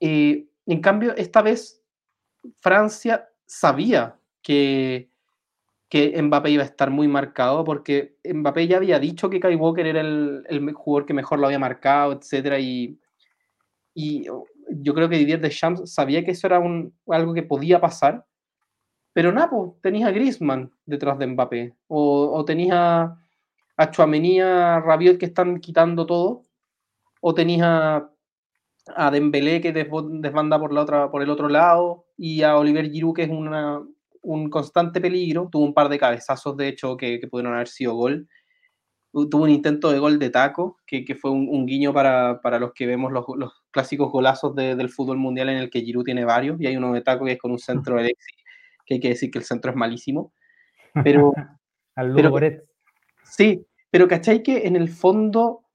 y 0.00 0.48
en 0.66 0.80
cambio, 0.80 1.14
esta 1.16 1.42
vez 1.42 1.82
Francia 2.60 3.28
sabía 3.46 4.16
que, 4.42 5.11
que 5.92 6.22
Mbappé 6.22 6.48
iba 6.48 6.62
a 6.62 6.66
estar 6.66 6.88
muy 6.88 7.06
marcado, 7.06 7.64
porque 7.64 8.16
Mbappé 8.24 8.66
ya 8.66 8.78
había 8.78 8.98
dicho 8.98 9.28
que 9.28 9.38
Kai 9.38 9.56
Walker 9.56 9.86
era 9.86 10.00
el, 10.00 10.42
el 10.48 10.72
jugador 10.72 11.04
que 11.04 11.12
mejor 11.12 11.38
lo 11.38 11.44
había 11.44 11.58
marcado, 11.58 12.12
etc. 12.14 12.58
Y, 12.60 12.98
y 13.92 14.24
yo 14.70 14.94
creo 14.94 15.10
que 15.10 15.18
Didier 15.18 15.42
Deschamps 15.42 15.92
sabía 15.92 16.24
que 16.24 16.30
eso 16.30 16.46
era 16.46 16.60
un, 16.60 16.94
algo 17.08 17.34
que 17.34 17.42
podía 17.42 17.78
pasar, 17.78 18.24
pero 19.12 19.32
nada, 19.32 19.50
pues, 19.50 19.72
tenías 19.82 20.08
a 20.08 20.12
Griezmann 20.12 20.72
detrás 20.86 21.18
de 21.18 21.26
Mbappé, 21.26 21.74
o, 21.88 22.38
o 22.38 22.44
tenías 22.46 22.78
a, 22.78 23.18
a 23.76 24.80
Rabiot 24.80 25.18
que 25.18 25.26
están 25.26 25.60
quitando 25.60 26.06
todo, 26.06 26.44
o 27.20 27.34
tenías 27.34 27.68
a, 27.68 28.10
a 28.96 29.10
Dembélé 29.10 29.60
que 29.60 29.74
desbanda 29.74 30.58
por, 30.58 30.72
la 30.72 30.80
otra, 30.80 31.10
por 31.10 31.20
el 31.20 31.28
otro 31.28 31.50
lado, 31.50 32.06
y 32.16 32.44
a 32.44 32.56
Oliver 32.56 32.90
Giroud 32.90 33.14
que 33.14 33.24
es 33.24 33.30
una, 33.30 33.82
un 34.22 34.48
constante 34.48 35.00
peligro. 35.00 35.48
Tuvo 35.50 35.64
un 35.64 35.74
par 35.74 35.88
de 35.88 35.98
cabezazos, 35.98 36.56
de 36.56 36.68
hecho, 36.68 36.96
que, 36.96 37.20
que 37.20 37.28
pudieron 37.28 37.54
haber 37.54 37.68
sido 37.68 37.94
gol. 37.94 38.28
Tuvo 39.12 39.42
un 39.44 39.50
intento 39.50 39.92
de 39.92 39.98
gol 39.98 40.18
de 40.18 40.30
taco, 40.30 40.78
que, 40.86 41.04
que 41.04 41.14
fue 41.14 41.30
un, 41.30 41.66
guiño 41.66 41.92
para, 41.92 42.40
para, 42.40 42.58
los 42.58 42.72
que 42.72 42.86
vemos 42.86 43.12
los, 43.12 43.26
los 43.36 43.62
clásicos 43.70 44.10
golazos 44.10 44.54
del 44.54 44.88
fútbol 44.88 45.18
mundial 45.18 45.50
en 45.50 45.58
el 45.58 45.68
que 45.68 45.82
Giroud 45.82 46.04
tiene 46.04 46.24
varios, 46.24 46.58
y 46.58 46.66
hay 46.66 46.78
uno 46.78 46.94
de 46.94 47.02
taco 47.02 47.26
que 47.26 47.32
es 47.32 47.38
con 47.38 47.50
un 47.50 47.58
centro 47.58 47.96
de 47.96 48.00
Alexis, 48.02 48.36
que 48.86 48.94
hay 48.94 49.00
que 49.00 49.08
decir 49.10 49.30
que 49.30 49.38
el 49.38 49.44
centro 49.44 49.70
es 49.70 49.76
malísimo. 49.76 50.32
Pero, 51.04 51.32
pero 51.94 52.32
sí, 53.24 53.66
pero 53.90 54.08
¿cachai 54.08 54.42
que 54.42 54.66
en 54.66 54.76
el 54.76 54.88
fondo, 54.88 55.66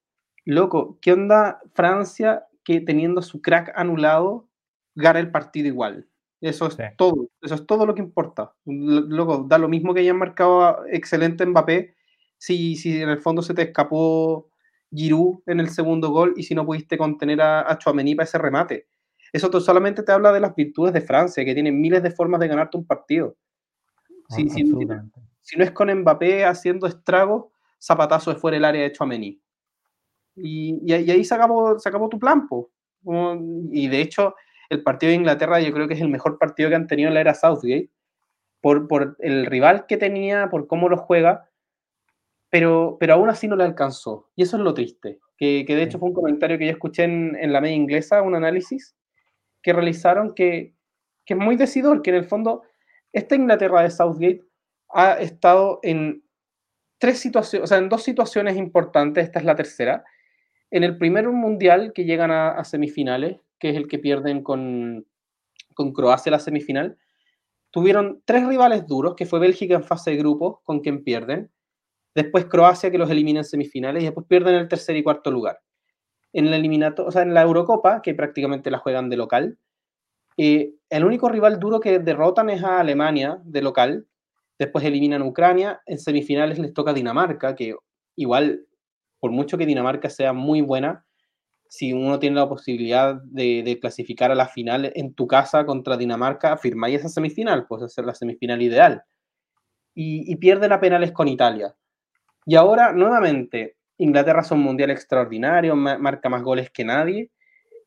loco, 0.44 0.98
¿qué 1.00 1.14
onda 1.14 1.60
Francia 1.76 2.48
que 2.64 2.82
teniendo 2.82 3.22
su 3.22 3.42
crack 3.42 3.72
anulado 3.76 4.50
gana 4.96 5.20
el 5.20 5.30
partido 5.30 5.68
igual? 5.68 6.07
Eso 6.40 6.68
es 6.68 6.78
todo, 6.98 7.30
eso 7.42 7.56
es 7.56 7.66
todo 7.66 7.86
lo 7.86 7.96
que 7.96 8.02
importa. 8.02 8.54
Luego, 8.66 9.46
da 9.48 9.58
lo 9.58 9.68
mismo 9.68 9.94
que 9.94 10.02
hayan 10.02 10.18
marcado 10.18 10.86
excelente 10.92 11.46
Mbappé, 11.46 11.96
si, 12.38 12.76
si 12.76 13.02
en 13.02 13.10
el 13.10 13.20
fondo 13.20 13.42
se 13.42 13.54
te 13.54 13.64
escapó 13.64 14.50
Giroud 14.92 15.40
en 15.48 15.60
el 15.60 15.70
segundo 15.70 16.12
gol 16.12 16.34
y 16.38 16.44
si 16.44 16.54
no 16.54 16.66
pudiste 16.66 16.98
contener 16.98 17.42
a, 17.42 17.72
a 17.72 17.78
Chouameni 17.78 18.16
para 18.16 18.26
ese 18.26 18.38
remate. 18.38 18.88
Eso 19.34 19.60
solamente 19.60 20.04
te 20.04 20.12
habla 20.12 20.32
de 20.32 20.40
las 20.40 20.56
virtudes 20.56 20.94
de 20.94 21.02
Francia, 21.02 21.44
que 21.44 21.54
tienen 21.54 21.80
miles 21.80 22.02
de 22.04 22.12
formas 22.12 22.40
de 22.40 22.48
ganarte 22.48 22.78
un 22.78 22.86
partido. 22.86 23.36
Si, 24.30 24.50
si, 24.50 24.66
si 25.42 25.58
no 25.58 25.64
es 25.64 25.72
con 25.72 25.94
Mbappé 25.94 26.46
haciendo 26.46 26.88
estragos, 26.88 27.46
zapatazo 27.80 28.34
de 28.34 28.40
fuera 28.40 28.56
del 28.56 28.66
área 28.66 28.84
de 28.84 28.92
Chouameni. 28.92 29.42
Y, 30.36 30.80
y, 30.86 30.94
ahí 30.94 31.24
se 31.24 31.34
acabó, 31.34 31.80
se 31.80 31.90
acabó 31.90 32.10
tu 32.10 32.20
plan, 32.20 32.48
Y 33.72 33.88
de 33.88 34.02
hecho, 34.02 34.36
el 34.70 34.84
partido 34.84 35.10
de 35.10 35.16
Inglaterra 35.16 35.60
yo 35.60 35.72
creo 35.74 35.88
que 35.88 35.94
es 35.94 36.02
el 36.02 36.10
mejor 36.10 36.38
partido 36.38 36.70
que 36.70 36.76
han 36.76 36.88
tenido 36.88 37.08
en 37.08 37.14
la 37.14 37.22
era 37.22 37.34
Southgate, 37.34 37.90
por, 38.62 38.88
por 38.88 39.16
el 39.20 39.46
rival 39.46 39.86
que 39.88 39.98
tenía, 39.98 40.50
por 40.50 40.68
cómo 40.68 40.90
lo 40.90 40.98
juega, 40.98 41.50
pero, 42.50 42.98
pero 43.00 43.14
aún 43.14 43.30
así 43.30 43.48
no 43.48 43.56
le 43.56 43.64
alcanzó. 43.64 44.30
Y 44.36 44.44
eso 44.44 44.58
es 44.58 44.64
lo 44.64 44.74
triste, 44.74 45.20
que, 45.38 45.66
que 45.66 45.76
de 45.76 45.84
hecho 45.84 46.00
fue 46.00 46.10
un 46.10 46.16
comentario 46.16 46.58
que 46.58 46.66
yo 46.66 46.72
escuché 46.72 47.04
en, 47.04 47.38
en, 47.40 47.54
la 47.54 47.62
media 47.62 47.76
inglesa, 47.76 48.22
un 48.22 48.36
análisis 48.36 48.96
que 49.62 49.74
realizaron 49.74 50.34
que, 50.34 50.74
que 51.26 51.34
es 51.34 51.40
muy 51.40 51.56
decidor, 51.56 52.02
que 52.02 52.10
en 52.10 52.18
el 52.18 52.26
fondo 52.26 52.64
esta 53.14 53.36
Inglaterra 53.36 53.82
de 53.82 53.92
Southgate 53.92 54.44
ha 54.90 55.14
estado 55.14 55.80
en 55.84 56.24
tres 56.98 57.20
situaciones, 57.20 57.64
o 57.64 57.68
sea, 57.68 57.78
en 57.78 57.90
dos 57.90 58.04
situaciones 58.04 58.58
importantes, 58.58 59.26
esta 59.26 59.40
es 59.40 59.46
la 59.46 59.56
tercera. 59.56 60.04
En 60.72 60.84
el 60.84 60.98
primer 60.98 61.28
mundial 61.30 61.92
que 61.94 62.06
llegan 62.06 62.32
a, 62.32 62.50
a 62.50 62.64
semifinales, 62.64 63.38
que 63.60 63.70
es 63.70 63.76
el 63.76 63.88
que 63.88 64.00
pierden 64.00 64.44
con, 64.44 65.06
con 65.74 65.94
Croacia 65.94 66.32
la 66.32 66.40
semifinal, 66.40 66.98
tuvieron 67.72 68.22
tres 68.26 68.46
rivales 68.48 68.88
duros, 68.88 69.16
que 69.16 69.26
fue 69.26 69.40
Bélgica 69.40 69.76
en 69.76 69.84
fase 69.84 70.12
de 70.12 70.18
grupo, 70.18 70.62
con 70.64 70.80
quien 70.80 71.04
pierden, 71.04 71.52
después 72.16 72.46
Croacia 72.46 72.92
que 72.92 72.98
los 72.98 73.10
elimina 73.10 73.42
en 73.42 73.46
semifinales 73.46 74.02
y 74.02 74.06
después 74.08 74.26
pierden 74.28 74.56
el 74.56 74.68
tercer 74.68 74.96
y 74.96 75.04
cuarto 75.04 75.32
lugar. 75.32 75.60
En 76.34 76.50
la 76.50 76.58
eliminato, 76.58 77.06
o 77.06 77.12
sea, 77.12 77.22
en 77.22 77.34
la 77.34 77.44
Eurocopa, 77.44 78.02
que 78.02 78.14
prácticamente 78.14 78.72
la 78.72 78.80
juegan 78.80 79.10
de 79.10 79.18
local, 79.18 79.58
eh, 80.38 80.74
el 80.90 81.04
único 81.04 81.30
rival 81.30 81.60
duro 81.60 81.80
que 81.80 82.00
derrotan 82.00 82.50
es 82.50 82.64
a 82.64 82.80
Alemania 82.80 83.40
de 83.44 83.62
local, 83.62 84.08
después 84.60 84.86
eliminan 84.86 85.22
a 85.22 85.26
Ucrania, 85.26 85.82
en 85.86 86.00
semifinales 86.00 86.60
les 86.60 86.74
toca 86.74 86.94
Dinamarca, 86.94 87.56
que 87.56 87.76
igual, 88.16 88.66
por 89.20 89.32
mucho 89.32 89.58
que 89.58 89.66
Dinamarca 89.66 90.10
sea 90.10 90.34
muy 90.34 90.62
buena, 90.62 91.06
si 91.70 91.94
uno 91.94 92.20
tiene 92.20 92.38
la 92.38 92.50
posibilidad 92.50 93.16
de, 93.22 93.78
clasificar 93.82 94.32
a 94.32 94.36
la 94.36 94.48
final 94.48 94.92
en 94.96 95.14
tu 95.14 95.28
casa 95.28 95.66
contra 95.66 95.98
Dinamarca, 95.98 96.58
firmáis 96.58 97.00
esa 97.00 97.10
semifinal, 97.10 97.66
pues 97.68 97.84
es 97.84 98.06
la 98.06 98.14
semifinal 98.14 98.62
ideal. 98.62 99.04
Y, 99.94 100.32
y 100.32 100.36
pierden 100.36 100.72
a 100.72 100.80
penales 100.80 101.12
con 101.12 101.28
Italia. 101.28 101.76
Y 102.46 102.56
ahora, 102.56 102.94
nuevamente, 102.94 103.78
Inglaterra 103.98 104.42
es 104.42 104.52
un 104.52 104.62
mundial 104.62 104.92
extraordinario, 104.92 105.76
marca 105.76 106.30
más 106.30 106.44
goles 106.44 106.70
que 106.70 106.86
nadie, 106.86 107.32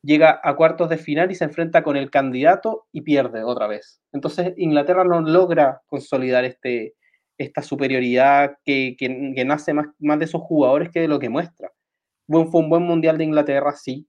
llega 0.03 0.39
a 0.43 0.55
cuartos 0.55 0.89
de 0.89 0.97
final 0.97 1.31
y 1.31 1.35
se 1.35 1.45
enfrenta 1.45 1.83
con 1.83 1.95
el 1.95 2.09
candidato 2.09 2.87
y 2.91 3.01
pierde 3.01 3.43
otra 3.43 3.67
vez. 3.67 4.01
Entonces, 4.11 4.53
Inglaterra 4.57 5.03
no 5.03 5.21
logra 5.21 5.81
consolidar 5.87 6.43
este, 6.43 6.95
esta 7.37 7.61
superioridad 7.61 8.57
que, 8.65 8.95
que, 8.97 9.45
nace 9.45 9.73
más, 9.73 9.87
más 9.99 10.19
de 10.19 10.25
esos 10.25 10.41
jugadores 10.41 10.89
que 10.89 11.01
de 11.01 11.07
lo 11.07 11.19
que 11.19 11.29
muestra 11.29 11.71
fue 12.49 12.61
un 12.61 12.69
buen 12.69 12.83
mundial 12.83 13.17
de 13.17 13.25
Inglaterra, 13.25 13.73
sí, 13.73 14.07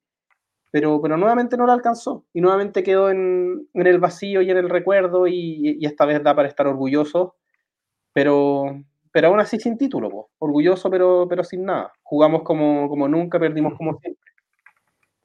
pero, 0.73 1.03
pero 1.03 1.19
nuevamente 1.19 1.59
no 1.59 1.67
lo 1.67 1.73
alcanzó 1.73 2.25
y 2.33 2.41
nuevamente 2.41 2.83
quedó 2.83 3.11
en, 3.11 3.69
en 3.75 3.87
el 3.87 3.99
vacío 3.99 4.41
y 4.41 4.51
en 4.51 4.57
el 4.57 4.71
recuerdo 4.71 5.27
y, 5.29 5.79
esta 5.85 6.07
vez 6.07 6.23
da 6.23 6.35
para 6.35 6.49
estar 6.49 6.67
orgulloso, 6.67 7.37
pero, 8.15 8.83
pero 9.13 9.29
aún 9.29 9.41
así 9.41 9.61
sin 9.61 9.77
título, 9.77 10.31
orgulloso 10.39 10.91
pero, 10.91 11.27
pero 11.29 11.45
sin 11.45 11.67
nada. 11.67 11.93
Jugamos 12.03 12.43
como, 12.43 12.89
como 12.89 13.07
nunca, 13.07 13.39
perdimos 13.39 13.75
como 13.77 13.99
siempre. 13.99 14.33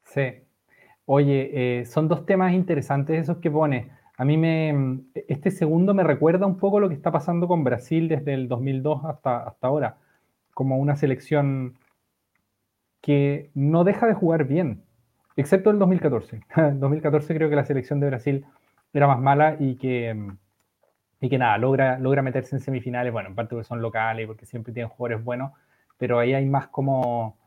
Sí. 0.03 0.47
Oye, 1.05 1.79
eh, 1.79 1.85
son 1.85 2.09
dos 2.09 2.25
temas 2.25 2.51
interesantes 2.51 3.21
esos 3.21 3.37
que 3.37 3.49
pone. 3.49 3.89
A 4.17 4.25
mí 4.25 4.35
me, 4.35 5.05
este 5.29 5.49
segundo 5.49 5.93
me 5.93 6.03
recuerda 6.03 6.45
un 6.45 6.57
poco 6.57 6.81
lo 6.81 6.89
que 6.89 6.95
está 6.95 7.11
pasando 7.11 7.47
con 7.47 7.63
Brasil 7.63 8.09
desde 8.09 8.33
el 8.33 8.49
2002 8.49 9.05
hasta, 9.05 9.43
hasta 9.43 9.67
ahora, 9.67 9.97
como 10.53 10.77
una 10.77 10.97
selección 10.97 11.77
que 13.07 13.51
no 13.55 13.85
deja 13.85 14.05
de 14.05 14.13
jugar 14.13 14.43
bien, 14.43 14.83
excepto 15.37 15.69
el 15.69 15.79
2014. 15.79 16.41
En 16.57 16.81
2014 16.81 17.33
creo 17.33 17.49
que 17.49 17.55
la 17.55 17.63
selección 17.63 18.01
de 18.01 18.07
Brasil 18.07 18.45
era 18.91 19.07
más 19.07 19.17
mala 19.17 19.55
y 19.61 19.77
que, 19.77 20.13
y 21.21 21.29
que 21.29 21.37
nada, 21.37 21.57
logra, 21.57 21.97
logra 21.99 22.21
meterse 22.21 22.57
en 22.57 22.59
semifinales, 22.59 23.13
bueno, 23.13 23.29
en 23.29 23.35
parte 23.35 23.55
porque 23.55 23.65
son 23.65 23.81
locales 23.81 24.27
porque 24.27 24.45
siempre 24.45 24.73
tienen 24.73 24.89
jugadores 24.89 25.23
buenos, 25.23 25.53
pero 25.97 26.19
ahí 26.19 26.33
hay 26.33 26.45
más 26.45 26.67
como... 26.67 27.37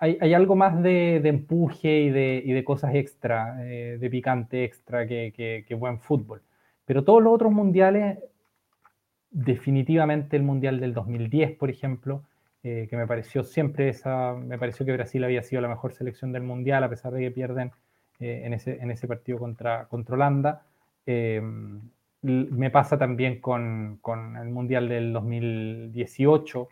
Hay, 0.00 0.18
hay 0.20 0.34
algo 0.34 0.54
más 0.54 0.82
de, 0.82 1.16
empuje 1.16 2.00
y 2.00 2.10
de, 2.10 2.42
y 2.44 2.52
de, 2.52 2.64
cosas 2.64 2.94
extra, 2.94 3.56
eh, 3.64 3.96
de 3.98 4.10
picante 4.10 4.64
extra 4.64 5.06
que 5.06 5.76
buen 5.78 5.98
fútbol. 5.98 6.42
Pero 6.84 7.04
todos 7.04 7.22
los 7.22 7.32
otros 7.32 7.52
mundiales, 7.52 8.18
definitivamente 9.30 10.36
el 10.36 10.42
mundial 10.42 10.78
del 10.78 10.92
2010, 10.92 11.56
por 11.56 11.70
ejemplo, 11.70 12.22
eh, 12.64 12.88
que 12.90 12.96
me 12.96 13.06
pareció 13.06 13.44
siempre 13.44 13.88
esa, 13.88 14.34
me 14.34 14.58
pareció 14.58 14.84
que 14.84 14.92
Brasil 14.92 15.22
había 15.22 15.42
sido 15.42 15.62
la 15.62 15.68
mejor 15.68 15.92
selección 15.92 16.32
del 16.32 16.42
mundial, 16.42 16.82
a 16.82 16.90
pesar 16.90 17.12
de 17.12 17.20
que 17.20 17.30
pierden 17.30 17.70
en, 18.18 18.54
ese, 18.54 18.78
en 18.80 18.90
ese 18.90 19.06
partido 19.06 19.38
contra, 19.38 19.86
contra 19.86 20.14
Holanda. 20.14 20.62
me 22.22 22.70
pasa 22.70 22.98
también 22.98 23.40
con, 23.40 23.98
con, 24.00 24.36
el 24.36 24.48
Mundial 24.48 24.88
del 24.88 25.12
2018, 25.12 26.68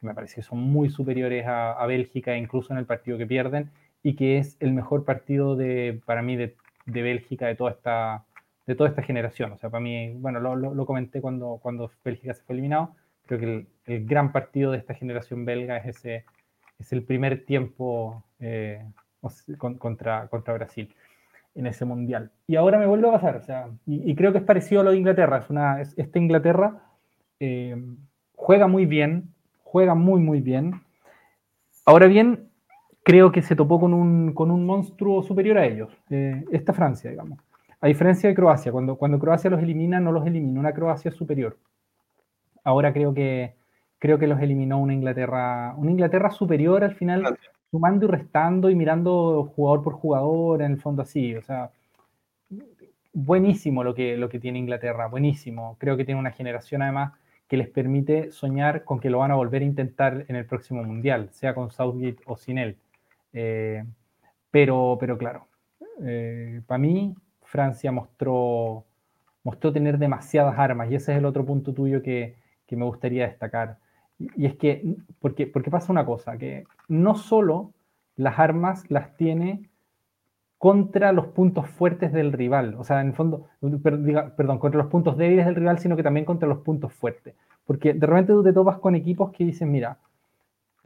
que 0.00 0.06
me 0.06 0.14
parece 0.14 0.36
que 0.36 0.42
son 0.42 0.58
muy 0.58 0.90
superiores 0.90 1.46
a, 1.46 1.72
a 1.72 1.86
Bélgica, 1.86 2.36
incluso 2.36 2.72
en 2.72 2.78
el 2.78 2.86
partido 2.86 3.16
que 3.16 3.26
pierden, 3.26 3.70
y 4.02 4.16
que 4.16 4.38
es 4.38 4.56
el 4.60 4.72
mejor 4.72 5.04
partido 5.04 5.56
de, 5.56 6.00
para 6.06 6.22
mí 6.22 6.36
de, 6.36 6.56
de 6.86 7.02
Bélgica 7.02 7.46
de 7.46 7.54
toda 7.54 7.70
esta 7.70 8.24
de 8.66 8.74
toda 8.74 8.90
esta 8.90 9.02
generación. 9.02 9.52
O 9.52 9.56
sea, 9.58 9.70
para 9.70 9.80
mí, 9.80 10.14
bueno, 10.14 10.40
lo, 10.40 10.56
lo, 10.56 10.86
comenté 10.86 11.20
cuando, 11.20 11.58
cuando 11.62 11.90
Bélgica 12.04 12.34
se 12.34 12.42
fue 12.42 12.54
eliminado, 12.54 12.94
creo 13.26 13.40
que 13.40 13.46
el, 13.46 13.66
el, 13.86 14.06
gran 14.06 14.32
partido 14.32 14.72
de 14.72 14.78
esta 14.78 14.94
generación 14.94 15.44
belga 15.44 15.76
es 15.78 15.96
ese 15.96 16.24
es 16.78 16.92
el 16.92 17.02
primer 17.02 17.44
tiempo 17.44 18.22
eh, 18.38 18.84
contra, 19.78 20.28
contra 20.28 20.54
Brasil 20.54 20.94
en 21.54 21.66
ese 21.66 21.84
mundial. 21.84 22.30
Y 22.46 22.56
ahora 22.56 22.78
me 22.78 22.86
vuelvo 22.86 23.08
a 23.08 23.12
pasar, 23.12 23.36
o 23.36 23.42
sea, 23.42 23.68
y, 23.86 24.10
y 24.10 24.14
creo 24.14 24.32
que 24.32 24.38
es 24.38 24.44
parecido 24.44 24.82
a 24.82 24.84
lo 24.84 24.90
de 24.90 24.98
Inglaterra. 24.98 25.38
Es 25.38 25.50
una, 25.50 25.80
es, 25.80 25.94
esta 25.96 26.18
Inglaterra 26.18 26.82
eh, 27.40 27.76
juega 28.34 28.66
muy 28.66 28.86
bien, 28.86 29.34
juega 29.64 29.94
muy, 29.94 30.20
muy 30.20 30.40
bien. 30.40 30.82
Ahora 31.86 32.06
bien, 32.06 32.48
creo 33.02 33.32
que 33.32 33.42
se 33.42 33.56
topó 33.56 33.80
con 33.80 33.94
un, 33.94 34.34
con 34.34 34.50
un 34.50 34.66
monstruo 34.66 35.22
superior 35.22 35.58
a 35.58 35.66
ellos, 35.66 35.90
eh, 36.10 36.44
esta 36.52 36.72
Francia, 36.72 37.10
digamos. 37.10 37.38
A 37.80 37.88
diferencia 37.88 38.28
de 38.28 38.34
Croacia, 38.34 38.72
cuando, 38.72 38.96
cuando 38.96 39.18
Croacia 39.18 39.50
los 39.50 39.62
elimina, 39.62 40.00
no 40.00 40.12
los 40.12 40.26
elimina 40.26 40.60
una 40.60 40.72
Croacia 40.72 41.10
superior. 41.10 41.56
Ahora 42.66 42.92
creo 42.92 43.14
que, 43.14 43.54
creo 44.00 44.18
que 44.18 44.26
los 44.26 44.40
eliminó 44.40 44.78
una 44.78 44.92
Inglaterra, 44.92 45.72
una 45.76 45.92
Inglaterra 45.92 46.30
superior 46.30 46.82
al 46.82 46.96
final, 46.96 47.38
sumando 47.70 48.06
y 48.06 48.08
restando 48.08 48.70
y 48.70 48.74
mirando 48.74 49.52
jugador 49.54 49.84
por 49.84 49.92
jugador, 49.92 50.62
en 50.62 50.72
el 50.72 50.80
fondo 50.80 51.02
así. 51.02 51.36
O 51.36 51.42
sea, 51.42 51.70
buenísimo 53.12 53.84
lo 53.84 53.94
que, 53.94 54.16
lo 54.16 54.28
que 54.28 54.40
tiene 54.40 54.58
Inglaterra, 54.58 55.06
buenísimo. 55.06 55.76
Creo 55.78 55.96
que 55.96 56.04
tiene 56.04 56.18
una 56.18 56.32
generación 56.32 56.82
además 56.82 57.12
que 57.46 57.56
les 57.56 57.68
permite 57.68 58.32
soñar 58.32 58.82
con 58.82 58.98
que 58.98 59.10
lo 59.10 59.18
van 59.18 59.30
a 59.30 59.36
volver 59.36 59.62
a 59.62 59.66
intentar 59.66 60.24
en 60.26 60.34
el 60.34 60.44
próximo 60.44 60.82
Mundial, 60.82 61.28
sea 61.30 61.54
con 61.54 61.70
Southgate 61.70 62.18
o 62.26 62.36
sin 62.36 62.58
él. 62.58 62.76
Eh, 63.32 63.84
pero, 64.50 64.96
pero 64.98 65.16
claro, 65.16 65.46
eh, 66.02 66.62
para 66.66 66.78
mí 66.78 67.14
Francia 67.44 67.92
mostró, 67.92 68.84
mostró 69.44 69.72
tener 69.72 69.98
demasiadas 69.98 70.58
armas 70.58 70.90
y 70.90 70.96
ese 70.96 71.12
es 71.12 71.18
el 71.18 71.26
otro 71.26 71.46
punto 71.46 71.72
tuyo 71.72 72.02
que, 72.02 72.34
que 72.66 72.76
me 72.76 72.84
gustaría 72.84 73.26
destacar. 73.26 73.78
Y, 74.18 74.46
es 74.46 74.56
que, 74.56 74.96
porque, 75.20 75.46
porque 75.46 75.70
pasa 75.70 75.92
una 75.92 76.06
cosa, 76.06 76.38
que 76.38 76.64
no 76.88 77.14
solo 77.14 77.72
las 78.16 78.38
armas 78.38 78.90
las 78.90 79.16
tiene 79.16 79.68
contra 80.58 81.12
los 81.12 81.26
puntos 81.26 81.68
fuertes 81.68 82.12
del 82.12 82.32
rival, 82.32 82.76
o 82.78 82.84
sea, 82.84 83.00
en 83.02 83.08
el 83.08 83.12
fondo, 83.12 83.46
perdón, 83.84 84.58
contra 84.58 84.78
los 84.78 84.90
puntos 84.90 85.16
débiles 85.18 85.44
del 85.44 85.54
rival, 85.54 85.78
sino 85.78 85.96
que 85.96 86.02
también 86.02 86.24
contra 86.24 86.48
los 86.48 86.58
puntos 86.58 86.92
fuertes. 86.94 87.34
Porque 87.66 87.92
de 87.92 88.06
repente 88.06 88.32
tú 88.32 88.42
te 88.42 88.52
topas 88.52 88.78
con 88.78 88.94
equipos 88.94 89.32
que 89.32 89.44
dicen, 89.44 89.70
mira, 89.70 89.98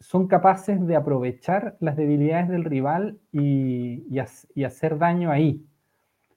son 0.00 0.26
capaces 0.26 0.84
de 0.86 0.96
aprovechar 0.96 1.76
las 1.78 1.96
debilidades 1.96 2.48
del 2.48 2.64
rival 2.64 3.18
y, 3.32 4.02
y, 4.54 4.64
hacer 4.64 4.98
daño 4.98 5.30
ahí. 5.30 5.64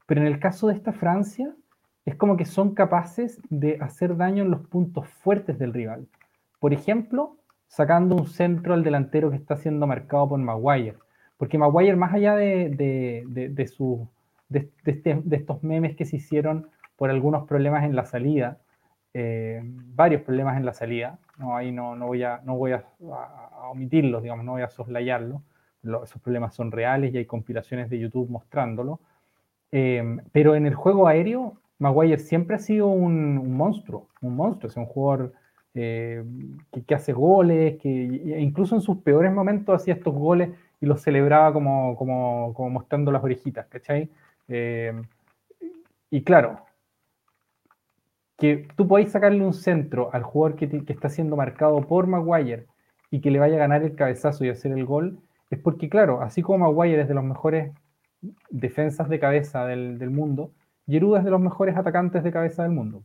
Pero 0.06 0.22
en 0.22 0.28
el 0.28 0.40
caso 0.40 0.68
de 0.68 0.76
esta 0.76 0.92
Francia, 0.92 1.56
es 2.06 2.16
como 2.16 2.38
que 2.38 2.46
son 2.46 2.74
capaces 2.74 3.42
de 3.50 3.78
hacer 3.82 4.18
daño 4.18 4.44
en 4.44 4.52
los 4.52 4.62
puntos 4.62 5.08
fuertes 5.08 5.58
del 5.58 5.74
rival. 5.74 6.08
Por 6.60 6.74
ejemplo, 6.74 7.38
sacando 7.68 8.16
un 8.16 8.28
centro 8.28 8.74
al 8.74 8.84
delantero 8.84 9.32
que 9.32 9.38
está 9.38 9.58
siendo 9.58 9.88
marcado 9.88 10.30
por 10.30 10.40
Maguire. 10.40 10.98
Porque 11.38 11.58
Maguire, 11.58 11.96
más 11.96 12.14
allá 12.14 12.36
de, 12.36 12.70
de, 12.70 13.24
de, 13.28 13.50
de 13.50 13.64
este, 14.92 15.22
de, 15.24 15.36
estos 15.36 15.64
memes 15.64 15.96
que 15.96 16.06
se 16.06 16.18
hicieron 16.18 16.68
por 16.96 17.10
algunos 17.10 17.48
problemas 17.48 17.84
en 17.84 17.96
la 17.96 18.06
salida, 18.06 18.60
eh, 19.14 19.62
varios 19.64 20.22
problemas 20.22 20.58
en 20.58 20.66
la 20.66 20.74
salida, 20.74 21.18
no, 21.38 21.56
ahí 21.56 21.72
no, 21.72 21.96
no 21.96 22.08
voy, 22.08 22.24
a, 22.24 22.42
no 22.44 22.56
voy 22.56 22.74
a, 22.74 22.86
omitirlos, 23.72 24.22
digamos, 24.22 24.46
no 24.46 24.54
voy 24.54 24.62
a 24.62 24.70
soslayarlo, 24.70 25.42
esos 26.04 26.22
problemas 26.22 26.54
son 26.54 26.72
reales 26.72 27.14
y 27.14 27.18
hay 27.18 27.26
compilaciones 27.26 27.90
de 27.90 28.00
YouTube 28.00 28.30
mostrándolo, 28.30 29.00
eh, 29.72 30.18
pero 30.32 30.56
en 30.56 30.68
el 30.68 30.76
juego 30.76 31.08
aéreo, 31.08 31.58
Maguire 31.80 32.20
siempre 32.20 32.56
ha 32.56 32.60
sido 32.60 32.88
un, 32.88 33.56
monstruo, 33.56 34.08
un 34.22 34.36
monstruo, 34.36 34.70
es 34.70 34.78
un 34.78 34.86
jugador 34.86 35.34
eh, 35.74 36.24
que, 36.86 36.96
hace 36.96 37.14
goles, 37.14 37.80
que 37.82 37.90
incluso 37.90 38.76
en 38.76 38.82
sus 38.82 38.98
peores 39.00 39.34
momentos 39.34 39.82
hacía 39.82 39.96
estos 39.96 40.14
goles 40.14 40.50
y 40.80 40.86
los 40.86 41.02
celebraba 41.02 41.54
como, 41.54 42.56
mostrando 42.70 43.12
las 43.12 43.24
orejitas, 43.24 43.68
¿cachai? 43.68 44.10
y 46.10 46.22
claro, 46.22 46.60
que 48.38 48.68
tú 48.76 48.88
podéis 48.88 49.12
sacarle 49.12 49.44
un 49.46 49.54
centro 49.54 50.10
al 50.14 50.24
jugador 50.24 50.58
que, 50.58 50.84
está 50.88 51.10
siendo 51.10 51.36
marcado 51.36 51.82
por 51.82 52.08
Maguire 52.08 52.68
y 53.10 53.22
que 53.22 53.32
le 53.32 53.40
vaya 53.40 53.56
a 53.56 53.60
ganar 53.60 53.84
el 53.84 53.96
cabezazo 53.96 54.44
y 54.44 54.50
hacer 54.50 54.74
el 54.74 54.86
gol, 54.86 55.20
es 55.50 55.60
porque, 55.60 55.90
claro, 55.90 56.22
así 56.22 56.42
como 56.42 56.70
Maguire 56.70 57.04
es 57.04 57.08
de 57.08 57.14
los 57.14 57.24
mejores 57.24 57.72
defensas 58.50 59.10
de 59.10 59.20
cabeza 59.20 59.66
del 59.66 60.10
mundo, 60.10 60.52
Giroud 60.88 61.18
es 61.18 61.24
de 61.24 61.32
los 61.32 61.42
mejores 61.42 61.76
atacantes 61.78 62.24
de 62.24 62.32
cabeza 62.32 62.64
del 62.64 62.72
mundo. 62.72 63.04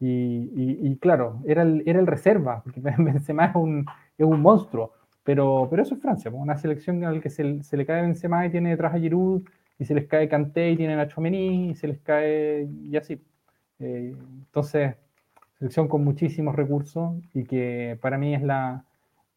Y, 0.00 0.50
y, 0.82 0.96
claro, 0.96 1.40
era 1.46 1.62
el, 1.62 1.82
era 1.86 2.00
el 2.00 2.06
reserva, 2.06 2.62
porque 2.62 2.80
Benzema 2.98 3.46
es 3.46 3.54
un, 3.54 3.86
es 4.18 4.26
un 4.26 4.40
monstruo, 4.40 4.92
pero, 5.22 5.66
pero 5.70 5.82
eso 5.82 5.94
es 5.94 6.02
Francia, 6.02 6.30
una 6.30 6.56
selección 6.56 7.02
en 7.02 7.14
la 7.14 7.20
que 7.20 7.30
se, 7.30 7.62
se, 7.62 7.76
le 7.76 7.86
cae 7.86 8.02
Benzema 8.02 8.44
y 8.44 8.50
tiene 8.50 8.70
detrás 8.70 8.94
a 8.94 8.98
Giroud, 8.98 9.42
y 9.78 9.84
se 9.84 9.94
les 9.94 10.06
cae 10.06 10.28
Kanté 10.28 10.70
y 10.70 10.76
tienen 10.76 10.98
a 10.98 11.08
Chouameni, 11.08 11.70
y 11.70 11.74
se 11.74 11.88
les 11.88 11.98
cae 12.00 12.68
y 12.84 12.96
así. 12.96 13.20
Eh, 13.80 14.14
entonces, 14.46 14.94
selección 15.58 15.88
con 15.88 16.04
muchísimos 16.04 16.54
recursos 16.54 17.14
y 17.32 17.44
que 17.44 17.98
para 18.00 18.18
mí 18.18 18.34
es 18.34 18.42
la, 18.42 18.84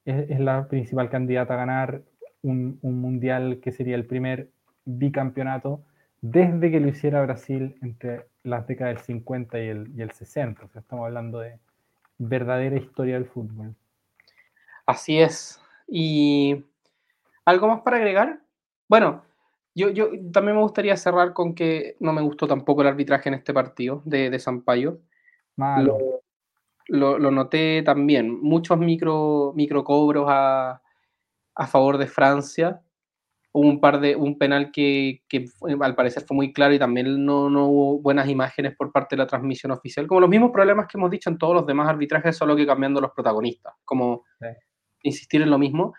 es, 0.06 0.40
la 0.40 0.68
principal 0.68 1.10
candidata 1.10 1.54
a 1.56 1.58
ganar 1.58 2.02
un, 2.42 2.80
mundial 2.82 3.60
que 3.62 3.72
sería 3.72 3.96
el 3.96 4.06
primer 4.06 4.50
bicampeonato 4.86 5.82
desde 6.22 6.72
que 6.72 6.80
lo 6.80 6.88
hiciera 6.88 7.22
Brasil 7.22 7.78
entre 7.82 8.28
las 8.44 8.66
décadas 8.68 8.96
del 8.96 9.04
50 9.04 9.60
y 9.60 9.68
el, 9.68 9.92
y 9.96 10.02
el 10.02 10.12
60. 10.12 10.66
O 10.66 10.70
sea, 10.70 10.82
estamos 10.82 11.06
hablando 11.06 11.40
de 11.40 11.60
verdadera 12.18 12.78
historia 12.78 13.16
del 13.16 13.26
fútbol. 13.26 13.76
Así 14.86 15.20
es. 15.20 15.62
¿Y 15.88 16.66
algo 17.46 17.68
más 17.68 17.82
para 17.82 17.98
agregar? 17.98 18.40
Bueno, 18.88 19.24
yo, 19.76 19.90
yo 19.90 20.10
también 20.32 20.58
me 20.58 20.64
gustaría 20.64 20.98
cerrar 20.98 21.34
con 21.34 21.54
que 21.54 21.98
no 22.00 22.12
me 22.14 22.22
gustó 22.22 22.48
tampoco 22.48 22.82
el 22.82 22.88
arbitraje 22.88 23.30
en 23.30 23.36
este 23.36 23.54
partido 23.54 24.02
de, 24.06 24.30
de 24.30 24.40
Sampaio. 24.40 25.02
Malo. 25.56 26.22
Lo, 26.88 27.20
lo, 27.20 27.32
noté 27.32 27.84
también. 27.84 28.42
Muchos 28.42 28.78
micro, 28.80 29.54
micro 29.56 29.84
cobros 29.84 30.26
a, 30.30 30.82
a, 31.54 31.68
favor 31.68 31.98
de 31.98 32.08
Francia. 32.08 32.82
Hubo 33.52 33.68
un 33.68 33.80
par 33.80 34.00
de 34.00 34.16
un 34.16 34.38
penal 34.38 34.72
que, 34.72 35.24
que 35.28 35.46
al 35.82 35.96
parecer 35.96 36.24
fue 36.28 36.36
muy 36.36 36.54
claro 36.54 36.74
y 36.74 36.80
también 36.80 37.26
no, 37.26 37.50
no, 37.50 37.68
hubo 37.68 38.00
buenas 38.00 38.30
imágenes 38.30 38.76
por 38.76 38.92
parte 38.92 39.16
de 39.16 39.24
la 39.24 39.28
transmisión 39.28 39.72
oficial. 39.72 40.06
Como 40.06 40.22
los 40.22 40.30
mismos 40.30 40.52
problemas 40.52 40.86
que 40.88 40.98
hemos 40.98 41.10
dicho 41.10 41.30
en 41.30 41.38
todos 41.38 41.56
los 41.56 41.66
demás 41.66 41.88
arbitrajes, 41.88 42.38
solo 42.38 42.56
que 42.56 42.68
cambiando 42.68 43.02
los 43.02 43.12
protagonistas. 43.12 43.74
Como 43.84 44.26
insistir 45.04 45.42
en 45.42 45.50
lo 45.50 45.58
mismo. 45.58 45.94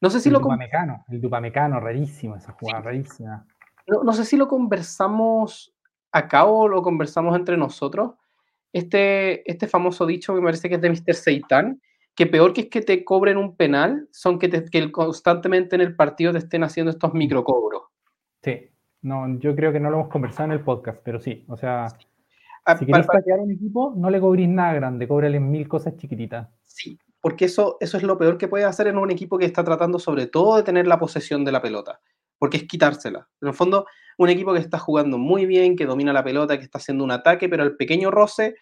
No 0.00 0.10
sé 0.10 0.20
si 0.20 0.28
el 0.28 0.34
lo 0.34 0.40
Dupamecano, 0.40 1.04
el 1.08 1.20
Dupamecano, 1.20 1.80
rarísimo 1.80 2.36
esa 2.36 2.52
jugada, 2.52 2.82
rarísima. 2.82 3.46
No, 3.86 4.02
no, 4.02 4.12
sé 4.12 4.24
si 4.24 4.36
lo 4.36 4.48
conversamos 4.48 5.74
acá 6.12 6.44
o 6.44 6.68
lo 6.68 6.82
conversamos 6.82 7.36
entre 7.36 7.56
nosotros. 7.56 8.12
Este, 8.72 9.48
este 9.50 9.66
famoso 9.66 10.04
dicho 10.04 10.34
me 10.34 10.42
parece 10.42 10.68
que 10.68 10.76
es 10.76 10.80
de 10.80 10.90
Mr. 10.90 11.14
Seitan, 11.14 11.80
que 12.14 12.26
peor 12.26 12.52
que 12.52 12.62
es 12.62 12.68
que 12.68 12.80
te 12.80 13.04
cobren 13.04 13.36
un 13.36 13.56
penal, 13.56 14.08
son 14.12 14.38
que, 14.38 14.48
te, 14.48 14.64
que 14.64 14.92
constantemente 14.92 15.74
en 15.74 15.82
el 15.82 15.96
partido 15.96 16.32
te 16.32 16.38
estén 16.38 16.62
haciendo 16.62 16.90
estos 16.90 17.12
microcobros. 17.12 17.82
Sí, 18.42 18.70
no, 19.02 19.38
yo 19.38 19.54
creo 19.56 19.72
que 19.72 19.80
no 19.80 19.90
lo 19.90 20.00
hemos 20.00 20.10
conversado 20.10 20.46
en 20.46 20.52
el 20.52 20.60
podcast, 20.60 21.00
pero 21.04 21.18
sí, 21.18 21.44
o 21.48 21.56
sea, 21.56 21.86
ah, 22.64 22.76
si 22.78 22.86
quieres 22.86 23.06
para, 23.06 23.22
un 23.42 23.50
equipo, 23.50 23.94
no 23.96 24.10
le 24.10 24.20
cobrís 24.20 24.48
nada 24.48 24.74
grande, 24.74 25.08
cóbrale 25.08 25.40
mil 25.40 25.66
cosas 25.66 25.96
chiquititas. 25.96 26.48
Sí, 26.62 26.98
porque 27.20 27.46
eso, 27.46 27.78
eso 27.80 27.96
es 27.96 28.02
lo 28.02 28.16
peor 28.16 28.38
que 28.38 28.48
puede 28.48 28.64
hacer 28.64 28.86
en 28.86 28.98
un 28.98 29.10
equipo 29.10 29.38
que 29.38 29.46
está 29.46 29.64
tratando 29.64 29.98
sobre 29.98 30.26
todo 30.26 30.56
de 30.56 30.62
tener 30.62 30.86
la 30.86 30.98
posesión 30.98 31.44
de 31.44 31.52
la 31.52 31.62
pelota, 31.62 32.00
porque 32.38 32.58
es 32.58 32.64
quitársela. 32.64 33.28
En 33.40 33.48
el 33.48 33.54
fondo, 33.54 33.86
un 34.18 34.28
equipo 34.28 34.52
que 34.52 34.60
está 34.60 34.78
jugando 34.78 35.18
muy 35.18 35.46
bien, 35.46 35.74
que 35.74 35.86
domina 35.86 36.12
la 36.12 36.22
pelota, 36.22 36.56
que 36.58 36.64
está 36.64 36.78
haciendo 36.78 37.02
un 37.02 37.10
ataque, 37.10 37.48
pero 37.48 37.64
el 37.64 37.76
pequeño 37.76 38.10
roce, 38.10 38.54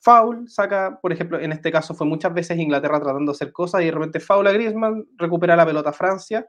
foul, 0.00 0.48
saca, 0.48 0.98
por 1.00 1.12
ejemplo, 1.12 1.40
en 1.40 1.52
este 1.52 1.72
caso 1.72 1.94
fue 1.94 2.06
muchas 2.06 2.32
veces 2.32 2.58
Inglaterra 2.58 3.00
tratando 3.00 3.32
de 3.32 3.36
hacer 3.36 3.52
cosas 3.52 3.82
y 3.82 3.86
de 3.86 3.92
repente 3.92 4.20
foul 4.20 4.46
a 4.46 4.52
Griezmann, 4.52 5.06
recupera 5.16 5.56
la 5.56 5.66
pelota 5.66 5.90
a 5.90 5.92
Francia, 5.92 6.46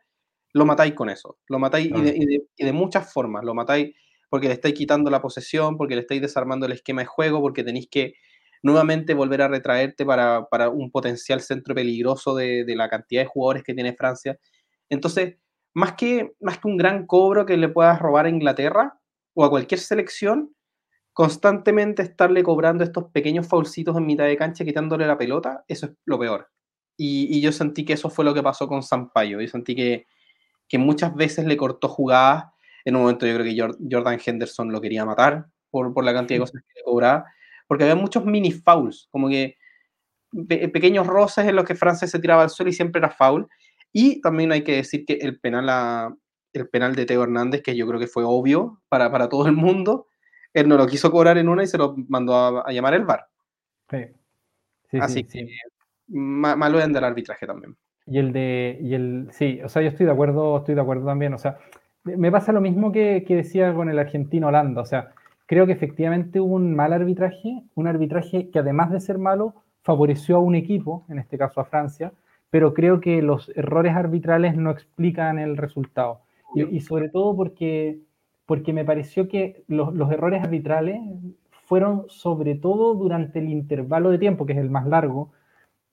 lo 0.53 0.65
matáis 0.65 0.93
con 0.93 1.09
eso, 1.09 1.37
lo 1.47 1.59
matáis 1.59 1.87
y, 1.87 2.01
de, 2.01 2.47
y 2.55 2.65
de 2.65 2.73
muchas 2.73 3.11
formas, 3.11 3.43
lo 3.43 3.53
matáis 3.53 3.95
porque 4.29 4.47
le 4.47 4.53
estáis 4.53 4.75
quitando 4.75 5.09
la 5.09 5.21
posesión, 5.21 5.77
porque 5.77 5.95
le 5.95 6.01
estáis 6.01 6.21
desarmando 6.21 6.65
el 6.65 6.73
esquema 6.73 7.01
de 7.01 7.07
juego, 7.07 7.41
porque 7.41 7.63
tenéis 7.63 7.87
que 7.89 8.13
nuevamente 8.61 9.13
volver 9.13 9.41
a 9.41 9.47
retraerte 9.47 10.05
para, 10.05 10.47
para 10.49 10.69
un 10.69 10.91
potencial 10.91 11.41
centro 11.41 11.75
peligroso 11.75 12.35
de, 12.35 12.65
de, 12.65 12.75
la 12.75 12.89
cantidad 12.89 13.21
de 13.21 13.27
jugadores 13.27 13.63
que 13.63 13.73
tiene 13.73 13.95
Francia. 13.95 14.37
Entonces, 14.89 15.37
más 15.73 15.93
que, 15.93 16.33
más 16.41 16.57
que 16.57 16.67
un 16.67 16.77
gran 16.77 17.05
cobro 17.05 17.45
que 17.45 17.57
le 17.57 17.69
puedas 17.69 17.99
robar 17.99 18.25
a 18.25 18.29
Inglaterra 18.29 18.99
o 19.33 19.45
a 19.45 19.49
cualquier 19.49 19.79
selección, 19.79 20.55
constantemente 21.18 22.03
estarle 22.03 22.43
cobrando 22.43 22.84
estos 22.84 23.05
pequeños 23.05 23.47
faulcitos 23.47 23.97
en 23.97 24.05
mitad 24.05 24.26
de 24.26 24.38
cancha, 24.38 24.63
quitándole 24.63 25.07
la 25.07 25.18
pelota, 25.18 25.63
eso 25.68 25.88
es 25.88 25.93
lo 26.05 26.20
peor. 26.20 26.47
Y, 26.95 27.41
yo 27.41 27.51
sentí 27.51 27.86
que 27.86 27.93
eso 27.93 28.11
fue 28.11 28.24
lo 28.24 28.36
que 28.36 28.43
pasó 28.43 28.68
con 28.68 28.84
Sampaio. 28.84 29.41
Yo 29.41 29.47
sentí 29.47 29.76
que, 29.76 30.05
que 30.70 30.78
muchas 30.78 31.15
veces 31.15 31.45
le 31.45 31.57
cortó 31.57 31.89
jugadas. 31.89 32.45
En 32.86 32.95
un 32.95 33.01
momento 33.01 33.26
yo 33.26 33.34
creo 33.34 33.45
que 33.45 33.88
Jordan 33.91 34.20
Henderson 34.24 34.72
lo 34.72 34.80
quería 34.80 35.05
matar 35.05 35.47
por, 35.72 35.91
por 35.91 36.03
la 36.03 36.13
cantidad 36.13 36.36
de 36.36 36.41
cosas 36.41 36.61
que 36.61 36.80
le 36.80 36.84
cobraba, 36.84 37.26
porque 37.68 37.86
había 37.86 37.95
muchos 37.95 38.24
mini 38.24 38.51
fouls, 38.51 39.07
como 39.09 39.28
que 39.28 39.55
pequeños 40.72 41.07
roces 41.07 41.47
en 41.47 41.55
los 41.55 41.65
que 41.65 41.74
Francia 41.74 42.07
se 42.07 42.20
tiraba 42.20 42.43
al 42.43 42.51
suelo 42.51 42.70
y 42.70 42.74
siempre 42.74 42.99
era 42.99 43.09
foul. 43.09 43.47
Y 43.91 44.22
también 44.22 44.51
hay 44.51 44.63
que 44.63 44.76
decir 44.76 45.03
que 45.03 45.13
el 45.13 45.39
penal, 45.39 46.15
el 46.53 46.70
penal 46.70 46.93
de 46.93 47.07
Teo 47.07 47.24
Hernández, 47.24 47.63
que 47.63 47.76
yo 47.76 47.88
creo 47.88 47.99
que 47.99 48.05
fue 48.05 48.24
obvio 48.24 48.84
para, 48.88 49.11
para, 49.11 49.30
todo 49.30 49.47
el 49.47 49.53
mundo, 49.53 50.05
él 50.60 50.68
no 50.68 50.78
lo 50.78 50.88
quiso 50.88 51.12
cobrar 51.12 51.38
en 51.38 51.49
una 51.49 51.64
y 51.64 51.68
se 51.68 51.78
lo 51.78 51.95
mandó 52.10 52.36
a, 52.36 52.72
llamar 52.72 52.93
el 52.93 53.05
VAR. 53.05 53.28
Sí. 53.89 54.05
Sí, 54.89 54.97
Así 55.01 55.26
sí, 55.28 55.45
que 55.45 55.47
malo 56.08 56.80
es 56.80 56.91
del 56.91 57.03
arbitraje 57.03 57.45
también. 57.45 57.76
Y 58.05 58.20
el 58.20 58.32
de, 58.32 58.80
y 58.82 58.93
el, 58.93 59.28
sí, 59.32 59.60
o 59.64 59.70
sea, 59.70 59.82
yo 59.82 59.89
estoy 59.89 60.05
de 60.05 60.14
acuerdo, 60.14 60.58
estoy 60.58 60.76
de 60.76 60.82
acuerdo 60.82 61.05
también, 61.05 61.34
o 61.34 61.38
sea, 61.38 61.58
me 62.03 62.32
pasa 62.32 62.53
lo 62.53 62.62
mismo 62.62 62.93
que, 62.93 63.26
que 63.28 63.36
decía 63.36 63.74
con 63.74 63.89
el 63.89 63.99
argentino 63.99 64.47
Holanda, 64.47 64.82
o 64.82 64.86
sea, 64.86 65.12
creo 65.45 65.66
que 65.66 65.74
efectivamente 65.74 66.39
hubo 66.39 66.55
un 66.55 66.74
mal 66.74 66.93
arbitraje, 66.93 67.64
un 67.76 67.88
arbitraje 67.88 68.49
que 68.49 68.60
además 68.60 68.91
de 68.91 69.01
ser 69.01 69.18
malo, 69.18 69.55
favoreció 69.82 70.38
a 70.38 70.39
un 70.39 70.55
equipo, 70.55 71.05
en 71.10 71.20
este 71.20 71.38
caso 71.38 71.62
a 71.62 71.66
Francia, 71.66 72.12
pero 72.49 72.74
creo 72.74 72.99
que 72.99 73.22
los 73.22 73.49
errores 73.55 73.95
arbitrales 73.95 74.55
no 74.55 74.72
explican 74.72 75.39
el 75.39 75.58
resultado. 75.58 76.22
Y, 76.55 76.80
sobre 76.80 77.10
todo 77.10 77.36
porque, 77.36 77.99
porque 78.47 78.73
me 78.73 78.83
pareció 78.83 79.27
que 79.27 79.63
los, 79.67 79.93
los, 79.93 80.11
errores 80.11 80.43
arbitrales 80.43 80.99
fueron 81.67 82.05
sobre 82.09 82.55
todo 82.55 82.95
durante 82.95 83.37
el 83.37 83.49
intervalo 83.49 84.09
de 84.09 84.17
tiempo, 84.17 84.47
que 84.47 84.53
es 84.53 84.59
el 84.59 84.71
más 84.71 84.87
largo, 84.87 85.31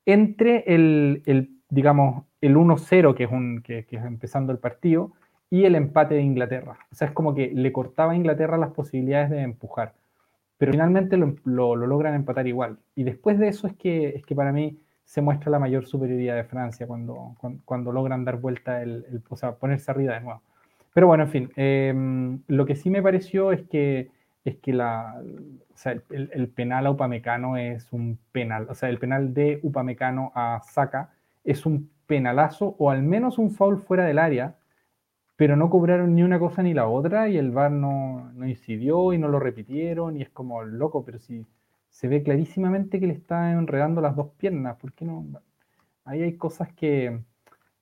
entre 0.07 0.63
el, 0.65 1.21
el 1.27 1.51
digamos, 1.69 2.23
el 2.41 2.55
1-0, 2.55 3.13
que, 3.13 3.25
es 3.25 3.29
que, 3.63 3.85
que 3.85 3.95
es 3.97 4.05
empezando 4.05 4.51
el 4.51 4.57
partido, 4.57 5.11
y 5.51 5.65
el 5.65 5.75
empate 5.75 6.15
de 6.15 6.23
Inglaterra. 6.23 6.79
O 6.91 6.95
sea, 6.95 7.09
es 7.09 7.13
como 7.13 7.35
que 7.35 7.51
le 7.53 7.71
cortaba 7.71 8.13
a 8.13 8.15
Inglaterra 8.15 8.57
las 8.57 8.71
posibilidades 8.71 9.29
de 9.29 9.41
empujar 9.41 9.93
pero 10.57 10.71
finalmente 10.71 11.17
lo, 11.17 11.75
logran 11.75 12.15
empatar 12.15 12.47
igual. 12.47 12.79
Y 12.95 13.03
después 13.03 13.37
de 13.39 13.49
eso 13.49 13.67
es 13.67 13.75
que, 13.75 14.09
es 14.09 14.25
que 14.25 14.35
para 14.35 14.51
mí 14.51 14.79
se 15.03 15.21
muestra 15.21 15.51
la 15.51 15.59
mayor 15.59 15.85
superioridad 15.85 16.35
de 16.35 16.45
Francia 16.45 16.87
cuando, 16.87 17.35
cuando, 17.65 17.91
logran 17.91 18.25
dar 18.25 18.37
vuelta, 18.37 18.81
el, 18.81 19.21
o 19.29 19.35
sea, 19.35 19.55
ponerse 19.55 19.91
arriba 19.91 20.15
de 20.15 20.21
nuevo. 20.21 20.41
Pero 20.95 21.07
bueno, 21.07 21.23
en 21.25 21.29
fin, 21.29 21.51
em, 21.57 22.41
lo 22.47 22.65
que 22.65 22.75
sí 22.77 22.89
me 22.89 23.03
pareció 23.03 23.51
es 23.51 23.63
que, 23.67 24.11
es 24.45 24.55
que 24.59 24.71
el, 24.71 26.47
penal 26.55 26.85
a 26.87 26.91
Upamecano 26.91 27.57
es 27.57 27.91
un 27.91 28.17
penal, 28.31 28.67
o 28.69 28.75
sea, 28.75 28.87
el 28.87 28.97
penal 28.97 29.33
de 29.33 29.59
Upamecano 29.61 30.31
a 30.35 30.61
Saka 30.63 31.11
es 31.43 31.65
un 31.65 31.91
penalazo 32.07 32.75
o 32.79 32.91
al 32.91 33.03
menos 33.03 33.37
un 33.39 33.51
foul 33.51 33.77
fuera 33.79 34.05
del 34.05 34.19
área 34.19 34.55
pero 35.35 35.57
no 35.57 35.69
cobraron 35.69 36.15
ni 36.15 36.23
una 36.23 36.39
cosa 36.39 36.63
ni 36.63 36.73
la 36.73 36.87
otra 36.87 37.27
y 37.29 37.37
el 37.37 37.51
VAR 37.51 37.71
no, 37.71 38.31
no, 38.33 38.47
incidió 38.47 39.11
y 39.13 39.17
no 39.17 39.27
lo 39.27 39.39
repitieron 39.39 40.17
y 40.17 40.21
es 40.21 40.29
como 40.29 40.63
loco, 40.63 41.03
pero 41.03 41.19
si 41.19 41.45
se 41.89 42.07
ve 42.07 42.23
clarísimamente 42.23 42.99
que 42.99 43.07
le 43.07 43.13
está 43.13 43.51
enredando 43.51 44.01
las 44.01 44.15
dos 44.15 44.29
piernas, 44.37 44.77
¿por 44.77 44.93
qué 44.93 45.05
no? 45.05 45.25
Ahí 46.05 46.21
hay 46.23 46.37
cosas 46.37 46.71
que 46.73 47.19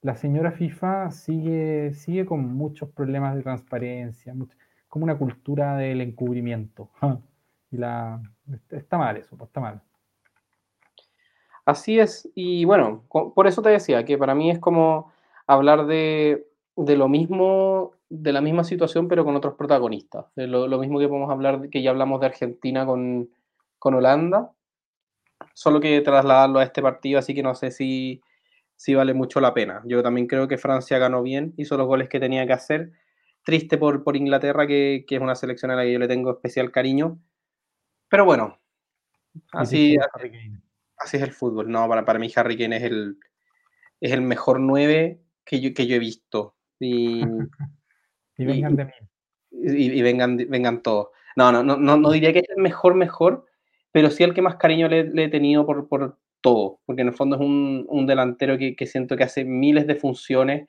la 0.03 0.15
señora 0.15 0.51
FIFA 0.51 1.09
sigue, 1.11 1.93
sigue 1.93 2.25
con 2.25 2.53
muchos 2.53 2.89
problemas 2.89 3.35
de 3.35 3.41
transparencia, 3.41 4.35
como 4.87 5.05
una 5.05 5.17
cultura 5.17 5.75
del 5.77 6.01
encubrimiento. 6.01 6.89
Y 7.71 7.77
la, 7.77 8.21
está 8.69 8.99
mal 8.99 9.17
eso, 9.17 9.35
pues, 9.35 9.47
está 9.49 9.59
mal. 9.59 9.81
Así 11.65 11.99
es, 11.99 12.29
y 12.35 12.65
bueno, 12.65 13.03
por 13.09 13.47
eso 13.47 13.63
te 13.63 13.69
decía 13.69 14.05
que 14.05 14.15
para 14.15 14.35
mí 14.35 14.51
es 14.51 14.59
como 14.59 15.11
hablar 15.47 15.87
de 15.87 16.45
de 16.75 16.97
lo 16.97 17.07
mismo, 17.07 17.93
de 18.09 18.33
la 18.33 18.41
misma 18.41 18.63
situación, 18.63 19.07
pero 19.07 19.23
con 19.25 19.35
otros 19.35 19.55
protagonistas. 19.55 20.25
Lo, 20.35 20.67
lo, 20.67 20.79
mismo 20.79 20.99
que 20.99 21.07
podemos 21.07 21.31
hablar, 21.31 21.69
que 21.69 21.81
ya 21.81 21.91
hablamos 21.91 22.19
de 22.19 22.27
Argentina 22.27 22.85
con, 22.85 23.29
con, 23.79 23.93
Holanda, 23.93 24.51
solo 25.53 25.79
que 25.79 26.01
trasladarlo 26.01 26.59
a 26.59 26.63
este 26.63 26.81
partido, 26.81 27.19
así 27.19 27.35
que 27.35 27.43
no 27.43 27.55
sé 27.55 27.71
si, 27.71 28.21
si 28.83 28.95
vale 28.95 29.13
mucho 29.13 29.39
la 29.39 29.53
pena. 29.53 29.81
Yo 29.85 30.03
también 30.03 30.27
creo 30.27 30.49
que 30.49 30.57
Francia 30.57 30.97
ganó 30.97 31.23
bien, 31.23 31.53
hizo 31.55 31.77
los 31.77 31.87
goles 31.87 32.09
que 32.09 32.19
tenía 32.19 32.45
que 32.45 32.51
hacer. 32.51 32.91
Triste 33.45 33.77
por, 33.77 34.03
por 34.03 34.17
Inglaterra, 34.17 34.67
que, 34.67 35.05
que 35.07 35.15
es 35.15 35.21
una 35.21 35.35
selección 35.35 35.71
a 35.71 35.77
la 35.77 35.83
que 35.83 35.93
yo 35.93 35.99
le 35.99 36.09
tengo 36.09 36.31
especial 36.31 36.69
cariño. 36.69 37.17
Pero 38.09 38.25
bueno, 38.25 38.59
así, 39.53 39.95
así, 40.97 41.15
es 41.15 41.23
el 41.23 41.31
fútbol. 41.31 41.71
No, 41.71 41.87
para, 41.87 42.03
para 42.03 42.19
mí 42.19 42.29
Harry 42.35 42.57
Kane 42.57 42.75
es 42.75 42.83
el, 42.83 43.19
es 44.01 44.11
el 44.11 44.21
mejor 44.21 44.59
9 44.59 45.21
que 45.45 45.61
yo, 45.61 45.73
que 45.73 45.87
yo 45.87 45.95
he 45.95 45.99
visto. 45.99 46.57
Y, 46.77 47.21
vengan 48.37 48.75
de 48.75 48.83
mí. 48.83 48.91
Y, 49.49 50.01
vengan, 50.01 50.35
vengan 50.35 50.81
todos. 50.81 51.07
No, 51.37 51.53
no, 51.53 51.63
no, 51.63 51.77
no, 51.77 52.11
diría 52.11 52.33
que 52.33 52.39
es 52.39 52.49
el 52.49 52.61
mejor, 52.61 52.95
mejor, 52.95 53.45
pero 53.93 54.09
sí 54.09 54.25
el 54.25 54.33
que 54.33 54.41
más 54.41 54.57
cariño 54.57 54.89
le, 54.89 55.23
he 55.23 55.29
tenido 55.29 55.65
por, 55.65 55.87
por, 55.87 56.19
todo, 56.43 56.79
porque 56.85 57.01
en 57.01 57.07
el 57.07 57.15
fondo 57.15 57.37
es 57.37 57.41
un, 57.41 57.85
un 57.89 58.05
delantero 58.05 58.57
que, 58.59 58.75
que, 58.75 58.85
siento 58.85 59.17
que 59.17 59.23
hace 59.23 59.45
miles 59.45 59.87
de 59.87 59.95
funciones. 59.95 60.67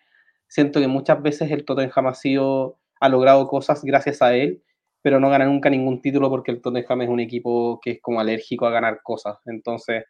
Siento 0.49 0.81
que 0.81 0.89
muchas 0.89 1.21
veces 1.23 1.51
el 1.51 1.67
Tottenham 1.67 2.07
ha, 2.07 2.15
sido, 2.15 2.79
ha 3.01 3.09
logrado 3.11 3.47
cosas 3.49 3.85
gracias 3.85 4.23
a 4.23 4.35
él, 4.35 4.63
pero 5.03 5.21
no 5.21 5.29
gana 5.29 5.47
nunca 5.47 5.69
ningún 5.69 6.01
título 6.01 6.31
porque 6.31 6.53
el 6.53 6.63
Tottenham 6.63 7.03
es 7.03 7.09
un 7.11 7.21
equipo 7.21 7.81
que 7.83 7.93
es 7.93 8.01
como 8.01 8.21
alérgico 8.21 8.67
a 8.67 8.71
ganar 8.71 9.01
cosas. 9.03 9.37
Entonces, 9.47 10.05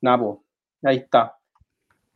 pues, 0.00 0.38
ahí 0.84 0.96
está. 0.96 1.36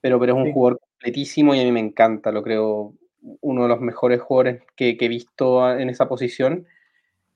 Pero, 0.00 0.18
pero 0.20 0.34
es 0.36 0.46
un 0.46 0.52
jugador 0.52 0.80
completísimo 0.80 1.54
y 1.54 1.60
a 1.60 1.64
mí 1.64 1.72
me 1.72 1.80
encanta, 1.80 2.32
lo 2.32 2.42
creo 2.42 2.94
uno 3.40 3.62
de 3.62 3.68
los 3.68 3.80
mejores 3.80 4.20
jugadores 4.20 4.62
que, 4.76 4.96
he 4.98 5.08
visto 5.08 5.70
en 5.78 5.90
esa 5.90 6.08
posición. 6.08 6.66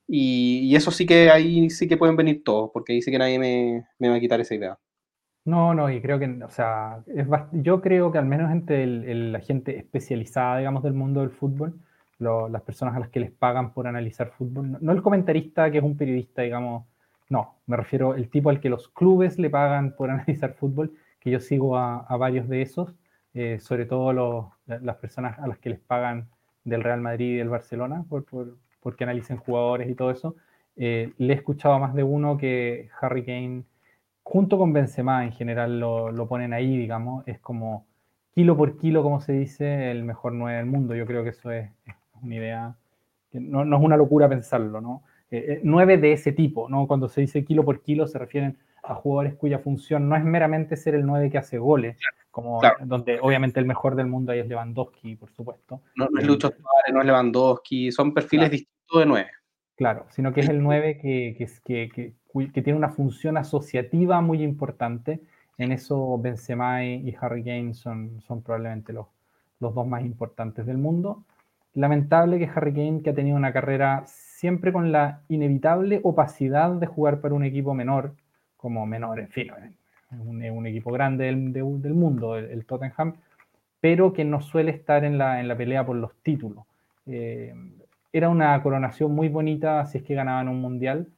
Y, 0.07 0.75
eso 0.75 0.91
sí 0.91 1.07
que 1.07 1.31
ahí 1.31 1.71
sí 1.71 1.89
que 1.89 1.97
pueden 1.97 2.17
venir 2.17 2.43
todos, 2.45 2.71
porque 2.73 2.93
ahí 2.93 3.03
sí 3.03 3.11
que 3.11 3.19
nadie 3.19 3.39
me, 3.39 4.09
va 4.09 4.17
a 4.17 4.21
quitar 4.21 4.41
esa 4.41 4.55
idea. 4.55 4.79
No, 5.49 5.73
no, 5.73 5.91
y 5.91 6.03
creo 6.03 6.19
que, 6.19 6.27
o 6.45 6.51
sea, 6.51 7.03
es 7.07 7.27
yo 7.53 7.81
creo 7.81 8.13
que 8.13 8.19
al 8.19 8.27
menos 8.27 8.51
entre 8.53 8.87
la 8.87 9.41
gente 9.41 9.79
especializada, 9.79 10.59
digamos, 10.59 10.83
del 10.83 10.93
mundo 10.93 11.21
del 11.21 11.31
fútbol, 11.31 11.81
las 12.19 12.63
personas 12.63 12.95
a 12.95 13.01
las 13.01 13.09
que 13.09 13.21
les 13.21 13.31
pagan 13.31 13.73
por 13.73 13.87
analizar 13.87 14.31
fútbol, 14.31 14.77
no, 14.79 14.93
el 14.93 15.01
comentarista 15.01 15.71
que 15.71 15.79
es 15.79 15.85
un 15.85 15.97
periodista, 15.97 16.43
digamos, 16.43 16.85
no, 17.31 17.55
me 17.67 17.79
refiero 17.79 18.13
al 18.13 18.29
tipo 18.29 18.51
al 18.51 18.61
que 18.61 18.69
los 18.69 18.89
clubes 18.89 19.39
le 19.39 19.49
pagan 19.49 19.95
por 19.97 20.11
analizar 20.17 20.53
fútbol, 20.53 20.93
que 21.19 21.31
yo 21.31 21.41
sigo 21.41 21.79
a, 21.79 22.01
a 22.01 22.17
varios 22.19 22.47
de 22.47 22.61
esos, 22.61 22.95
eh, 23.33 23.59
sobre 23.59 23.87
todo 23.87 24.53
las 24.67 24.97
personas 24.97 25.39
a 25.39 25.47
las 25.47 25.59
que 25.59 25.71
les 25.71 25.81
pagan 25.81 26.29
del 26.65 26.83
Real 26.85 27.01
Madrid 27.01 27.35
y 27.35 27.37
del 27.37 27.49
Barcelona, 27.49 28.05
por, 28.07 28.27
porque 28.81 29.05
analicen 29.05 29.39
jugadores 29.39 29.89
y 29.89 29.95
todo 29.95 30.11
eso, 30.11 30.37
eh, 30.77 31.15
le 31.17 31.33
he 31.33 31.37
escuchado 31.37 31.75
a 31.75 31.79
más 31.79 31.95
de 31.95 32.03
uno 32.03 32.37
que 32.37 32.91
Harry 33.01 33.25
Kane, 33.25 33.65
junto 34.29 34.59
con 34.59 34.75
Benzema 34.75 35.25
en 35.25 35.33
general, 35.33 35.81
lo, 35.81 36.29
ponen 36.29 36.53
ahí, 36.53 36.77
digamos, 36.77 37.27
es 37.27 37.39
como 37.39 37.87
kilo 38.35 38.59
por 38.59 38.77
kilo, 38.77 39.03
como 39.03 39.23
se 39.23 39.33
dice, 39.33 39.91
el 39.91 40.05
mejor 40.05 40.35
9 40.35 40.59
del 40.59 40.67
mundo. 40.67 40.95
Yo 40.95 41.07
creo 41.07 41.25
que 41.25 41.31
eso 41.31 41.51
es, 41.51 41.71
una 42.23 42.35
idea, 42.35 42.77
que 43.33 43.41
no, 43.41 43.63
es 43.63 43.83
una 43.83 43.97
locura 43.97 44.29
pensarlo, 44.29 44.83
¿no? 44.83 45.03
Eh, 45.31 45.61
9 45.65 45.97
de 45.97 46.13
ese 46.13 46.33
tipo, 46.33 46.69
¿no? 46.69 46.87
Cuando 46.87 47.09
se 47.09 47.23
dice 47.23 47.43
kilo 47.43 47.65
por 47.65 47.81
kilo 47.81 48.07
se 48.07 48.19
refieren 48.19 48.59
a 48.83 48.95
jugadores 48.95 49.35
cuya 49.35 49.61
función 49.61 50.11
no 50.11 50.17
es 50.17 50.25
meramente 50.25 50.77
ser 50.77 50.95
el 50.95 51.07
9 51.07 51.31
que 51.31 51.39
hace 51.39 51.57
goles, 51.57 51.99
como 52.31 52.61
donde 52.85 53.19
obviamente 53.23 53.61
el 53.61 53.67
mejor 53.67 53.97
del 53.97 54.09
mundo 54.09 54.33
ahí 54.33 54.41
es 54.41 54.47
Lewandowski, 54.47 55.17
por 55.17 55.31
supuesto. 55.31 55.81
No, 55.97 56.07
es 56.19 56.27
Lucho 56.27 56.49
Suárez, 56.49 56.93
no 56.93 57.01
es 57.01 57.07
Lewandowski, 57.07 57.91
son 57.91 58.13
perfiles 58.13 58.51
distintos 58.51 59.01
de 59.01 59.07
9. 59.07 59.31
Claro, 59.79 60.07
sino 60.11 60.33
que 60.33 60.41
es 60.41 60.49
el 60.49 60.61
9 60.61 60.99
que, 60.99 61.37
que, 61.39 61.89
que, 61.89 62.13
que, 62.53 62.63
tiene 62.63 62.77
una 62.77 62.89
función 62.89 63.37
asociativa 63.37 64.21
muy 64.21 64.43
importante. 64.43 65.21
En 65.57 65.71
eso 65.71 66.19
Benzema 66.19 66.85
y 66.85 67.15
Harry 67.21 67.45
Kane 67.45 67.75
son, 67.75 68.21
son 68.23 68.43
probablemente 68.43 68.93
los, 68.93 69.07
los 69.61 69.73
dos 69.77 69.87
más 69.87 70.03
importantes 70.03 70.67
del 70.67 70.79
mundo. 70.79 71.23
Lamentable 71.75 72.41
que 72.41 72.51
Harry 72.53 72.73
Kane, 72.73 73.03
que 73.05 73.11
ha 73.11 73.15
tenido 73.15 73.37
una 73.37 73.53
carrera 73.53 74.03
siempre 74.07 74.73
con 74.73 74.91
la 74.91 75.21
inevitable 75.29 76.01
opacidad 76.03 76.73
de 76.73 76.87
jugar 76.87 77.21
para 77.21 77.35
un 77.35 77.45
equipo 77.45 77.73
menor, 77.73 78.15
como 78.57 78.85
menor, 78.85 79.21
en 79.21 79.29
fin, 79.29 79.53
un, 80.11 80.43
un 80.43 80.67
equipo 80.67 80.91
grande 80.91 81.27
del, 81.27 81.53
del 81.53 81.95
mundo, 81.95 82.37
el, 82.37 82.67
Tottenham, 82.67 83.15
pero 83.81 84.13
que 84.13 84.25
no 84.25 84.41
suele 84.41 84.73
estar 84.73 85.05
en 85.05 85.19
la, 85.19 85.39
en 85.39 85.47
la 85.47 85.57
pelea 85.57 85.87
por 85.87 85.95
los 85.95 86.17
títulos. 86.17 86.65
Eh, 87.07 87.55
era 88.13 88.29
una 88.29 88.61
coronación 88.63 89.15
muy 89.15 89.29
bonita 89.29 89.85
si 89.87 89.99
es 89.99 90.05
que 90.05 90.15
ganaban 90.15 90.49
un 90.49 90.61
mundial, 90.61 91.09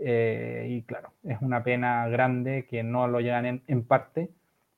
eh, 0.00 0.66
y 0.70 0.82
claro, 0.82 1.12
es 1.24 1.38
una 1.40 1.62
pena 1.62 2.08
grande 2.08 2.66
que 2.68 2.82
no 2.82 3.08
lo 3.08 3.20
llegan 3.20 3.62
en, 3.66 3.84
parte, 3.84 4.30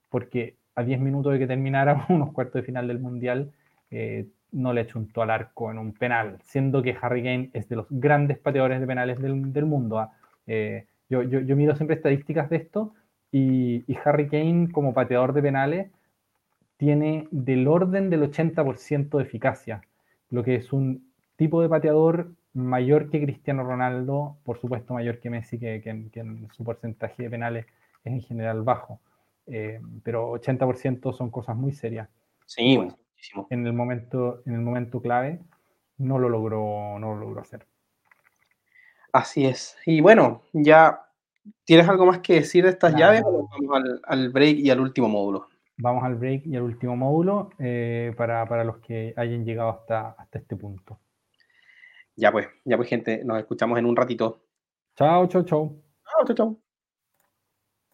porque 0.08 0.56
a 0.74 0.82
10 0.82 1.00
minutos 1.00 1.32
de 1.32 1.38
que 1.38 1.46
terminara 1.46 2.06
unos 2.08 2.32
cuartos 2.32 2.54
de 2.54 2.66
final 2.66 2.88
del 2.88 2.98
mundial, 2.98 3.52
eh, 3.90 4.26
no 4.52 4.72
le 4.72 4.86
chuntó 4.86 5.22
al 5.22 5.30
arco 5.30 5.70
en 5.70 5.78
un 5.78 5.92
penal, 5.92 6.38
siendo 6.42 6.82
que 6.82 6.96
Harry 7.00 7.22
Kane 7.22 7.50
es 7.52 7.68
de 7.68 7.76
los 7.76 7.86
grandes 7.90 8.38
pateadores 8.38 8.80
de 8.80 8.86
penales 8.86 9.20
del, 9.20 9.66
mundo. 9.66 9.98
¿ah? 9.98 10.12
Eh, 10.46 10.86
yo, 11.08 11.22
yo, 11.22 11.56
miro 11.56 11.76
siempre 11.76 11.96
estadísticas 11.96 12.50
de 12.50 12.56
esto 12.56 12.94
y, 13.32 13.84
Harry 14.04 14.28
Kane 14.28 14.70
como 14.72 14.94
pateador 14.94 15.32
de 15.32 15.42
penales 15.42 15.90
tiene 16.76 17.28
del 17.30 17.68
orden 17.68 18.10
del 18.10 18.22
80% 18.22 19.18
de 19.18 19.22
eficacia, 19.22 19.82
lo 20.30 20.42
que 20.42 20.56
es 20.56 20.72
un 20.72 21.09
tipo 21.40 21.62
de 21.62 21.70
pateador 21.70 22.32
mayor 22.52 23.08
que 23.08 23.22
Cristiano 23.22 23.64
Ronaldo, 23.64 24.36
por 24.44 24.60
supuesto 24.60 24.92
mayor 24.92 25.20
que 25.20 25.30
Messi, 25.30 25.58
que, 25.58 25.80
en 25.86 26.48
su 26.52 26.64
porcentaje 26.64 27.22
de 27.22 27.30
penales 27.30 27.64
es 28.04 28.12
en 28.12 28.20
general 28.20 28.62
bajo. 28.62 29.00
Eh, 29.46 29.80
pero 30.04 30.32
80% 30.32 31.14
son 31.14 31.30
cosas 31.30 31.56
muy 31.56 31.72
serias. 31.72 32.10
Sí, 32.44 32.78
En 33.48 33.66
el 33.66 33.72
momento, 33.72 34.42
en 34.44 34.52
el 34.52 34.60
momento 34.60 35.00
clave 35.00 35.40
no 35.96 36.18
lo 36.18 36.28
logró, 36.28 36.98
no 36.98 37.14
lo 37.14 37.20
logró 37.20 37.40
hacer. 37.40 37.66
Así 39.10 39.46
es. 39.46 39.78
Y 39.86 40.02
bueno, 40.02 40.42
ya 40.52 41.00
¿tienes 41.64 41.88
algo 41.88 42.04
más 42.04 42.18
que 42.18 42.34
decir 42.34 42.64
de 42.64 42.70
estas 42.70 42.94
llaves 42.94 43.22
o 43.24 43.48
vamos 43.48 43.98
al, 44.04 44.28
break 44.28 44.58
y 44.58 44.68
al 44.68 44.80
último 44.80 45.08
módulo? 45.08 45.48
Vamos 45.78 46.04
al 46.04 46.16
break 46.16 46.46
y 46.46 46.56
al 46.56 46.62
último 46.64 46.96
módulo 46.96 47.48
eh, 47.58 48.12
para, 48.14 48.44
para, 48.46 48.62
los 48.62 48.76
que 48.80 49.14
hayan 49.16 49.46
llegado 49.46 49.70
hasta, 49.70 50.10
hasta 50.10 50.38
este 50.38 50.54
punto. 50.54 50.98
Ya 52.16 52.32
pues, 52.32 52.48
ya 52.64 52.76
pues 52.76 52.88
gente, 52.88 53.24
nos 53.24 53.38
escuchamos 53.38 53.78
en 53.78 53.86
un 53.86 53.96
ratito. 53.96 54.42
Chao, 54.96 55.26
chao, 55.26 55.42
chao. 55.42 55.82
Chao, 56.04 56.24
chao, 56.26 56.36
chao. 56.36 56.69